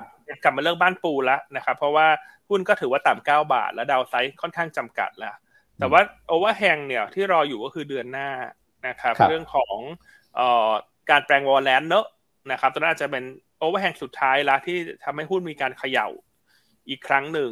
[0.43, 2.07] กลับมาเลือกบ้านปูแล้วนะครับเพราะว่า
[2.49, 5.35] หุ้นก็ถือว่าต่ำเก้าบาท แล้ว downside ค่อนข้างจำกัดแล้ว
[5.79, 8.29] แต่ว่า overhang เนี่ยที่รออยู่ก็คือเดือนหน้า
[8.87, 9.77] นะครับ เรื่องของ
[10.39, 10.71] ออ
[11.09, 12.05] การแปลง warrant เนอะ
[12.51, 13.23] นะครับตัวนั้นอาจจะเป็น
[13.59, 16.07] overhang สุดท้ายละที่ทำให้หุ้นมีการเขย่า
[16.89, 17.51] อีกครั้งหนึ่ง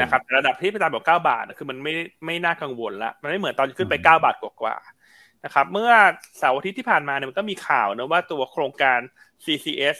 [0.00, 1.92] นะครับระดับที่ไปตามบอกเก้าบาทคือมันไม่
[2.26, 5.90] ไม่น่ากังวลละมันไม่เหมือนตอนขึ้นไปเก้าบาทกว่าๆนะครับ เมื่อ
[6.38, 8.98] เสาร์อาทิตย์ที่ผ่านมาเนี่ยมันก็มีข่าวนะว่าตัวโครงการ
[9.44, 9.96] CCS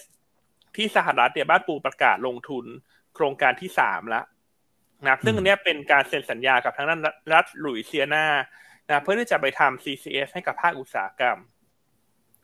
[0.76, 2.64] ที่สหรัฐเนี่ยบ้านปูประกาศลงทุน
[3.14, 4.24] โครงการที่สามแล้ว
[5.04, 7.00] นะซึ่งอันนี้เป็นการเซ็นสัญญากับทางด้าน
[7.32, 8.26] รัฐหลุยเซียนา
[8.88, 11.38] นะเพื่อที่จะไปทำ CCS ให้กับภาคอุตสาหกรรม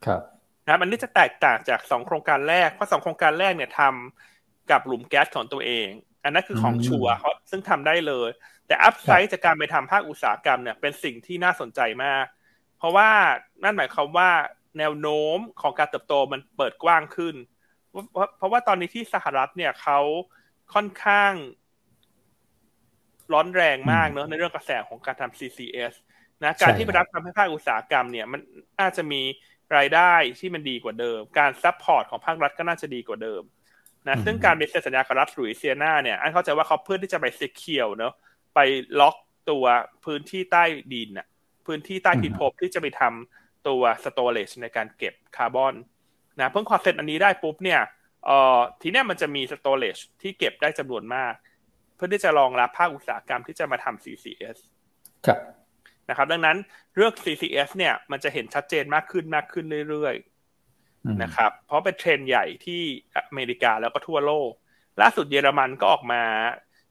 [0.06, 0.22] ครับ
[0.66, 5.88] นะอันนี้จะแตกต่างจากสองโครงการแรก เพราะสองโครงการแรกเนี่ยทำกับหลุมแก๊สของตัวเอง
[6.24, 7.14] อันนั้นคือของ sure
[7.50, 8.30] ซึ่งทำได้เลย
[8.66, 12.26] แต่ upside จากการไปทำภาคอุตสาหกรรมเนี่ยเป็นสิ่งที่น่าสนใจมาก
[12.78, 13.10] เพราะว่า
[13.62, 14.30] นั่นหมายความว่า
[14.78, 17.34] แนวโน้มของการเติบโตมันเปิดกว้างขึ้น
[18.36, 20.00] เพราะว่าตอนนี้ที่สหรัฐเนี่ยเขา
[20.74, 21.32] ค่อนข้าง
[23.32, 25.94] ร้อนแรงมากเนอะในเรื่องกระแสของการทำ CCS
[26.42, 28.40] นะการที่ไปรับทำให้ภาคอุตสาหกรรมเนี่ย มัน
[28.80, 29.22] น่าจะมี
[29.76, 33.42] รายได้ที่มันดีกว่าเดิม การ support ของภาครัฐก็น่าจะดีกว่าเดิม
[34.08, 38.12] นะซึ่งการเซ็นสัญญากับรัฐลุยเซียนาเนี่ยอันเข้าใจว่าเขาเพื่อที่จะไป secure เนอะ
[38.54, 38.58] ไป
[39.00, 39.16] ล็อก
[39.50, 39.64] ตัว
[40.04, 41.26] พื้นที่ใต้ดินอะ
[41.66, 45.74] พื้นที่ใต้พิภพที่จะไปทำตัว storage ในการเก็บคาร์บอน
[46.38, 47.80] นะเพิ่ง concept อันนี้ได้ปุ๊บเนี่ย
[48.26, 51.32] เอ่อทีเนี้ยมันจะมี storage ที่เก็บได้จำนวนมาก
[52.00, 54.56] เพื่อที่จะรองรับภาคอุตสาหกรรมที่จะมาทำ CCS
[55.26, 55.38] ครับ
[56.08, 56.56] นะครับ ดังนั้น
[56.96, 60.39] เรื่อง CCS เนี่ยมันจะเห็นชัดเจนมากขึ้นมากขึ้นเรื่อยๆ
[61.22, 62.82] นะครับ เพราะเป็นเทรนด์ใหญ่ที่
[63.16, 64.50] อเมริกาแล้วก็ทั่วโลก
[65.00, 66.22] ล่าสุดเยอรมันก็ออกมา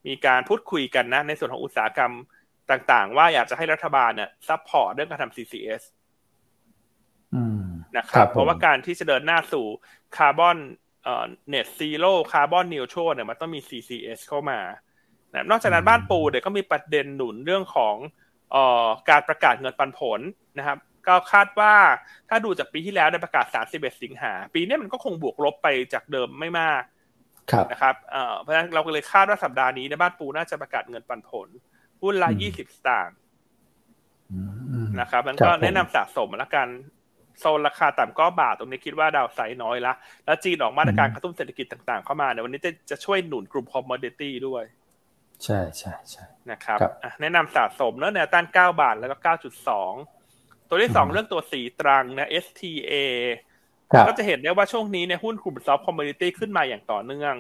[0.08, 2.14] มีการพูดคุยกันนะ ในส่วนของอุตสาหกรรม
[2.72, 5.82] ต่างๆ ว่าอยากจะให้รัฐบาลเนี่ย support เรื่องการทำ CCS
[7.98, 9.66] นะครับ เพราะว่าการที่จะเดินหน้าสู่
[10.18, 10.58] คาร์บอน
[11.04, 14.60] เอ่อ net zero carbon neutral เนี่ยมันต้องมี CCS เข้ามา
[15.34, 17.96] นะนอกจากนั้นบ้านปูเนี่ยก็มีประเด็นหนุนเรื่องของ
[18.56, 20.20] ออการประกาศเงินปันผล
[20.58, 20.78] นะครับ
[21.08, 21.74] ก็คาดว่า
[22.30, 23.46] ถ้าดูจากปีที่แล้วได้ประกาศ
[23.76, 26.84] 31 สิงหา ปีนี้มันก็คงบวกลบไปจากเดิมไม่มาก
[27.72, 27.96] นะครับ
[28.42, 31.50] เพราะฉะนั้นเราก็เลยคาดว่าสัปดาห์นี้ในบ้านปูน่าจะประกาศเงินปันผล
[32.02, 33.18] หุ้นละ 20 สตางค์
[35.02, 36.68] นะครับมันก็แนะนำสะสมแล้วกัน
[37.40, 39.94] โซนราคาต่ำเก้าบาทตรงนี้คิดว่า downside น้อยละ
[40.26, 44.64] แล้วจีนออกมาตรการกระตุ้นเศรษฐกิจต่างๆ เข้ามาในวันนี้จะจะช่วยหนุนกลุ่ม commodity ด้วย
[45.44, 46.80] ใช่ใช่ใช่นะครับ
[47.22, 49.94] แนะนำสะสมเนื้อแนวต้านเก้าบาทแล้วก็เก้าจุดสอง
[50.70, 52.94] ตัวที่สองเรื่องตัวศรีตรังนะ STA
[54.08, 57.36] ก็จะเห็นได้ว่าช่วงนี้เนี่ยหุ้นกลุ่ม soft commodity ขึ้นมาอย่างต่อเนื่อง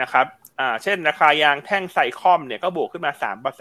[0.00, 0.26] นะครับ
[0.60, 3.12] อ่าเช่น ราคายางแท่ง SICOM เนี่ยก็บวกขึ้นมา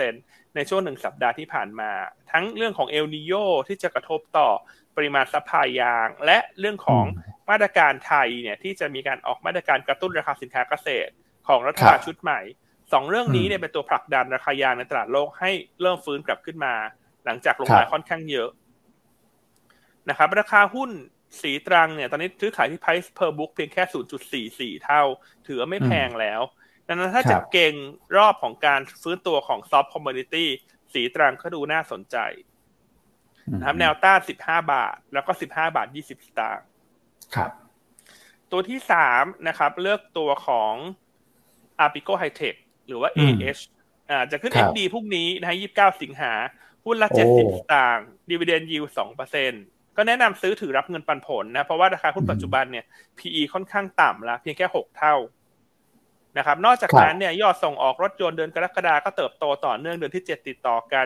[0.03, 1.91] 3%ในช่วงหนึ่งสัปดาห์ที่ผ่านมา
[2.31, 3.33] ทั้งเรื่องของเอลนีโญ
[3.67, 4.49] ที่จะกระทบต่อ
[4.95, 7.05] ปริมาณ supply ยาง และเรื่องของ
[7.49, 11.11] มาตรการไทยเนี่ยที่จะมีการออกมาตรการกระตุ้นราคาสินค้าเกษตร
[11.47, 12.39] ของรัฐบาลชุดใหม่
[12.93, 15.51] สองเรื่องนี้เนี่ยเป็นตัวผลักดันราคายางในตลาดโลกให้
[15.81, 16.73] เริ่มฟื้นกลับขึ้นมา
[17.25, 18.49] หลังจากลงมาค่อนข้างเยอะ
[20.09, 20.91] นะครับ ราคาหุ้น
[21.41, 23.83] ศรีตรังเนี่ย ตอนนี้ซื้อขายที่ price per book เพียงแค่
[24.77, 25.03] 0.44 เท่า
[25.47, 26.41] ถือว่าไม่แพงแล้ว
[26.87, 27.73] ดังนั้นถ้าจะเก่ง
[28.17, 30.45] รอบของการฟื้นตัวของ soft commodity
[30.93, 32.17] สีตรังก็ดูน่าสนใจ
[33.59, 36.65] นะครับแนวต้าน15บาท แล้วก็15บาท20สตางค์
[37.35, 37.51] ครับ
[38.51, 40.73] ตัวที่สามนะครับ เลือกตัวของ
[41.85, 42.55] Apico High Tech
[42.87, 43.61] หรือว่า AH
[44.09, 46.33] อ่าจะขึ้น XD พรุ่งนี้นะฮะ29สิงหา
[46.85, 52.85] หุ้นละ70สตางค์ dividend yield 2% ก็แนะนำซื้อถือรับเงินปันผลนะ เพราะว่าราคาหุ้นปัจจุบันเนี่ย
[53.17, 55.15] PE ค่อนข้างต่ำแล้วเพียงแค่6เท่า
[56.37, 61.05] นะครับ นอกจากนั้นเนี่ยยอดส่งออกรถยนต์เดือนกรกฎาก็เติบโตต่อเนื่องเดือนที่7ติดต่อกัน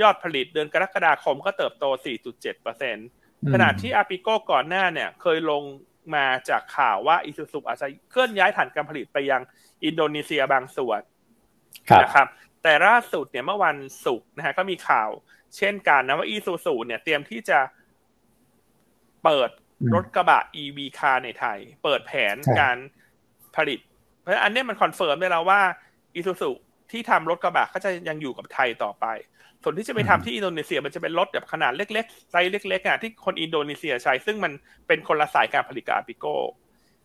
[0.00, 1.84] ยอดผลิตเดือนกรกฎาคมก็เติบโต
[2.68, 5.62] 4.7%ขณะที่อาปิโกก่อนหน้าเนี่ย เคยลง
[6.14, 9.42] มาจากข่าวว่าอิซูซุอาจจะเคลื่อนย้ายฐานการผลิตไปยัง
[9.84, 11.00] อินโดนีเซียบางส่วน
[12.02, 12.26] นะครับ
[12.62, 15.10] แต่ล่าสุดเนี่ยเมื่อวันศุกร์นะฮะก็มีข่าว
[15.56, 17.58] เช่นกันนะว่าอีซูซูเนี่ยเตรียมที่จะ
[19.24, 19.50] เปิด
[19.94, 22.76] รถกระบะ EV คาร์ในไทย เปิดแผนการ
[23.56, 23.78] ผลิต
[24.20, 25.60] เพราะอันนี้มัน confirm ได้แล้วว่า
[26.14, 26.50] อีซูซู
[26.90, 29.06] ที่ทำรถกระบะก็จะยังอยู่กับไทยต่อไป
[29.62, 34.52] ส่วนที่จะไปทำที่อินโดนีเซียมันจะเป็นรถแบบขนาดเล็กๆไซส์เล็กๆอะที่คนอินโดนีเซียใช้ ซึ่งมัน
[34.86, 36.34] เป็นคนละสายการผลิตกับอาปิโก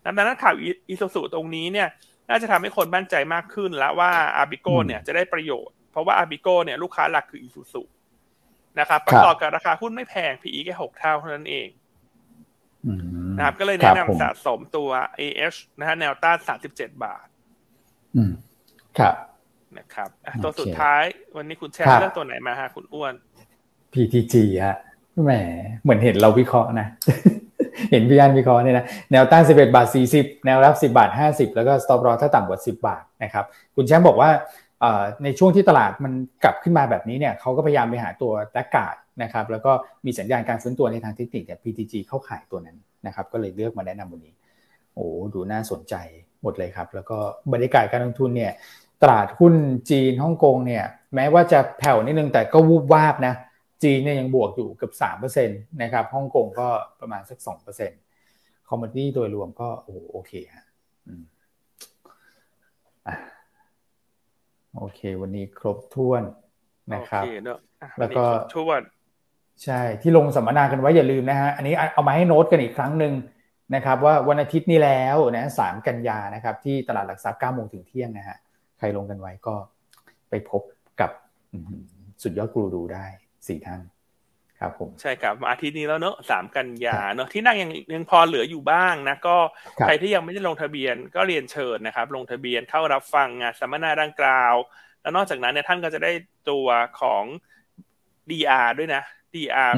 [0.05, 0.55] ดังนั้นข่าว
[0.89, 1.87] อีซูซูตรงนี้เนี่ย
[2.29, 7.81] น่าจะทำให้คนมั่นใจมากขึ้นแล้วว่าอาปิโกเนี่ยจะได้ประโยชน์ เพราะว่าอาปิโกเนี่ยลูกค้าหลักคืออีซูซู
[8.79, 11.67] นะครับประกอบกับราคาหุ้นไม่แพง PE แค่หกเท่าเท่านั้นเอง
[13.37, 17.25] นะครับ ก็เลยแนะนำสะสมตัว AH นะฮะแนวต้านสามสิบเจ็ดบาท
[18.99, 19.15] ครับ
[19.77, 20.09] นะครับ
[20.43, 21.03] ตัวสุดท้าย
[21.37, 23.13] วันนี้คุณแชร์เลือกตัวไหนมาฮะคุณอ้วน
[23.93, 24.77] PTG ฮะ
[25.25, 25.31] แหม
[25.83, 26.87] เหมือนเห็นเราวิเคราะห์นะ
[27.91, 34.29] เห็นพี่อันวิเคราะห์เนี่ยนะแนวต้าน 11 บาท 40 แนวรับ 10 บาท 50 แล้วก็ stop loss ถ้าต่ำกว่า 10 บาทนะครับคุณแชมป์บอกว่า
[35.23, 36.13] ในช่วงที่ตลาดมัน
[36.43, 39.71] กลับขึ้นมาแบบนี้เนี่ยเขาก็พยายามไปหาตัวแตกกาด นะครับแล้วก็
[40.05, 44.33] มีสัญญาณการฟื้นตัวในทางเทคนิคเนี่ย PTG เข้าขายตัวนั้นนะครับก็เลยเลือกมาแนะนำวันนี้
[44.93, 45.95] โอ้ดูน่าสนใจ
[46.43, 47.17] หมดเลยครับ แล้วก็
[47.53, 48.51] บรรยากาศการลงทุนเนี่ย
[49.01, 49.53] ตลาดหุ้น
[49.89, 50.83] จีนฮ่องกงเนี่ย
[51.15, 53.33] แม้ว่าจะแผ่วนิดนึงแต่ก็วูบวาบนะ
[53.83, 56.67] จีนเนี่ยยังบวกอยู่เกือบสามเปอร์เซ็นต์นะครับฮ่องกงก็
[56.99, 57.99] ประมาณสักสองเปอร์เซ็นต์
[58.69, 60.65] คอมมอนดี้โดยรวมก็โอโอเคฮะ
[64.77, 66.23] โอเค วันนี้ครบถ้วน
[66.93, 67.23] นะครับ
[67.99, 68.23] แล้วก็
[68.55, 68.81] ท้วน
[69.63, 73.13] ใช่ที่ลงสัมมนากันไว้อย่าลืมนะฮะอันนี้เอามาให้โน้ตกันอีกครั้งหนึ่ง
[73.75, 78.37] นะครับว่าวันอาทิตย์นี้แล้วนะสามกันยานะครับที่ตลาดหลักทรัพย์เก้าโมงถึงเที่ยงนะฮะ
[78.77, 79.55] ใครลงกันไว้ก็
[80.29, 80.61] ไปพบ
[81.01, 81.11] กับ
[82.23, 83.05] สุดยอดกูรูได้
[83.47, 83.81] สี่ท่าน
[84.59, 89.37] ครับผมใช่ครับอาทิตย์นี้แล้วเนอะสามกันยาเนอะที่นั่งยังยังพอเหลืออยู่บ้างนะก็
[89.79, 94.55] ใครที่ยังไม่ได้ลงทะเบียนก็เรียนเชิญนะครับ ลงทะเบียนเข้ารับฟังงานสัมมนาดังกล่าว
[95.01, 96.11] แล้วนอกจากนั้นเนี่ยท่านก็จะได้
[96.49, 96.67] ตัว
[97.01, 97.23] ของ
[98.29, 99.03] DR ด้วยนะ
[99.33, 99.73] DR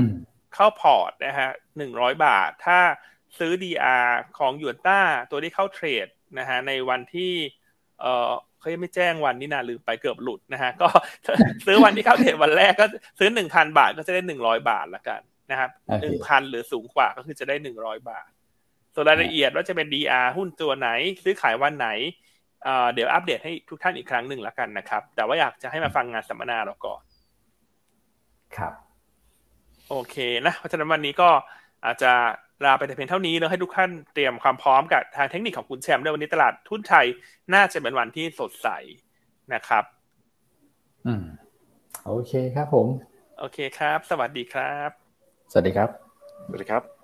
[0.54, 2.80] เข้าพอร์ตนะฮะหนึ่งร้อยบาท ถ้า
[3.40, 4.08] ซื้อ DR
[4.40, 5.00] ของยูนต้า
[5.32, 6.08] ตัวที่เข้าเทรด
[6.40, 7.34] นะฮะในวันที่
[8.02, 10.88] เอ่อเขายังไม่แจ้งวันนี่นาลืมไปเกือบหลุดนะฮะก็
[11.66, 12.86] ซื้อวันที่เข้าเทรดวันแรกก็
[13.20, 15.22] ซื้อหนึ่งพันบาทก็จะได้หนึ่งร้อยบาทละกัน
[15.52, 15.70] นะครับ
[16.02, 18.30] หนึ่งพันหรือสูงกว่าก็คือจะได้หนึ่งร้อยบาท
[18.94, 20.90] ส่วนรายละเอียดว่าจะเป็น DR หุ้นตัวไหน
[21.24, 21.90] ซื้อขายวันไหน
[22.94, 27.02] เดี๋ยวอัปเดตให้ทุกท่านอีกครั้งหนึ่งละกันนะครับ แต่ว่าอยากจะให้มาฟังงานสัมมนาเราก่อน
[28.58, 28.74] ครับ
[29.90, 30.16] โอเค
[30.46, 31.30] นะเพราะฉะนั้นวันนี้ก็
[31.86, 32.12] อาจจะ
[32.66, 37.06] ลาไปแต่เพียงเท่านี้แล้วให้ทุกท่านเตรียมความพร้อมกับทางเทคนิคของคุณแชมป์ด้วยวันนี้ตลาดทุนไทย
[37.54, 38.68] น่าจะเป็นวันที่สดใส
[39.54, 39.84] นะครับ
[41.06, 41.24] อืม
[42.06, 42.88] โอเคครับผม
[43.40, 44.90] โอเคครับ สวัสดีครับ
[45.52, 45.90] สวัสดีครับ
[46.48, 46.99] สวัสดีครับ